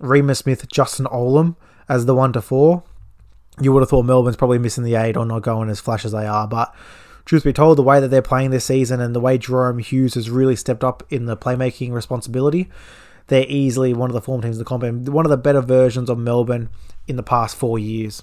Reimis 0.00 0.38
Smith, 0.38 0.66
Justin 0.68 1.06
Olam 1.06 1.56
as 1.88 2.06
the 2.06 2.14
one 2.14 2.32
to 2.32 2.40
four, 2.40 2.82
you 3.60 3.72
would 3.72 3.80
have 3.80 3.88
thought 3.88 4.04
Melbourne's 4.04 4.36
probably 4.36 4.58
missing 4.58 4.84
the 4.84 4.94
eight 4.94 5.16
or 5.16 5.24
not 5.24 5.42
going 5.42 5.70
as 5.70 5.80
flash 5.80 6.04
as 6.04 6.12
they 6.12 6.26
are. 6.26 6.46
But 6.46 6.74
truth 7.26 7.44
be 7.44 7.52
told, 7.52 7.76
the 7.76 7.82
way 7.82 8.00
that 8.00 8.08
they're 8.08 8.22
playing 8.22 8.50
this 8.50 8.64
season 8.64 9.00
and 9.00 9.14
the 9.14 9.20
way 9.20 9.36
Jahrome 9.36 9.82
Hughes 9.82 10.14
has 10.14 10.30
really 10.30 10.56
stepped 10.56 10.82
up 10.82 11.02
in 11.10 11.26
the 11.26 11.36
playmaking 11.36 11.92
responsibility, 11.92 12.70
they're 13.26 13.44
easily 13.48 13.92
one 13.92 14.08
of 14.08 14.14
the 14.14 14.22
form 14.22 14.40
teams 14.40 14.56
of 14.56 14.60
the 14.60 14.64
comp 14.64 14.84
and 14.84 15.08
one 15.08 15.26
of 15.26 15.30
the 15.30 15.36
better 15.36 15.60
versions 15.60 16.08
of 16.08 16.18
Melbourne 16.18 16.70
in 17.06 17.16
the 17.16 17.22
past 17.22 17.56
four 17.56 17.78
years. 17.78 18.22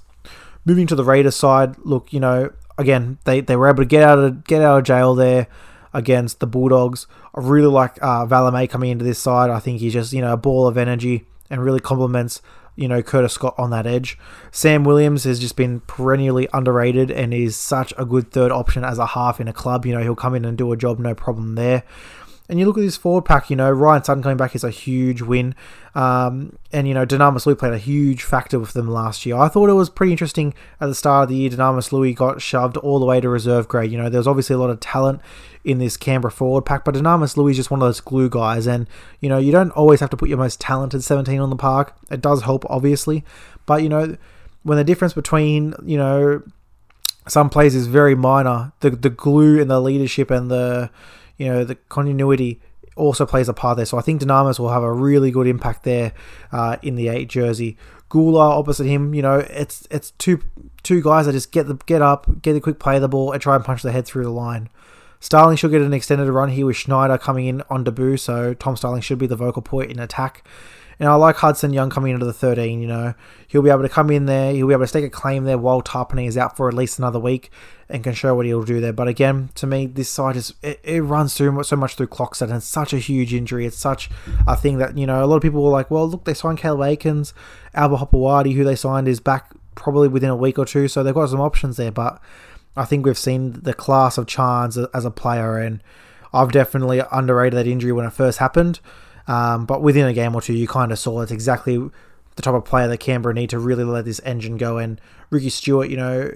Moving 0.66 0.88
to 0.88 0.96
the 0.96 1.04
Raiders 1.04 1.36
side, 1.36 1.76
look, 1.80 2.14
you 2.14 2.22
know, 2.22 2.52
again, 2.78 3.18
they, 3.26 3.42
they 3.42 3.56
were 3.56 3.68
able 3.68 3.84
to 3.84 3.86
get 3.86 4.04
out 4.04 4.18
of 4.18 4.46
get 4.46 4.62
out 4.62 4.80
of 4.80 4.84
jail 4.86 5.14
there 5.14 5.48
against 5.94 6.40
the 6.40 6.48
Bulldogs. 6.48 7.06
I 7.36 7.42
really 7.42 7.68
like 7.68 8.02
uh, 8.02 8.26
Valemei 8.26 8.70
coming 8.70 8.90
into 8.90 9.04
this 9.04 9.20
side. 9.20 9.50
I 9.50 9.60
think 9.60 9.80
he's 9.80 9.94
just, 9.94 10.14
you 10.14 10.22
know, 10.22 10.34
a 10.34 10.38
ball 10.38 10.66
of 10.68 10.78
energy 10.78 11.26
and 11.50 11.64
really 11.64 11.82
complements, 11.82 12.42
you 12.76 12.88
know, 12.88 13.02
Curtis 13.02 13.34
Scott 13.34 13.56
on 13.58 13.70
that 13.70 13.86
edge. 13.86 14.18
Sam 14.52 14.84
Williams 14.84 15.24
has 15.26 15.40
just 15.40 15.56
been 15.56 15.82
perennially 15.82 16.48
underrated 16.54 17.12
and 17.12 17.34
is 17.34 17.56
such 17.56 17.94
a 17.98 18.06
good 18.06 18.32
third 18.32 18.52
option 18.52 18.84
as 18.84 18.98
a 18.98 19.08
half 19.08 19.40
in 19.40 19.48
a 19.48 19.54
club. 19.54 19.86
You 19.86 19.94
know, 19.94 20.02
he'll 20.02 20.16
come 20.16 20.36
in 20.36 20.46
and 20.46 20.58
do 20.58 20.72
a 20.72 20.78
job, 20.78 21.00
no 21.00 21.14
problem 21.14 21.56
there. 21.56 21.84
And 22.50 22.60
you 22.60 22.66
look 22.66 22.78
at 22.78 22.82
this 22.82 22.98
forward 22.98 23.24
pack, 23.24 23.50
you 23.50 23.56
know, 23.56 23.72
Ryan 23.72 24.04
Sutton 24.04 24.22
coming 24.22 24.38
back 24.38 24.54
is 24.54 24.66
a 24.66 24.70
huge 24.70 25.22
win. 25.22 25.56
Um, 25.96 26.58
and, 26.74 26.88
you 26.88 26.94
know, 26.94 27.06
Dunamis 27.06 27.46
Lui 27.46 27.56
played 27.56 27.72
a 27.72 27.78
huge 27.78 28.24
factor 28.24 28.60
with 28.60 28.74
them 28.74 28.90
last 28.90 29.26
year. 29.26 29.38
I 29.38 29.48
thought 29.48 29.70
it 29.70 29.74
was 29.74 29.90
pretty 29.90 30.12
interesting 30.12 30.54
at 30.82 30.88
the 30.88 30.96
start 30.96 31.24
of 31.24 31.30
the 31.30 31.36
year. 31.36 31.50
Dunamis 31.52 31.94
Lui 31.94 32.14
got 32.14 32.42
shoved 32.42 32.76
all 32.78 33.00
the 33.00 33.06
way 33.06 33.22
to 33.22 33.30
reserve 33.30 33.70
grade. 33.70 33.92
You 33.92 33.98
know, 33.98 34.10
there's 34.10 34.28
obviously 34.28 34.56
a 34.56 34.60
lot 34.60 34.70
of 34.70 34.82
talent 34.82 35.22
in 35.64 35.78
this 35.78 35.96
Canberra 35.96 36.32
forward 36.32 36.66
pack, 36.66 36.84
but 36.84 36.96
Dunamis 36.96 37.38
Lui 37.38 37.52
is 37.52 37.58
just 37.58 37.72
one 37.72 37.82
of 37.82 37.88
those 37.88 38.02
glue 38.02 38.30
guys. 38.30 38.68
And, 38.68 38.88
you 39.22 39.30
know, 39.30 39.38
you 39.38 39.54
don't 39.54 39.72
always 39.72 40.02
have 40.02 40.10
to 40.10 40.18
put 40.18 40.28
your 40.28 40.38
most 40.38 40.60
talented 40.60 41.02
17 41.02 41.40
on 41.40 41.50
the 41.50 41.56
park. 41.56 41.96
It 42.12 42.20
does 42.20 42.42
help, 42.42 42.66
obviously. 42.70 43.24
But, 43.66 43.84
you 43.84 43.90
know, 43.90 44.18
when 44.64 44.78
the 44.78 44.84
difference 44.84 45.14
between, 45.14 45.76
you 45.86 45.98
know, 45.98 46.44
some 47.28 47.50
plays 47.50 47.74
is 47.74 47.88
very 47.88 48.16
minor, 48.16 48.74
the, 48.82 48.90
the 48.90 49.10
glue 49.10 49.62
and 49.62 49.72
the 49.72 49.80
leadership 49.80 50.30
and 50.30 50.52
the 50.52 50.90
you 51.44 51.50
know, 51.52 51.64
the 51.66 51.76
continuity 51.76 52.62
also 52.96 53.26
plays 53.26 53.50
a 53.50 53.54
part 53.54 53.76
there. 53.76 53.86
So 53.86 53.98
I 53.98 54.02
think 54.02 54.22
Dunamis 54.22 54.60
will 54.60 54.70
have 54.70 54.84
a 54.84 54.94
really 54.94 55.30
good 55.30 55.48
impact 55.48 55.84
there 55.84 56.14
uh, 56.52 56.78
in 56.82 56.96
the 56.96 57.10
eight 57.10 57.28
jersey. 57.28 57.78
Guler 58.10 58.58
opposite 58.60 58.86
him, 58.86 59.14
you 59.14 59.22
know, 59.22 59.40
it's 59.40 59.88
it's 59.92 60.12
two 60.12 60.40
two 60.84 61.02
guys 61.02 61.26
that 61.26 61.34
just 61.34 61.52
get 61.52 61.68
the 61.68 61.76
get 61.86 62.02
up, 62.02 62.42
get 62.42 62.56
a 62.56 62.62
quick 62.62 62.80
play 62.80 63.00
the 63.00 63.10
ball, 63.10 63.32
and 63.32 63.42
try 63.42 63.56
and 63.56 63.66
punch 63.66 63.82
the 63.82 63.92
head 63.92 64.06
through 64.06 64.24
the 64.24 64.30
line. 64.30 64.70
Starling 65.20 65.58
should 65.58 65.72
get 65.72 65.82
an 65.82 65.94
extended 65.94 66.30
run 66.30 66.50
here 66.50 66.66
with 66.66 66.76
Schneider 66.76 67.18
coming 67.18 67.48
in 67.48 67.64
on 67.70 67.84
debut, 67.84 68.18
so 68.18 68.54
Tom 68.54 68.76
Starling 68.76 69.02
should 69.02 69.18
be 69.18 69.26
the 69.26 69.36
vocal 69.36 69.62
point 69.62 69.90
in 69.90 70.00
attack. 70.00 70.46
And 71.00 71.10
I 71.10 71.16
like 71.16 71.38
Hudson 71.38 71.74
Young 71.74 71.90
coming 71.90 72.14
into 72.14 72.26
the 72.26 72.34
13, 72.34 72.82
you 72.82 72.88
know. 72.88 73.14
He'll 73.48 73.62
be 73.62 73.70
able 73.70 73.82
to 73.82 73.90
come 73.90 74.10
in 74.10 74.26
there, 74.26 74.54
he'll 74.54 74.68
be 74.68 74.74
able 74.74 74.84
to 74.84 74.88
stake 74.88 75.06
a 75.06 75.10
claim 75.10 75.44
there 75.44 75.58
while 75.58 75.82
Tapine 75.82 76.28
is 76.28 76.38
out 76.38 76.56
for 76.56 76.68
at 76.68 76.74
least 76.74 77.00
another 77.00 77.20
week 77.20 77.52
and 77.90 78.04
can 78.04 78.14
show 78.14 78.36
what 78.36 78.46
he'll 78.46 78.64
do 78.64 78.80
there. 78.80 78.94
But 78.94 79.08
again, 79.08 79.50
to 79.56 79.68
me, 79.68 79.86
this 79.86 80.10
side 80.10 80.36
is 80.36 80.54
it, 80.62 80.80
it 80.84 81.02
runs 81.02 81.36
through 81.36 81.64
so 81.64 81.76
much 81.76 81.96
through 81.96 82.08
Klokstad 82.08 82.44
and 82.44 82.56
it's 82.56 82.66
such 82.66 82.94
a 82.94 82.98
huge 82.98 83.34
injury. 83.34 83.66
It's 83.66 83.78
such 83.78 84.10
a 84.48 84.56
thing 84.56 84.78
that, 84.78 84.98
you 84.98 85.06
know, 85.06 85.24
a 85.24 85.28
lot 85.28 85.36
of 85.38 85.42
people 85.42 85.64
were 85.64 85.70
like, 85.70 85.92
well, 85.92 86.08
look, 86.08 86.26
they 86.26 86.34
signed 86.34 86.58
Caleb 86.58 86.80
Aekins, 86.80 87.34
Albert 87.74 87.98
Hopoate, 87.98 88.54
who 88.54 88.64
they 88.64 88.76
signed, 88.76 89.08
is 89.08 89.20
back 89.20 89.52
probably 89.76 90.08
within 90.08 90.30
a 90.30 90.36
week 90.36 90.58
or 90.58 90.66
two, 90.66 90.88
so 90.88 91.04
they've 91.04 91.14
got 91.14 91.30
some 91.30 91.42
options 91.42 91.78
there. 91.78 91.92
But 91.92 92.22
I 92.76 92.86
think 92.86 93.06
we've 93.06 93.18
seen 93.18 93.60
the 93.62 93.74
class 93.74 94.18
of 94.18 94.26
Charnze 94.26 94.88
as 94.94 95.06
a 95.06 95.12
player, 95.12 95.58
and 95.58 95.82
I've 96.34 96.52
definitely 96.52 97.02
underrated 97.12 97.58
that 97.58 97.68
injury 97.68 97.92
when 97.92 98.06
it 98.06 98.14
first 98.14 98.40
happened. 98.40 98.80
Um, 99.28 99.66
but 99.66 99.82
within 99.82 100.06
a 100.06 100.14
game 100.14 100.36
or 100.36 100.42
two, 100.42 100.54
you 100.54 100.68
kind 100.68 100.92
of 100.92 101.00
saw 101.00 101.22
it's 101.22 101.32
exactly 101.32 101.78
the 102.36 102.42
type 102.42 102.54
of 102.54 102.66
player 102.66 102.88
that 102.88 103.00
Canberra 103.00 103.34
need 103.34 103.50
to 103.52 103.60
really 103.60 103.84
let 103.84 104.06
this 104.06 104.20
engine 104.26 104.58
go. 104.58 104.78
And 104.78 105.00
Ricky 105.30 105.50
Stuart, 105.50 105.90
you 105.90 105.98
know, 105.98 106.32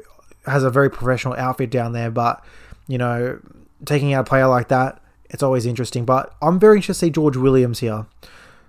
has 0.45 0.63
a 0.63 0.69
very 0.69 0.89
professional 0.89 1.33
outfit 1.33 1.69
down 1.69 1.91
there, 1.91 2.11
but 2.11 2.43
you 2.87 2.97
know, 2.97 3.39
taking 3.85 4.13
out 4.13 4.21
a 4.21 4.29
player 4.29 4.47
like 4.47 4.69
that, 4.69 5.01
it's 5.29 5.43
always 5.43 5.65
interesting. 5.65 6.05
But 6.05 6.33
I'm 6.41 6.59
very 6.59 6.77
interested 6.77 6.93
to 6.93 7.05
see 7.07 7.11
George 7.11 7.37
Williams 7.37 7.79
here. 7.79 8.05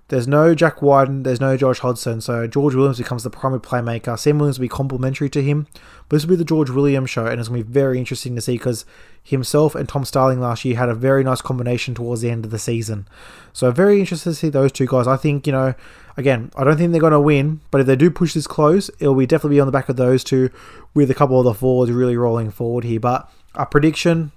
There's 0.09 0.27
no 0.27 0.55
Jack 0.55 0.81
Wighton, 0.81 1.23
there's 1.23 1.40
no 1.40 1.59
Josh 1.59 1.81
Hodgson, 1.81 2.23
so 2.23 2.47
George 2.47 2.75
Williams 2.75 2.97
becomes 2.97 3.25
the 3.25 3.31
primary 3.31 3.61
playmaker. 3.61 4.18
Sam 4.18 4.38
Williams 4.38 4.59
will 4.59 4.64
be 4.64 4.68
complementary 4.68 5.29
to 5.29 5.42
him, 5.42 5.66
but 6.09 6.16
this 6.16 6.25
will 6.25 6.31
be 6.31 6.37
the 6.37 6.44
George 6.47 6.71
Williams 6.71 7.11
show, 7.11 7.27
and 7.27 7.38
it's 7.38 7.51
going 7.51 7.61
to 7.61 7.66
be 7.66 7.73
very 7.73 7.99
interesting 7.99 8.35
to 8.35 8.40
see 8.40 8.55
because 8.55 8.87
himself 9.23 9.75
and 9.75 9.87
Tom 9.87 10.07
Starling 10.07 10.40
last 10.40 10.64
year 10.64 10.77
had 10.77 10.88
a 10.88 10.94
very 10.94 11.23
nice 11.23 11.42
combination 11.42 11.94
towards 11.94 12.23
the 12.23 12.31
end 12.31 12.47
of 12.47 12.51
the 12.51 12.59
season. 12.59 13.07
So 13.53 13.71
very 13.71 14.01
interested 14.01 14.31
to 14.31 14.35
see 14.35 14.49
those 14.49 14.73
two 14.73 14.87
guys. 14.87 15.07
I 15.07 15.18
think, 15.18 15.47
you 15.47 15.53
know, 15.53 15.75
again, 16.16 16.51
I 16.57 16.64
don't 16.64 16.79
think 16.79 16.92
they're 16.92 17.03
going 17.03 17.12
to 17.12 17.21
win, 17.21 17.61
but 17.71 17.83
if 17.83 17.87
they 17.87 17.97
do 17.97 18.11
push 18.11 18.33
this 18.33 18.47
close, 18.47 18.90
it'll 18.99 19.14
be 19.14 19.27
definitely 19.27 19.57
be 19.57 19.61
on 19.61 19.66
the 19.66 19.73
back 19.73 19.90
of 19.90 19.97
those 19.97 20.25
two 20.25 20.49
with 20.94 21.11
a 21.11 21.14
couple 21.14 21.38
of 21.38 21.44
the 21.44 21.53
forwards 21.53 21.92
really 21.92 22.16
rolling 22.16 22.51
forward 22.51 22.85
here. 22.85 22.99
But 22.99 23.31
a 23.55 23.66
prediction, 23.66 24.33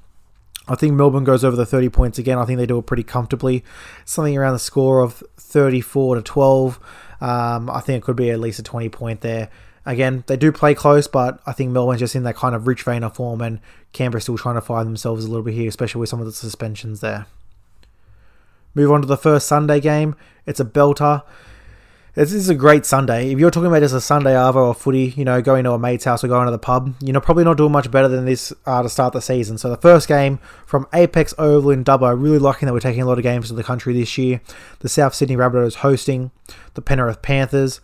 I 0.72 0.76
think 0.76 0.94
Melbourne 0.94 1.26
goes 1.26 1.44
over 1.44 1.56
the 1.56 1.66
30 1.66 1.90
points 1.90 2.18
again. 2.18 2.38
I 2.38 2.46
think 2.46 2.58
they 2.58 2.66
do 2.66 2.80
it 2.80 2.86
pretty 2.86 3.04
comfortably. 3.04 3.64
Something 4.06 4.38
around 4.38 4.54
the 4.54 4.60
score 4.60 5.02
of 5.02 5.22
34 5.38 6.16
to 6.16 6.22
12. 6.22 6.80
Um, 7.20 7.70
I 7.70 7.82
think 7.82 8.02
it 8.02 8.06
could 8.06 8.16
be 8.16 8.30
at 8.30 8.40
least 8.40 8.60
a 8.60 8.64
20 8.64 8.88
point 8.90 9.22
there. 9.22 9.50
Again, 9.86 10.24
they 10.28 10.38
do 10.38 10.52
play 10.52 10.74
close, 10.74 11.08
but 11.08 11.42
I 11.46 11.52
think 11.52 11.72
Melbourne's 11.72 12.00
just 12.00 12.16
in 12.16 12.24
that 12.24 12.36
kind 12.36 12.56
of 12.56 12.68
rich 12.68 12.84
vein 12.84 13.04
of 13.04 13.16
form, 13.16 13.42
and 13.42 13.60
Canberra 13.92 14.22
still 14.22 14.38
trying 14.38 14.56
to 14.56 14.62
find 14.62 14.88
themselves 14.88 15.26
a 15.26 15.28
little 15.28 15.44
bit 15.44 15.56
here, 15.56 15.68
especially 15.68 16.00
with 16.00 16.10
some 16.10 16.20
of 16.20 16.26
the 16.26 16.32
suspensions 16.32 17.02
there. 17.02 17.26
Move 18.74 18.92
on 18.92 19.02
to 19.02 19.08
the 19.08 19.18
first 19.18 19.48
Sunday 19.48 19.80
game. 19.80 20.16
It's 20.46 20.60
a 20.60 20.66
belter. 20.66 21.24
This 22.14 22.34
is 22.34 22.50
a 22.50 22.56
great 22.56 22.86
Sunday. 22.86 23.32
If 23.32 23.40
you're 23.40 23.52
talking 23.52 23.68
about 23.68 23.84
just 23.84 23.96
a 23.96 24.02
Sunday 24.02 24.34
Arvo 24.34 24.56
or 24.56 24.74
footy, 24.76 25.14
you 25.16 25.24
know, 25.24 25.42
going 25.42 25.64
to 25.64 25.72
a 25.72 25.80
mate's 25.80 26.04
house 26.04 26.26
or 26.26 26.28
going 26.28 26.46
to 26.46 26.52
the 26.52 26.60
pub, 26.60 26.94
you're 27.00 27.14
know, 27.14 27.22
probably 27.22 27.46
not 27.46 27.56
doing 27.56 27.72
much 27.72 27.90
better 27.90 28.10
than 28.10 28.26
this 28.26 28.52
uh, 28.66 28.84
to 28.84 28.90
start 28.90 29.14
the 29.14 29.22
season. 29.22 29.58
So 29.58 29.70
the 29.70 29.78
first 29.78 30.10
game 30.10 30.38
from 30.66 30.88
Apex 30.94 31.34
Oval 31.38 31.72
in 31.72 31.86
Dubbo, 31.86 32.22
really 32.22 32.38
liking 32.38 32.66
that 32.66 32.74
we're 32.74 32.82
taking 32.82 33.02
a 33.02 33.06
lot 33.06 33.18
of 33.18 33.24
games 33.24 33.48
to 33.48 33.54
the 33.54 33.64
country 33.64 33.94
this 33.94 34.18
year. 34.18 34.42
The 34.80 34.90
South 34.90 35.14
Sydney 35.14 35.38
Rabbitohs 35.38 35.76
hosting 35.76 36.32
the 36.74 36.82
Penrith 36.82 37.22
Panthers. 37.22 37.80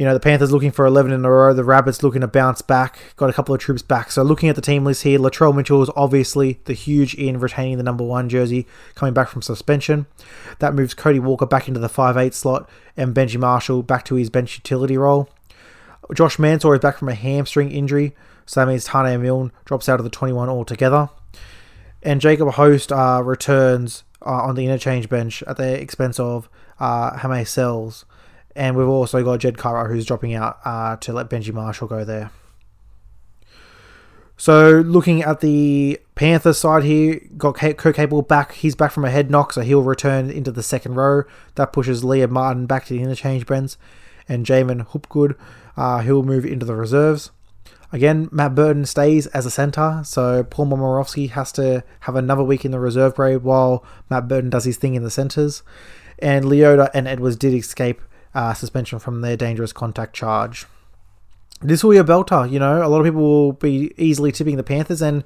You 0.00 0.06
know, 0.06 0.14
the 0.14 0.20
Panthers 0.20 0.50
looking 0.50 0.70
for 0.70 0.86
11 0.86 1.12
in 1.12 1.26
a 1.26 1.30
row. 1.30 1.52
The 1.52 1.62
Rabbits 1.62 2.02
looking 2.02 2.22
to 2.22 2.26
bounce 2.26 2.62
back. 2.62 2.98
Got 3.16 3.28
a 3.28 3.34
couple 3.34 3.54
of 3.54 3.60
troops 3.60 3.82
back. 3.82 4.10
So 4.10 4.22
looking 4.22 4.48
at 4.48 4.56
the 4.56 4.62
team 4.62 4.82
list 4.82 5.02
here, 5.02 5.18
Latrell 5.18 5.54
Mitchell 5.54 5.82
is 5.82 5.90
obviously 5.94 6.58
the 6.64 6.72
huge 6.72 7.12
in 7.16 7.38
retaining 7.38 7.76
the 7.76 7.82
number 7.82 8.02
one 8.02 8.30
jersey, 8.30 8.66
coming 8.94 9.12
back 9.12 9.28
from 9.28 9.42
suspension. 9.42 10.06
That 10.58 10.72
moves 10.72 10.94
Cody 10.94 11.18
Walker 11.18 11.44
back 11.44 11.68
into 11.68 11.80
the 11.80 11.90
5'8 11.90 12.32
slot 12.32 12.66
and 12.96 13.14
Benji 13.14 13.38
Marshall 13.38 13.82
back 13.82 14.06
to 14.06 14.14
his 14.14 14.30
bench 14.30 14.56
utility 14.56 14.96
role. 14.96 15.28
Josh 16.14 16.38
Mansour 16.38 16.74
is 16.76 16.80
back 16.80 16.96
from 16.96 17.10
a 17.10 17.14
hamstring 17.14 17.70
injury. 17.70 18.16
So 18.46 18.60
that 18.60 18.68
means 18.68 18.88
Taane 18.88 19.20
Milne 19.20 19.52
drops 19.66 19.86
out 19.86 20.00
of 20.00 20.04
the 20.04 20.08
21 20.08 20.48
altogether. 20.48 21.10
And 22.02 22.22
Jacob 22.22 22.52
Host 22.52 22.90
uh, 22.90 23.20
returns 23.22 24.04
uh, 24.24 24.30
on 24.30 24.54
the 24.54 24.64
interchange 24.64 25.10
bench 25.10 25.42
at 25.42 25.58
the 25.58 25.78
expense 25.78 26.18
of 26.18 26.48
uh, 26.78 27.18
Hame 27.18 27.44
Sele. 27.44 27.92
And 28.56 28.76
we've 28.76 28.88
also 28.88 29.22
got 29.22 29.40
Jed 29.40 29.58
Kara 29.58 29.88
who's 29.88 30.06
dropping 30.06 30.34
out 30.34 30.58
uh, 30.64 30.96
to 30.96 31.12
let 31.12 31.30
Benji 31.30 31.52
Marshall 31.52 31.88
go 31.88 32.04
there. 32.04 32.30
So 34.36 34.80
looking 34.80 35.22
at 35.22 35.40
the 35.40 36.00
Panthers 36.14 36.56
side 36.56 36.82
here, 36.82 37.20
got 37.36 37.56
Kurt 37.56 37.76
Capewell 37.76 38.26
back. 38.26 38.52
He's 38.52 38.74
back 38.74 38.90
from 38.90 39.04
a 39.04 39.10
head 39.10 39.30
knock, 39.30 39.52
so 39.52 39.60
he'll 39.60 39.82
return 39.82 40.30
into 40.30 40.50
the 40.50 40.62
second 40.62 40.94
row. 40.94 41.24
That 41.56 41.74
pushes 41.74 42.02
Liam 42.02 42.30
Martin 42.30 42.64
back 42.64 42.86
to 42.86 42.94
the 42.94 43.02
interchange 43.02 43.44
bench. 43.44 43.76
And 44.26 44.46
Jamin 44.46 44.86
Hopgood, 44.86 45.36
uh, 45.76 45.98
he'll 45.98 46.22
move 46.22 46.46
into 46.46 46.64
the 46.64 46.74
reserves. 46.74 47.30
Again, 47.92 48.30
Matt 48.32 48.54
Burton 48.54 48.86
stays 48.86 49.26
as 49.26 49.44
a 49.44 49.50
centre, 49.50 50.00
so 50.04 50.44
Paul 50.44 50.68
Momirovski 50.68 51.28
has 51.30 51.52
to 51.52 51.84
have 52.00 52.14
another 52.14 52.44
week 52.44 52.64
in 52.64 52.70
the 52.70 52.80
reserve 52.80 53.16
grade 53.16 53.42
while 53.42 53.84
Matt 54.08 54.26
Burton 54.26 54.48
does 54.48 54.64
his 54.64 54.78
thing 54.78 54.94
in 54.94 55.02
the 55.02 55.10
centres. 55.10 55.62
And 56.18 56.46
Leota 56.46 56.88
and 56.94 57.06
Edwards 57.06 57.36
did 57.36 57.52
escape 57.52 58.00
uh, 58.34 58.54
suspension 58.54 58.98
from 58.98 59.20
their 59.20 59.36
dangerous 59.36 59.72
contact 59.72 60.14
charge. 60.14 60.66
this 61.62 61.84
will 61.84 61.90
be 61.90 61.98
a 61.98 62.04
belter. 62.04 62.50
You 62.50 62.58
know, 62.58 62.84
a 62.84 62.88
lot 62.88 63.00
of 63.00 63.06
people 63.06 63.20
will 63.20 63.52
be 63.52 63.92
easily 63.96 64.32
tipping 64.32 64.56
the 64.56 64.62
Panthers, 64.62 65.02
and 65.02 65.24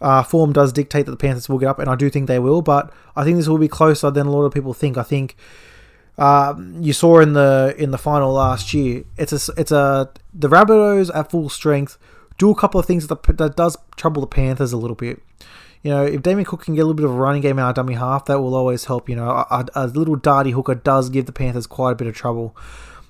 uh, 0.00 0.22
form 0.22 0.52
does 0.52 0.72
dictate 0.72 1.06
that 1.06 1.12
the 1.12 1.16
Panthers 1.16 1.48
will 1.48 1.58
get 1.58 1.68
up, 1.68 1.78
and 1.78 1.88
I 1.88 1.94
do 1.94 2.10
think 2.10 2.26
they 2.26 2.38
will. 2.38 2.62
But 2.62 2.92
I 3.16 3.24
think 3.24 3.36
this 3.36 3.48
will 3.48 3.58
be 3.58 3.68
closer 3.68 4.10
than 4.10 4.26
a 4.26 4.30
lot 4.30 4.44
of 4.44 4.52
people 4.52 4.74
think. 4.74 4.96
I 4.96 5.02
think 5.02 5.36
uh, 6.16 6.54
you 6.80 6.92
saw 6.92 7.20
in 7.20 7.34
the 7.34 7.74
in 7.78 7.90
the 7.90 7.98
final 7.98 8.32
last 8.32 8.74
year. 8.74 9.04
It's 9.16 9.32
a 9.32 9.52
it's 9.56 9.72
a 9.72 10.10
the 10.34 10.48
Rabbitohs 10.48 11.14
at 11.14 11.30
full 11.30 11.48
strength 11.48 11.98
do 12.38 12.50
a 12.50 12.54
couple 12.54 12.80
of 12.80 12.86
things 12.86 13.08
that, 13.08 13.22
that 13.36 13.56
does 13.56 13.76
trouble 13.96 14.20
the 14.22 14.26
Panthers 14.26 14.72
a 14.72 14.76
little 14.76 14.96
bit. 14.96 15.20
You 15.82 15.90
know, 15.92 16.04
if 16.04 16.22
Damien 16.22 16.44
Cook 16.44 16.64
can 16.64 16.74
get 16.74 16.80
a 16.80 16.84
little 16.84 16.94
bit 16.94 17.04
of 17.04 17.12
a 17.12 17.14
running 17.14 17.42
game 17.42 17.58
out 17.58 17.70
of 17.70 17.74
dummy 17.76 17.94
half, 17.94 18.24
that 18.26 18.40
will 18.40 18.54
always 18.54 18.86
help. 18.86 19.08
You 19.08 19.16
know, 19.16 19.28
a, 19.28 19.66
a 19.74 19.86
little 19.86 20.16
darty 20.16 20.52
hooker 20.52 20.74
does 20.74 21.08
give 21.08 21.26
the 21.26 21.32
Panthers 21.32 21.66
quite 21.66 21.92
a 21.92 21.94
bit 21.94 22.08
of 22.08 22.14
trouble 22.14 22.56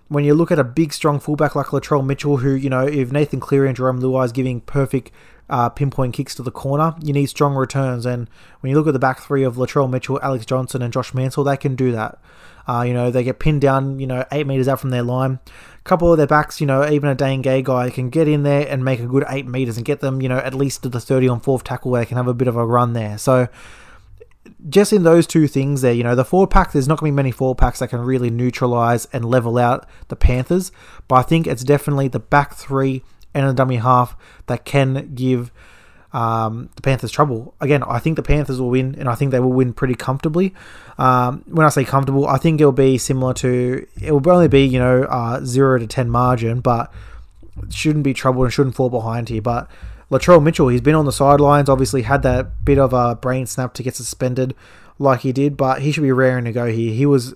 when 0.08 0.24
you 0.24 0.34
look 0.34 0.50
at 0.50 0.58
a 0.58 0.64
big, 0.64 0.92
strong 0.92 1.20
fullback 1.20 1.54
like 1.54 1.66
Latrell 1.66 2.04
Mitchell, 2.04 2.38
who, 2.38 2.54
you 2.54 2.70
know, 2.70 2.86
if 2.86 3.12
Nathan 3.12 3.40
Cleary 3.40 3.68
and 3.68 3.76
Jarome 3.76 4.00
Luai 4.00 4.24
is 4.24 4.32
giving 4.32 4.60
perfect 4.62 5.10
uh, 5.50 5.68
pinpoint 5.68 6.14
kicks 6.14 6.34
to 6.34 6.42
the 6.42 6.50
corner, 6.50 6.94
you 7.02 7.12
need 7.12 7.26
strong 7.26 7.54
returns. 7.54 8.04
And 8.06 8.28
when 8.60 8.70
you 8.70 8.76
look 8.76 8.86
at 8.86 8.92
the 8.92 8.98
back 8.98 9.20
three 9.20 9.42
of 9.42 9.56
Latrell 9.56 9.90
Mitchell, 9.90 10.20
Alex 10.22 10.44
Johnson, 10.44 10.82
and 10.82 10.92
Josh 10.92 11.14
Mansour, 11.14 11.44
they 11.44 11.56
can 11.56 11.74
do 11.74 11.92
that. 11.92 12.18
Uh, 12.66 12.82
you 12.82 12.92
know, 12.92 13.10
they 13.10 13.24
get 13.24 13.38
pinned 13.38 13.62
down, 13.62 13.98
you 13.98 14.06
know, 14.06 14.26
eight 14.30 14.46
meters 14.46 14.68
out 14.68 14.78
from 14.78 14.90
their 14.90 15.02
line. 15.02 15.38
A 15.46 15.82
couple 15.84 16.12
of 16.12 16.18
their 16.18 16.26
backs, 16.26 16.60
you 16.60 16.66
know, 16.66 16.86
even 16.86 17.08
a 17.08 17.14
Dane 17.14 17.42
Gagai 17.42 17.94
can 17.94 18.10
get 18.10 18.28
in 18.28 18.42
there 18.42 18.68
and 18.68 18.84
make 18.84 19.00
a 19.00 19.06
good 19.06 19.24
eight 19.30 19.46
meters 19.46 19.78
and 19.78 19.86
get 19.86 20.00
them, 20.00 20.20
you 20.20 20.28
know, 20.28 20.36
at 20.36 20.52
least 20.52 20.82
to 20.82 20.90
the 20.90 21.00
30 21.00 21.28
on 21.28 21.40
fourth 21.40 21.64
tackle 21.64 21.90
where 21.90 22.02
they 22.02 22.06
can 22.06 22.18
have 22.18 22.28
a 22.28 22.34
bit 22.34 22.46
of 22.46 22.56
a 22.56 22.66
run 22.66 22.92
there. 22.92 23.16
So, 23.16 23.48
just 24.68 24.92
in 24.92 25.02
those 25.02 25.26
two 25.26 25.46
things 25.46 25.80
there, 25.80 25.92
you 25.92 26.02
know, 26.02 26.14
the 26.14 26.24
four 26.24 26.46
pack, 26.46 26.72
there's 26.72 26.88
not 26.88 26.98
going 26.98 27.10
to 27.10 27.14
be 27.14 27.16
many 27.16 27.30
four 27.30 27.54
packs 27.54 27.78
that 27.78 27.88
can 27.88 28.00
really 28.00 28.30
neutralize 28.30 29.06
and 29.12 29.24
level 29.24 29.56
out 29.56 29.86
the 30.08 30.16
Panthers. 30.16 30.72
But 31.06 31.16
I 31.16 31.22
think 31.22 31.46
it's 31.46 31.64
definitely 31.64 32.08
the 32.08 32.18
back 32.18 32.54
three 32.54 33.02
and 33.38 33.48
a 33.48 33.54
dummy 33.54 33.76
half 33.76 34.16
that 34.46 34.64
can 34.64 35.14
give 35.14 35.50
um, 36.12 36.70
the 36.76 36.82
Panthers 36.82 37.10
trouble. 37.10 37.54
Again, 37.60 37.82
I 37.82 37.98
think 37.98 38.16
the 38.16 38.22
Panthers 38.22 38.60
will 38.60 38.70
win, 38.70 38.94
and 38.98 39.08
I 39.08 39.14
think 39.14 39.30
they 39.30 39.40
will 39.40 39.52
win 39.52 39.72
pretty 39.72 39.94
comfortably. 39.94 40.54
Um, 40.96 41.44
when 41.46 41.66
I 41.66 41.68
say 41.68 41.84
comfortable, 41.84 42.26
I 42.26 42.38
think 42.38 42.60
it'll 42.60 42.72
be 42.72 42.98
similar 42.98 43.34
to 43.34 43.86
it 44.00 44.12
will 44.12 44.30
only 44.30 44.48
be 44.48 44.64
you 44.64 44.78
know 44.78 45.02
uh, 45.04 45.44
zero 45.44 45.78
to 45.78 45.86
ten 45.86 46.08
margin, 46.08 46.60
but 46.60 46.92
shouldn't 47.70 48.04
be 48.04 48.14
trouble 48.14 48.44
and 48.44 48.52
shouldn't 48.52 48.74
fall 48.74 48.90
behind 48.90 49.28
here. 49.28 49.42
But 49.42 49.70
Latrell 50.10 50.42
Mitchell, 50.42 50.68
he's 50.68 50.80
been 50.80 50.94
on 50.94 51.04
the 51.04 51.12
sidelines, 51.12 51.68
obviously 51.68 52.02
had 52.02 52.22
that 52.22 52.64
bit 52.64 52.78
of 52.78 52.92
a 52.92 53.14
brain 53.14 53.46
snap 53.46 53.74
to 53.74 53.82
get 53.82 53.94
suspended 53.94 54.54
like 54.98 55.20
he 55.20 55.32
did, 55.32 55.56
but 55.56 55.82
he 55.82 55.92
should 55.92 56.02
be 56.02 56.12
raring 56.12 56.44
to 56.44 56.52
go 56.52 56.66
here. 56.66 56.92
He 56.92 57.06
was 57.06 57.34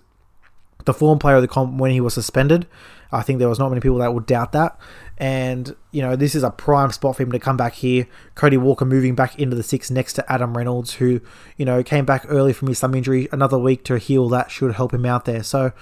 the 0.85 0.95
form 0.95 1.19
player 1.19 1.37
of 1.37 1.43
the 1.43 1.49
comp 1.49 1.79
when 1.79 1.91
he 1.91 2.01
was 2.01 2.15
suspended. 2.15 2.67
I 3.13 3.23
think 3.23 3.39
there 3.39 3.49
was 3.49 3.59
not 3.59 3.69
many 3.69 3.81
people 3.81 3.99
that 3.99 4.15
would 4.15 4.27
doubt 4.27 4.53
that. 4.53 4.79
And, 5.19 5.77
you 5.91 6.03
know, 6.03 6.17
this 6.17 6.35
is 6.35 6.43
a 6.43 6.51
prime 6.51 6.91
spot 6.91 7.17
for 7.17 7.23
him 7.23 7.33
to 7.33 7.39
come 7.39 7.57
back 7.57 7.75
here. 7.75 8.09
Cody 8.35 8.57
Walker 8.57 8.85
moving 8.85 9.15
back 9.15 9.39
into 9.39 9.55
the 9.55 9.63
six 9.63 9.91
next 9.91 10.15
to 10.15 10.33
Adam 10.33 10.57
Reynolds, 10.57 10.95
who, 10.95 11.21
you 11.57 11.65
know, 11.65 11.83
came 11.83 12.05
back 12.05 12.25
early 12.29 12.53
from 12.53 12.69
his 12.69 12.81
thumb 12.81 12.95
injury. 12.95 13.29
Another 13.31 13.59
week 13.59 13.85
to 13.85 13.99
heal 13.99 14.29
that 14.31 14.51
should 14.51 14.75
help 14.75 14.95
him 14.95 15.05
out 15.05 15.27
there. 15.27 15.43
So, 15.43 15.73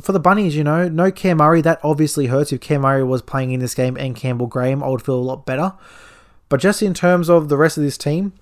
for 0.00 0.12
the 0.12 0.20
Bunnies, 0.20 0.54
you 0.54 0.64
know, 0.64 0.88
no 0.88 1.10
Cam 1.10 1.38
Murray. 1.38 1.60
That 1.60 1.80
obviously 1.82 2.26
hurts. 2.26 2.52
If 2.52 2.60
Cam 2.60 2.82
Murray 2.82 3.02
was 3.02 3.22
playing 3.22 3.52
in 3.52 3.60
this 3.60 3.74
game 3.74 3.96
and 3.96 4.14
Campbell 4.14 4.46
Graham, 4.46 4.82
I 4.82 4.88
would 4.88 5.02
feel 5.02 5.16
a 5.16 5.20
lot 5.20 5.46
better. 5.46 5.74
But 6.48 6.60
just 6.60 6.82
in 6.82 6.94
terms 6.94 7.28
of 7.28 7.48
the 7.48 7.56
rest 7.56 7.76
of 7.76 7.82
this 7.82 7.98
team, 7.98 8.32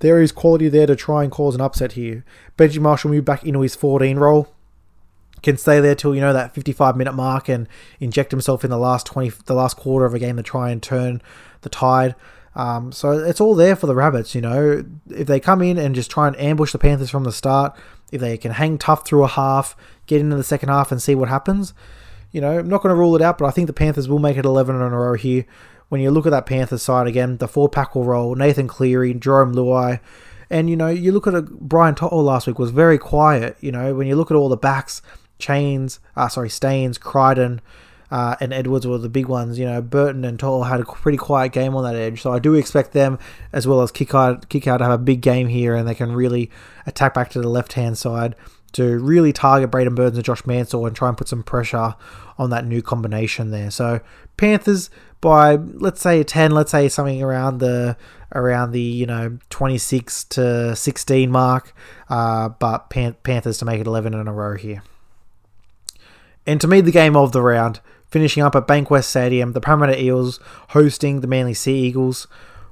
there 0.00 0.20
is 0.20 0.32
quality 0.32 0.68
there 0.68 0.86
to 0.86 0.96
try 0.96 1.22
and 1.22 1.32
cause 1.32 1.54
an 1.54 1.60
upset 1.60 1.92
here. 1.92 2.24
Benji 2.58 2.78
Marshall 2.78 3.10
moved 3.10 3.24
back 3.24 3.44
into 3.44 3.60
his 3.60 3.74
14 3.74 4.18
role. 4.18 4.54
Can 5.42 5.56
stay 5.56 5.80
there 5.80 5.94
till 5.94 6.14
you 6.14 6.20
know 6.20 6.32
that 6.32 6.54
55 6.54 6.96
minute 6.96 7.12
mark 7.12 7.48
and 7.48 7.68
inject 8.00 8.30
himself 8.30 8.64
in 8.64 8.70
the 8.70 8.78
last 8.78 9.06
20, 9.06 9.30
the 9.46 9.54
last 9.54 9.76
quarter 9.76 10.06
of 10.06 10.14
a 10.14 10.18
game 10.18 10.36
to 10.36 10.42
try 10.42 10.70
and 10.70 10.82
turn 10.82 11.22
the 11.60 11.68
tide. 11.68 12.14
Um, 12.54 12.90
so 12.90 13.12
it's 13.12 13.40
all 13.40 13.54
there 13.54 13.76
for 13.76 13.86
the 13.86 13.94
Rabbits. 13.94 14.34
You 14.34 14.40
know, 14.40 14.84
if 15.10 15.26
they 15.26 15.38
come 15.38 15.62
in 15.62 15.78
and 15.78 15.94
just 15.94 16.10
try 16.10 16.26
and 16.26 16.38
ambush 16.40 16.72
the 16.72 16.78
Panthers 16.78 17.10
from 17.10 17.24
the 17.24 17.32
start, 17.32 17.76
if 18.10 18.20
they 18.20 18.38
can 18.38 18.52
hang 18.52 18.78
tough 18.78 19.06
through 19.06 19.24
a 19.24 19.28
half, 19.28 19.76
get 20.06 20.20
into 20.20 20.36
the 20.36 20.44
second 20.44 20.70
half 20.70 20.90
and 20.90 21.00
see 21.02 21.14
what 21.14 21.28
happens. 21.28 21.74
You 22.32 22.40
know, 22.40 22.58
I'm 22.58 22.68
not 22.68 22.82
going 22.82 22.94
to 22.94 22.98
rule 22.98 23.14
it 23.14 23.22
out, 23.22 23.38
but 23.38 23.46
I 23.46 23.50
think 23.50 23.66
the 23.66 23.72
Panthers 23.72 24.08
will 24.08 24.18
make 24.18 24.36
it 24.36 24.44
11 24.44 24.74
in 24.74 24.80
a 24.80 24.88
row 24.88 25.14
here 25.14 25.44
when 25.88 26.00
you 26.00 26.10
look 26.10 26.26
at 26.26 26.30
that 26.30 26.46
Panthers 26.46 26.82
side 26.82 27.06
again, 27.06 27.36
the 27.36 27.48
four 27.48 27.68
pack 27.68 27.94
will 27.94 28.04
roll 28.04 28.34
Nathan 28.34 28.68
Cleary, 28.68 29.14
Jarome 29.14 29.54
Luai, 29.54 30.00
and 30.50 30.68
you 30.68 30.76
know 30.76 30.88
you 30.88 31.12
look 31.12 31.26
at 31.26 31.34
a 31.34 31.42
Brian 31.42 31.94
To'o 31.94 32.20
last 32.20 32.46
week 32.46 32.58
was 32.58 32.70
very 32.70 32.98
quiet. 32.98 33.56
You 33.60 33.72
know 33.72 33.94
when 33.94 34.06
you 34.06 34.16
look 34.16 34.30
at 34.30 34.36
all 34.36 34.48
the 34.48 34.56
backs, 34.56 35.02
Chains, 35.38 36.00
uh, 36.16 36.28
sorry 36.28 36.50
Staines, 36.50 36.98
Crichton, 36.98 37.60
uh, 38.10 38.36
and 38.40 38.52
Edwards 38.52 38.86
were 38.86 38.98
the 38.98 39.08
big 39.08 39.26
ones. 39.26 39.58
You 39.58 39.66
know 39.66 39.82
Burton 39.82 40.24
and 40.24 40.38
To'o 40.38 40.62
had 40.62 40.80
a 40.80 40.84
pretty 40.84 41.18
quiet 41.18 41.52
game 41.52 41.74
on 41.74 41.84
that 41.84 41.96
edge, 41.96 42.22
so 42.22 42.32
I 42.32 42.38
do 42.38 42.54
expect 42.54 42.92
them 42.92 43.18
as 43.52 43.66
well 43.66 43.82
as 43.82 43.90
kick 43.90 44.14
out, 44.14 44.48
to 44.48 44.60
have 44.60 44.90
a 44.90 44.98
big 44.98 45.20
game 45.20 45.48
here, 45.48 45.74
and 45.74 45.86
they 45.86 45.94
can 45.94 46.12
really 46.12 46.50
attack 46.86 47.14
back 47.14 47.30
to 47.30 47.40
the 47.40 47.48
left 47.48 47.74
hand 47.74 47.98
side 47.98 48.34
to 48.72 48.98
really 48.98 49.32
target 49.32 49.70
Braidon 49.70 49.94
Burns 49.94 50.16
and 50.16 50.24
Josh 50.24 50.44
Mansell 50.44 50.86
and 50.86 50.94
try 50.94 51.08
and 51.08 51.16
put 51.16 51.28
some 51.28 51.42
pressure 51.42 51.94
on 52.36 52.50
that 52.50 52.66
new 52.66 52.82
combination 52.82 53.50
there. 53.50 53.70
So 53.70 54.00
Panthers 54.36 54.90
by 55.20 55.56
let's 55.56 56.00
say 56.00 56.22
10 56.22 56.50
let's 56.50 56.70
say 56.70 56.88
something 56.88 57.22
around 57.22 57.58
the 57.58 57.96
around 58.34 58.72
the 58.72 58.80
you 58.80 59.06
know 59.06 59.38
26 59.50 60.24
to 60.24 60.76
16 60.76 61.30
mark 61.30 61.74
uh, 62.08 62.48
but 62.48 62.90
Pan- 62.90 63.16
panthers 63.22 63.58
to 63.58 63.64
make 63.64 63.80
it 63.80 63.86
11 63.86 64.14
in 64.14 64.28
a 64.28 64.32
row 64.32 64.56
here 64.56 64.82
and 66.46 66.60
to 66.60 66.68
me 66.68 66.80
the 66.80 66.90
game 66.90 67.16
of 67.16 67.32
the 67.32 67.42
round 67.42 67.80
finishing 68.06 68.42
up 68.42 68.54
at 68.54 68.66
bankwest 68.66 69.04
stadium 69.04 69.52
the 69.52 69.60
parramatta 69.60 70.00
eels 70.00 70.40
hosting 70.70 71.20
the 71.20 71.26
manly 71.26 71.54
sea 71.54 71.78
eagles. 71.78 72.26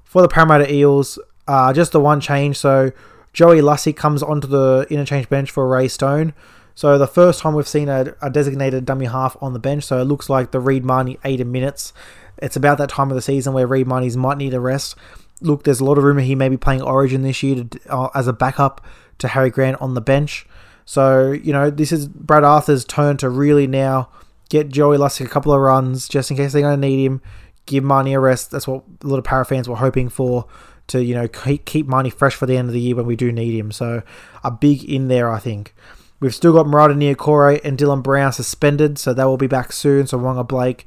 For 0.05 0.23
the 0.23 0.29
parramatta 0.29 0.73
eels 0.73 1.19
uh, 1.47 1.73
just 1.73 1.93
the 1.93 2.01
one 2.01 2.21
change. 2.21 2.57
So 2.57 2.93
joey 3.33 3.61
lussick 3.61 3.97
comes 3.97 4.23
onto 4.23 4.47
the 4.47 4.87
interchange 4.91 5.29
bench 5.29 5.51
for 5.51 5.67
ray 5.67 5.89
stone. 5.89 6.35
So 6.75 6.99
the 6.99 7.07
first 7.07 7.41
time 7.41 7.55
we've 7.55 7.69
seen 7.69 7.89
a, 7.89 8.15
a, 8.21 8.31
designated 8.31 8.85
dummy 8.85 9.07
half 9.07 9.37
on 9.41 9.53
the 9.53 9.61
bench, 9.61 9.85
so 9.85 10.01
it 10.01 10.07
looks 10.07 10.29
like 10.29 10.51
the 10.51 10.59
Reed 10.59 10.85
Mahoney 10.85 11.19
80 11.25 11.45
minutes. 11.45 11.93
It's 12.39 12.57
about 12.57 12.79
that 12.79 12.89
time 12.89 13.11
of 13.11 13.15
the 13.15 13.23
season 13.23 13.53
where 13.53 13.67
Reed 13.67 13.87
Mahoney's 13.87 14.17
might 14.17 14.39
need 14.39 14.55
a 14.55 14.61
rest. 14.61 14.97
Look, 15.41 15.63
there's 15.63 15.79
a 15.79 15.85
lot 15.85 15.99
of 15.99 16.05
rumour 16.05 16.23
he 16.23 16.35
may 16.35 16.49
be 16.49 16.57
playing 16.57 16.83
Origin 16.83 17.23
this 17.23 17.45
year 17.45 17.63
to, 17.63 17.81
uh, 17.89 18.09
as 18.13 18.27
a 18.27 18.33
backup 18.33 18.85
to 19.19 19.29
Harry 19.29 19.51
Grant 19.51 19.81
on 19.81 19.95
the 19.95 20.01
bench. 20.01 20.47
So, 20.85 21.33
you 21.33 21.53
know, 21.53 21.71
this 21.71 21.93
is 21.93 22.09
Brad 22.09 22.45
Arthur's 22.45 22.85
turn 22.85 23.17
to 23.19 23.29
really 23.29 23.67
now 23.67 24.09
get 24.49 24.69
Joey 24.69 24.99
Lussick 24.99 25.27
a 25.27 25.29
couple 25.29 25.53
of 25.53 25.61
runs 25.61 26.09
just 26.09 26.31
in 26.31 26.37
case 26.37 26.53
they're 26.53 26.63
going 26.63 26.81
to 26.81 26.87
need 26.87 27.05
him. 27.05 27.23
Give 27.67 27.83
Mahoney 27.83 28.15
a 28.15 28.21
rest. 28.21 28.51
That's 28.51 28.69
what 28.69 28.85
a 29.03 29.07
lot 29.07 29.19
of 29.19 29.25
Para 29.25 29.45
fans 29.45 29.69
were 29.69 29.77
hoping 29.77 30.09
for 30.09 30.47
to, 30.89 31.03
you 31.03 31.15
know, 31.15 31.27
keep, 31.29 31.65
keep 31.65 31.87
Mahoney 31.87 32.11
fresh 32.11 32.35
for 32.35 32.47
the 32.47 32.57
end 32.57 32.69
of 32.69 32.75
the 32.75 32.81
year 32.81 32.95
when 32.95 33.07
we 33.07 33.17
do 33.17 33.33
need 33.33 33.59
him. 33.59 33.73
So, 33.73 34.03
a 34.43 34.51
big 34.51 34.85
in 34.85 35.09
there, 35.09 35.31
I 35.31 35.39
think. 35.39 35.75
We've 36.21 36.35
still 36.35 36.53
got 36.53 36.67
Marata 36.67 36.95
Niukore 36.95 37.61
and 37.65 37.79
Dylan 37.79 38.03
Brown 38.03 38.33
suspended, 38.33 38.99
so 38.99 39.13
they 39.13 39.25
will 39.25 39.39
be 39.39 39.47
back 39.47 39.73
soon. 39.73 40.07
So, 40.07 40.19
Waqa 40.19 40.47
Blake 40.47 40.87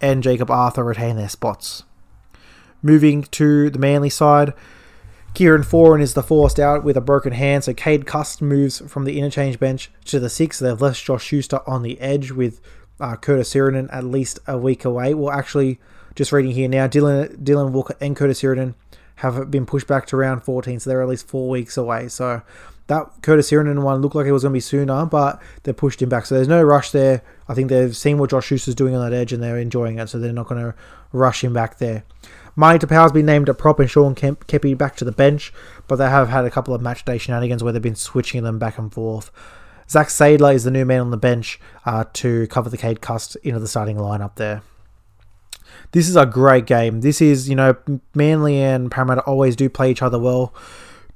and 0.00 0.22
Jakob 0.22 0.50
Arthur 0.50 0.84
retain 0.84 1.16
their 1.16 1.28
spots. 1.28 1.82
Moving 2.82 3.22
to 3.24 3.70
the 3.70 3.78
Manly 3.78 4.10
side, 4.10 4.52
Kieran 5.34 5.62
Foran 5.62 6.02
is 6.02 6.12
the 6.12 6.22
forced 6.22 6.60
out 6.60 6.84
with 6.84 6.96
a 6.96 7.00
broken 7.00 7.32
hand, 7.32 7.64
so 7.64 7.72
Cade 7.72 8.06
Cust 8.06 8.42
moves 8.42 8.82
from 8.90 9.04
the 9.04 9.18
interchange 9.18 9.58
bench 9.58 9.90
to 10.04 10.20
the 10.20 10.28
six. 10.28 10.58
They've 10.58 10.80
left 10.80 11.02
Josh 11.02 11.24
Schuster 11.24 11.60
on 11.66 11.82
the 11.82 11.98
edge 12.00 12.32
with 12.32 12.60
uh, 13.00 13.16
Curtis 13.16 13.52
Sironen 13.52 13.88
at 13.90 14.04
least 14.04 14.40
a 14.46 14.58
week 14.58 14.84
away. 14.84 15.14
Well, 15.14 15.32
actually, 15.32 15.80
just 16.14 16.32
reading 16.32 16.52
here 16.52 16.68
now, 16.68 16.86
Dylan, 16.86 17.42
Dylan 17.42 17.70
Walker 17.70 17.96
and 17.98 18.14
Curtis 18.14 18.42
Sironen 18.42 18.74
have 19.16 19.50
been 19.50 19.64
pushed 19.64 19.86
back 19.86 20.06
to 20.06 20.18
round 20.18 20.44
14, 20.44 20.80
so 20.80 20.90
they're 20.90 21.02
at 21.02 21.08
least 21.08 21.26
four 21.26 21.48
weeks 21.48 21.78
away. 21.78 22.08
So 22.08 22.42
that 22.88 23.06
Curtis 23.22 23.50
Sironen 23.50 23.82
one 23.82 24.02
looked 24.02 24.14
like 24.14 24.26
it 24.26 24.32
was 24.32 24.42
going 24.42 24.52
to 24.52 24.56
be 24.56 24.60
sooner, 24.60 25.06
but 25.06 25.40
they 25.62 25.72
pushed 25.72 26.02
him 26.02 26.10
back. 26.10 26.26
So 26.26 26.34
there's 26.34 26.48
no 26.48 26.62
rush 26.62 26.90
there. 26.90 27.22
I 27.48 27.54
think 27.54 27.70
they've 27.70 27.96
seen 27.96 28.18
what 28.18 28.30
Josh 28.30 28.48
Schuster's 28.48 28.74
doing 28.74 28.94
on 28.94 29.08
that 29.08 29.16
edge 29.16 29.32
and 29.32 29.42
they're 29.42 29.58
enjoying 29.58 29.98
it, 29.98 30.08
so 30.08 30.18
they're 30.18 30.32
not 30.32 30.48
going 30.48 30.60
to 30.62 30.74
rush 31.12 31.42
him 31.42 31.54
back 31.54 31.78
there. 31.78 32.04
Marty 32.54 32.84
Tapau's 32.84 33.12
been 33.12 33.26
named 33.26 33.48
a 33.48 33.54
prop 33.54 33.80
and 33.80 33.90
Sean 33.90 34.14
Kemp 34.14 34.46
Keppie 34.46 34.76
back 34.76 34.96
to 34.96 35.04
the 35.04 35.12
bench, 35.12 35.52
but 35.88 35.96
they 35.96 36.08
have 36.08 36.28
had 36.28 36.44
a 36.44 36.50
couple 36.50 36.74
of 36.74 36.82
match 36.82 37.04
day 37.04 37.18
shenanigans 37.18 37.62
where 37.62 37.72
they've 37.72 37.80
been 37.80 37.94
switching 37.94 38.42
them 38.42 38.58
back 38.58 38.78
and 38.78 38.92
forth. 38.92 39.30
Zach 39.88 40.10
Sadler 40.10 40.52
is 40.52 40.64
the 40.64 40.70
new 40.70 40.84
man 40.84 41.00
on 41.00 41.10
the 41.10 41.16
bench 41.16 41.60
uh, 41.84 42.04
to 42.14 42.46
cover 42.48 42.70
the 42.70 42.76
Cade 42.76 43.00
Cust 43.00 43.36
into 43.36 43.58
the 43.58 43.68
starting 43.68 43.96
lineup 43.96 44.36
there. 44.36 44.62
This 45.92 46.08
is 46.08 46.16
a 46.16 46.26
great 46.26 46.66
game. 46.66 47.00
This 47.00 47.20
is, 47.20 47.48
you 47.48 47.54
know, 47.54 47.76
Manly 48.14 48.58
and 48.58 48.90
Parramatta 48.90 49.22
always 49.22 49.56
do 49.56 49.68
play 49.68 49.90
each 49.90 50.02
other 50.02 50.18
well. 50.18 50.54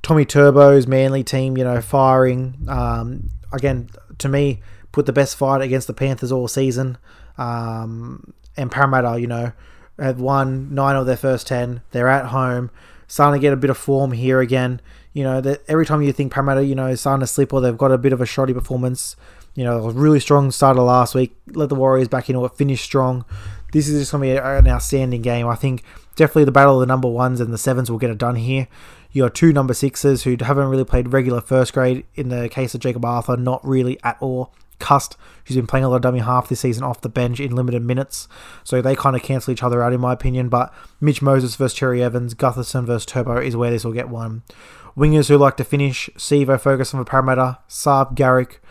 Tommy 0.03 0.25
Turbo's 0.25 0.87
Manly 0.87 1.25
team, 1.25 1.57
you 1.57 1.65
know, 1.65 1.81
firing. 1.81 2.67
Um, 2.69 3.31
again, 3.53 3.89
to 4.19 4.29
me, 4.29 4.61
put 4.93 5.07
the 5.07 5.13
best 5.13 5.37
fight 5.37 5.63
against 5.63 5.87
the 5.87 5.95
Panthers 5.95 6.33
all 6.33 6.49
season. 6.49 6.99
Um, 7.39 8.35
and 8.57 8.71
Parramatta, 8.71 9.19
you 9.21 9.27
know, 9.27 9.53
have 9.99 10.21
won 10.21 10.75
nine 10.75 10.97
of 10.97 11.07
their 11.07 11.17
first 11.17 11.47
ten. 11.47 11.83
They're 11.91 12.09
at 12.09 12.27
home, 12.27 12.71
starting 13.07 13.41
to 13.41 13.43
get 13.43 13.53
a 13.53 13.57
bit 13.57 13.71
of 13.71 13.79
form 13.79 14.13
here 14.13 14.41
again. 14.41 14.81
You 15.13 15.25
know, 15.25 15.41
that 15.41 15.63
every 15.69 15.87
time 15.87 16.03
you 16.03 16.13
think 16.13 16.33
Parramatta, 16.33 16.65
you 16.65 16.75
know, 16.75 16.95
starting 16.95 17.21
to 17.21 17.27
slip 17.27 17.53
or 17.53 17.61
they've 17.61 17.77
got 17.77 17.91
a 17.91 17.99
bit 17.99 18.13
of 18.13 18.21
a 18.21 18.27
shoddy 18.27 18.53
performance. 18.53 19.17
You 19.55 19.65
know, 19.65 19.89
a 19.89 19.91
really 19.91 20.21
strong 20.21 20.51
start 20.51 20.77
of 20.77 20.85
last 20.85 21.15
week. 21.15 21.35
Let 21.47 21.71
the 21.71 21.75
Warriors 21.75 22.09
back 22.09 22.29
into 22.29 22.45
it, 22.45 22.53
finish 22.53 22.83
strong. 22.83 23.25
this 23.73 23.89
is 23.89 24.01
just 24.01 24.13
going 24.13 24.29
to 24.29 24.35
be 24.35 24.39
an 24.39 24.69
outstanding 24.69 25.23
game. 25.23 25.49
I 25.49 25.55
think 25.55 25.83
definitely 26.15 26.45
the 26.45 26.53
battle 26.53 26.75
of 26.75 26.81
the 26.81 26.87
number 26.87 27.09
ones 27.09 27.41
and 27.41 27.53
the 27.53 27.59
sevens 27.59 27.91
will 27.91 27.99
get 27.99 28.11
it 28.11 28.19
done 28.19 28.37
here. 28.37 28.69
You 29.13 29.23
got 29.23 29.35
two 29.35 29.55
number 29.55 29.73
sixes 29.73 30.25
who 30.25 30.37
haven't 30.39 30.69
really 30.69 30.85
played 30.85 31.13
regular 31.13 31.41
first 31.41 31.73
grade. 31.73 32.05
In 32.17 32.29
the 32.29 32.51
case 32.51 32.75
of 32.75 32.83
Jakob 32.83 33.03
Arthur, 33.05 33.39
not 33.39 33.67
really 33.67 33.99
at 34.05 34.19
all. 34.21 34.53
Cust, 34.79 35.17
who's 35.45 35.57
been 35.57 35.67
playing 35.67 35.85
a 35.85 35.89
lot 35.89 35.97
of 35.97 36.03
dummy 36.03 36.19
half 36.19 36.49
this 36.49 36.61
season 36.61 36.85
off 36.85 37.01
the 37.01 37.09
bench 37.09 37.41
in 37.41 37.55
limited 37.55 37.83
minutes. 37.83 38.29
So 38.65 38.83
they 38.83 38.95
kind 38.95 39.17
of 39.17 39.23
cancel 39.23 39.53
each 39.53 39.63
other 39.63 39.83
out, 39.83 39.93
in 39.93 40.01
my 40.01 40.13
opinion. 40.13 40.49
But 40.49 40.73
Mitch 41.01 41.23
Moses 41.23 41.57
versus 41.57 41.77
Cherry 41.77 42.03
Evans, 42.03 42.35
Gutherson 42.35 42.85
versus 42.85 43.07
Turbo 43.07 43.39
is 43.39 43.57
where 43.57 43.71
this 43.71 43.85
will 43.85 43.93
get 43.93 44.09
one. 44.09 44.43
Wingers 44.97 45.29
who 45.29 45.37
like 45.37 45.57
to 45.59 45.65
finish, 45.65 46.09
Sivo 46.17 46.59
Ferguson 46.59 46.99
for 46.99 47.05
Parramatta, 47.05 47.59
Saab 47.69 48.15
Garrick 48.15 48.63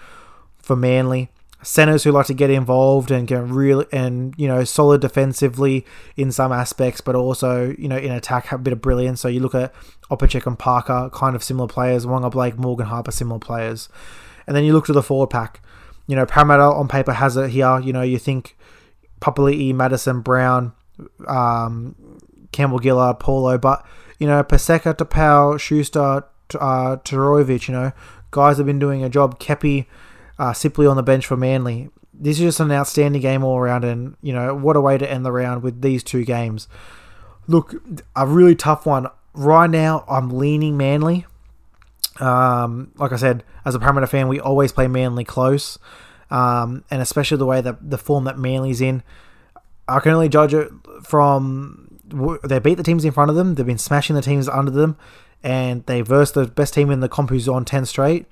for 0.57 0.75
Manly. 0.75 1.29
Centers 1.61 2.03
who 2.03 2.11
like 2.11 2.27
to 2.27 2.33
get 2.35 2.51
involved 2.51 3.09
and 3.09 3.27
get 3.27 3.43
really 3.43 3.87
and 3.91 4.35
you 4.37 4.47
know 4.47 4.63
solid 4.63 5.01
defensively 5.01 5.83
in 6.15 6.31
some 6.31 6.51
aspects, 6.51 7.01
but 7.01 7.15
also 7.15 7.73
you 7.79 7.87
know 7.87 7.97
in 7.97 8.11
attack 8.11 8.47
have 8.47 8.59
a 8.59 8.63
bit 8.63 8.73
of 8.73 8.81
brilliance. 8.81 9.21
So 9.21 9.27
you 9.27 9.39
look 9.39 9.55
at 9.55 9.73
Opacic 10.11 10.45
and 10.45 10.59
Parker, 10.59 11.09
kind 11.11 11.35
of 11.35 11.43
similar 11.43 11.67
players. 11.67 12.05
Waqa 12.05 12.29
Blake, 12.29 12.59
Morgan 12.59 12.85
Harper, 12.85 13.11
similar 13.11 13.39
players. 13.39 13.89
And 14.45 14.55
then 14.55 14.63
you 14.63 14.73
look 14.73 14.85
to 14.85 14.93
the 14.93 15.01
forward 15.01 15.31
pack 15.31 15.59
you 16.07 16.15
know, 16.15 16.25
Parramatta 16.25 16.63
on 16.63 16.87
paper 16.87 17.13
has 17.13 17.37
it 17.37 17.49
here. 17.49 17.79
You 17.79 17.93
know, 17.93 18.01
you 18.01 18.19
think 18.19 18.57
Papali'i, 19.21 19.73
Matterson, 19.73 20.21
Brown, 20.21 20.73
um, 21.27 21.95
Campbell 22.51 22.79
Gillard, 22.81 23.19
Paulo, 23.19 23.57
but, 23.57 23.85
you 24.19 24.27
know, 24.27 24.43
Paseka, 24.43 24.95
Tapau, 24.95 25.59
Schuster, 25.59 26.23
uh, 26.59 26.97
you 27.67 27.73
know, 27.73 27.91
guys 28.31 28.57
have 28.57 28.65
been 28.65 28.79
doing 28.79 29.03
a 29.03 29.09
job. 29.09 29.39
Keppie, 29.39 29.87
uh, 30.37 30.53
simply 30.53 30.85
on 30.85 30.95
the 30.95 31.03
bench 31.03 31.25
for 31.25 31.35
Manly. 31.35 31.89
This 32.13 32.37
is 32.37 32.43
just 32.43 32.59
an 32.59 32.71
outstanding 32.71 33.21
game 33.21 33.43
all 33.43 33.57
around, 33.57 33.83
and, 33.83 34.15
you 34.21 34.31
know, 34.31 34.55
what 34.55 34.77
a 34.77 34.81
way 34.81 34.97
to 34.97 35.09
end 35.09 35.25
the 35.25 35.31
round 35.31 35.63
with 35.63 35.81
these 35.81 36.03
two 36.03 36.23
games. 36.23 36.67
Look, 37.47 37.75
a 38.15 38.25
really 38.25 38.55
tough 38.55 38.85
one. 38.85 39.07
Right 39.33 39.69
now, 39.69 40.05
I'm 40.07 40.29
leaning 40.29 40.77
Manly. 40.77 41.25
Um, 42.19 42.91
like 42.95 43.11
I 43.11 43.17
said, 43.17 43.43
as 43.65 43.75
a 43.75 43.79
Parramatta 43.79 44.07
fan, 44.07 44.27
we 44.27 44.39
always 44.39 44.71
play 44.71 44.87
Manly 44.87 45.23
close, 45.23 45.77
um, 46.31 46.83
and 46.89 47.01
especially 47.01 47.37
the 47.37 47.45
way 47.45 47.61
that 47.61 47.89
the 47.89 47.97
form 47.97 48.23
that 48.25 48.37
Manly's 48.37 48.81
in. 48.81 49.03
I 49.87 49.99
can 49.99 50.13
only 50.13 50.29
judge 50.29 50.53
it 50.53 50.71
from 51.03 51.99
they 52.43 52.59
beat 52.59 52.75
the 52.75 52.83
teams 52.83 53.05
in 53.05 53.11
front 53.11 53.29
of 53.29 53.35
them. 53.35 53.55
They've 53.55 53.65
been 53.65 53.77
smashing 53.77 54.15
the 54.15 54.21
teams 54.21 54.47
under 54.47 54.71
them, 54.71 54.97
and 55.43 55.85
they 55.85 56.01
versed 56.01 56.33
the 56.33 56.45
best 56.47 56.73
team 56.73 56.89
in 56.89 56.99
the 56.99 57.09
comp 57.09 57.29
who's 57.29 57.47
on 57.47 57.65
ten 57.65 57.85
straight. 57.85 58.25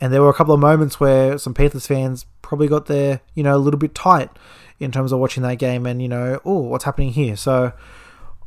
And 0.00 0.12
there 0.12 0.22
were 0.22 0.30
a 0.30 0.34
couple 0.34 0.54
of 0.54 0.60
moments 0.60 0.98
where 0.98 1.36
some 1.36 1.52
Panthers 1.52 1.86
fans 1.86 2.26
probably 2.42 2.68
got 2.68 2.86
their 2.86 3.20
you 3.34 3.42
know 3.42 3.56
a 3.56 3.58
little 3.58 3.78
bit 3.78 3.94
tight 3.94 4.30
in 4.78 4.90
terms 4.90 5.12
of 5.12 5.18
watching 5.18 5.42
that 5.42 5.56
game, 5.56 5.86
and 5.86 6.00
you 6.00 6.08
know, 6.08 6.40
oh, 6.44 6.60
what's 6.60 6.84
happening 6.84 7.12
here? 7.12 7.36
So 7.36 7.72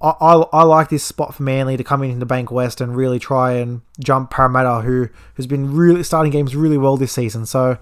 I, 0.04 0.44
I, 0.52 0.64
like 0.64 0.90
this 0.90 1.04
spot 1.04 1.34
for 1.34 1.44
Manly 1.44 1.78
to 1.78 1.84
come 1.84 2.04
into 2.04 2.26
Bank 2.26 2.52
West 2.52 2.82
and 2.82 2.94
really 2.94 3.20
try 3.20 3.54
and 3.54 3.82
jump 4.02 4.32
Parramatta, 4.32 4.82
who 4.82 5.08
has 5.36 5.48
been 5.48 5.74
really 5.74 6.04
starting 6.04 6.32
games 6.32 6.58
really 6.58 6.78
well 6.78 6.98
this 6.98 7.14
season. 7.14 7.46
So 7.46 7.78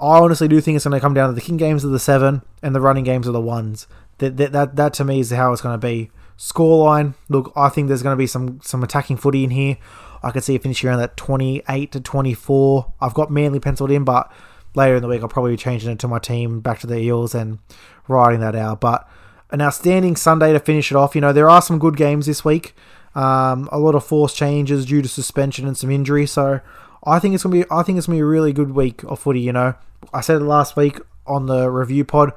I 0.00 0.18
honestly 0.18 0.48
do 0.48 0.60
think 0.60 0.74
it's 0.74 0.84
going 0.84 0.96
to 0.96 1.00
come 1.00 1.14
down 1.14 1.28
to 1.28 1.34
the 1.34 1.40
king 1.40 1.56
games 1.56 1.84
of 1.84 1.92
the 1.92 2.00
seven 2.00 2.42
and 2.60 2.74
the 2.74 2.80
running 2.80 3.04
games 3.04 3.28
of 3.28 3.34
the 3.34 3.40
ones. 3.40 3.86
That 4.18 4.36
that 4.36 4.50
that, 4.50 4.76
that 4.76 4.92
to 4.94 5.04
me 5.04 5.20
is 5.20 5.30
how 5.30 5.52
it's 5.52 5.62
going 5.62 5.78
to 5.78 5.86
be. 5.86 6.10
Scoreline, 6.36 7.14
look, 7.28 7.52
I 7.54 7.68
think 7.68 7.86
there's 7.86 8.02
going 8.02 8.14
to 8.14 8.18
be 8.18 8.26
some 8.26 8.60
some 8.60 8.82
attacking 8.82 9.18
footy 9.18 9.44
in 9.44 9.50
here. 9.50 9.76
I 10.24 10.32
could 10.32 10.42
see 10.42 10.56
it 10.56 10.62
finishing 10.62 10.88
around 10.88 10.98
that 10.98 11.16
28 11.16 11.92
to 11.92 12.00
24. 12.00 12.94
I've 13.00 13.14
got 13.14 13.30
Manly 13.30 13.60
penciled 13.60 13.92
in, 13.92 14.02
but 14.02 14.32
later 14.74 14.96
in 14.96 15.02
the 15.02 15.08
week 15.08 15.22
I'll 15.22 15.28
probably 15.28 15.52
be 15.52 15.56
changing 15.56 15.90
it 15.92 16.00
to 16.00 16.08
my 16.08 16.18
team 16.18 16.60
back 16.60 16.80
to 16.80 16.88
the 16.88 16.98
Eels 16.98 17.34
and 17.34 17.60
riding 18.08 18.40
that 18.40 18.56
out. 18.56 18.80
But 18.80 19.08
an 19.50 19.60
outstanding 19.60 20.16
Sunday 20.16 20.52
to 20.52 20.60
finish 20.60 20.90
it 20.90 20.96
off. 20.96 21.14
You 21.14 21.20
know, 21.20 21.32
there 21.32 21.50
are 21.50 21.62
some 21.62 21.78
good 21.78 21.96
games 21.96 22.26
this 22.26 22.44
week. 22.44 22.74
Um, 23.14 23.68
a 23.72 23.78
lot 23.78 23.94
of 23.94 24.04
force 24.04 24.34
changes 24.34 24.86
due 24.86 25.02
to 25.02 25.08
suspension 25.08 25.66
and 25.66 25.76
some 25.76 25.90
injury. 25.90 26.26
So 26.26 26.60
I 27.04 27.18
think 27.18 27.34
it's 27.34 27.42
gonna 27.42 27.54
be 27.54 27.64
I 27.70 27.82
think 27.82 27.98
it's 27.98 28.06
gonna 28.06 28.16
be 28.16 28.22
a 28.22 28.26
really 28.26 28.52
good 28.52 28.72
week 28.72 29.02
of 29.04 29.18
footy. 29.18 29.40
You 29.40 29.52
know, 29.52 29.74
I 30.12 30.20
said 30.20 30.40
it 30.42 30.44
last 30.44 30.76
week 30.76 30.98
on 31.26 31.46
the 31.46 31.70
review 31.70 32.04
pod. 32.04 32.32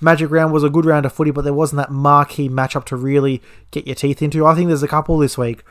Magic 0.00 0.30
round 0.30 0.52
was 0.52 0.62
a 0.62 0.68
good 0.68 0.84
round 0.84 1.06
of 1.06 1.12
footy, 1.12 1.30
but 1.30 1.42
there 1.42 1.54
wasn't 1.54 1.78
that 1.78 1.90
marquee 1.90 2.48
matchup 2.48 2.84
to 2.86 2.96
really 2.96 3.40
get 3.70 3.86
your 3.86 3.94
teeth 3.94 4.20
into. 4.20 4.44
I 4.44 4.54
think 4.54 4.68
there's 4.68 4.82
a 4.82 4.88
couple 4.88 5.16
this 5.18 5.38
week. 5.38 5.62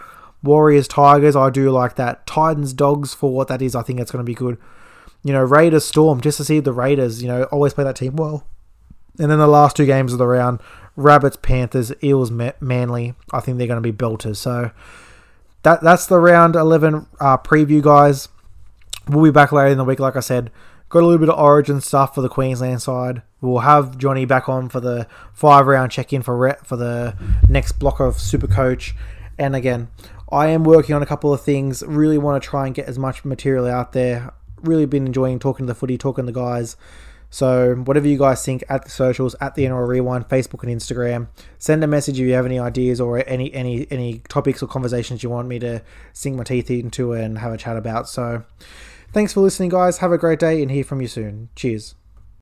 Warriors, 0.41 0.88
Tigers, 0.88 1.36
I 1.36 1.50
do 1.50 1.70
like 1.72 1.96
that. 1.96 2.26
Titans, 2.26 2.74
Dogs, 2.74 3.14
for 3.14 3.32
what 3.32 3.48
that 3.50 3.62
is, 3.62 3.76
I 3.76 3.82
think 3.82 4.00
it's 4.00 4.12
going 4.12 4.24
to 4.24 4.30
be 4.30 4.36
good. 4.36 4.58
You 5.24 5.34
know, 5.34 5.43
Raiders, 5.43 5.86
Storm, 5.86 6.22
just 6.22 6.38
to 6.38 6.46
see 6.46 6.60
the 6.60 6.74
Raiders, 6.74 7.22
you 7.22 7.28
know, 7.28 7.43
always 7.46 7.74
play 7.74 7.84
that 7.84 7.96
team 7.96 8.16
well. 8.16 8.46
And 9.20 9.32
then 9.32 9.39
the 9.39 9.48
last 9.48 9.76
two 9.76 9.86
games 9.86 10.12
of 10.12 10.20
the 10.20 10.28
round, 10.28 10.60
Rabbits, 10.96 11.38
Panthers, 11.38 11.91
Eels, 12.04 12.32
Manly. 12.32 13.16
I 13.32 13.39
think 13.39 13.58
they're 13.58 13.68
going 13.68 13.82
to 13.82 13.91
be 13.91 13.96
belters. 13.96 14.38
So 14.38 14.72
that 15.64 15.82
that's 15.82 16.06
the 16.06 16.20
round 16.20 16.56
11 16.56 17.08
uh, 17.20 17.38
preview, 17.38 17.82
guys. 17.82 18.30
We'll 19.08 19.24
be 19.24 19.32
back 19.32 19.52
later 19.52 19.70
in 19.70 19.78
the 19.78 19.84
week, 19.84 20.00
like 20.00 20.16
I 20.16 20.22
said. 20.22 20.52
Got 20.89 21.04
a 21.04 21.06
little 21.08 21.20
bit 21.20 21.30
of 21.30 21.39
origin 21.39 21.82
stuff 21.82 22.16
for 22.16 22.22
the 22.22 22.30
Queensland 22.30 22.82
side. 22.82 23.24
We'll 23.41 23.60
have 23.60 23.98
Johnny 23.98 24.26
back 24.26 24.48
on 24.48 24.70
for 24.70 24.80
the 24.80 25.08
five 25.34 25.68
round 25.68 25.91
check 25.91 26.14
in 26.14 26.22
for 26.22 26.38
re- 26.38 26.56
for 26.64 26.78
the 26.78 27.16
next 27.50 27.74
block 27.74 28.00
of 28.00 28.20
Super 28.20 28.48
Coach. 28.48 28.96
And 29.38 29.56
again, 29.56 29.89
I 30.32 30.48
am 30.48 30.64
working 30.64 30.96
on 30.96 31.04
a 31.04 31.06
couple 31.06 31.34
of 31.34 31.41
things. 31.41 31.84
Really 31.86 32.18
want 32.18 32.41
to 32.41 32.50
try 32.50 32.66
and 32.66 32.74
get 32.74 32.88
as 32.88 32.98
much 32.98 33.26
material 33.26 33.66
out 33.66 33.93
there. 33.93 34.34
Really 34.62 34.86
been 34.86 35.06
enjoying 35.06 35.39
talking 35.39 35.66
to 35.66 35.74
the 35.74 35.78
footy, 35.78 35.98
talking 35.98 36.26
to 36.26 36.32
the 36.32 36.39
guys. 36.39 36.78
So 37.36 37.75
whatever 37.75 38.07
you 38.07 38.17
guys 38.17 38.45
think 38.45 38.63
at 38.69 38.86
the 38.86 38.89
socials, 38.89 39.36
at 39.41 39.55
the 39.55 39.65
NRL 39.65 39.89
Rewind, 39.89 40.29
Facebook 40.29 40.63
and 40.63 40.71
Instagram, 40.71 41.27
send 41.59 41.83
a 41.83 41.88
message 41.88 42.17
if 42.17 42.25
you 42.25 42.31
have 42.31 42.45
any 42.45 42.57
ideas 42.57 43.01
or 43.01 43.27
any 43.27 43.53
any 43.53 43.91
any 43.91 44.19
topics 44.29 44.63
or 44.63 44.67
conversations 44.67 45.21
you 45.21 45.29
want 45.29 45.49
me 45.49 45.59
to 45.59 45.81
sink 46.13 46.38
my 46.38 46.45
teeth 46.45 46.71
into 46.71 47.11
and 47.11 47.39
have 47.39 47.51
a 47.51 47.57
chat 47.57 47.75
about. 47.75 48.07
So 48.07 48.45
thanks 49.11 49.33
for 49.33 49.41
listening, 49.41 49.67
guys. 49.67 49.97
Have 49.97 50.13
a 50.13 50.17
great 50.17 50.39
day 50.39 50.61
and 50.61 50.71
hear 50.71 50.86
from 50.86 51.01
you 51.01 51.09
soon. 51.09 51.49
Cheers. 51.57 51.95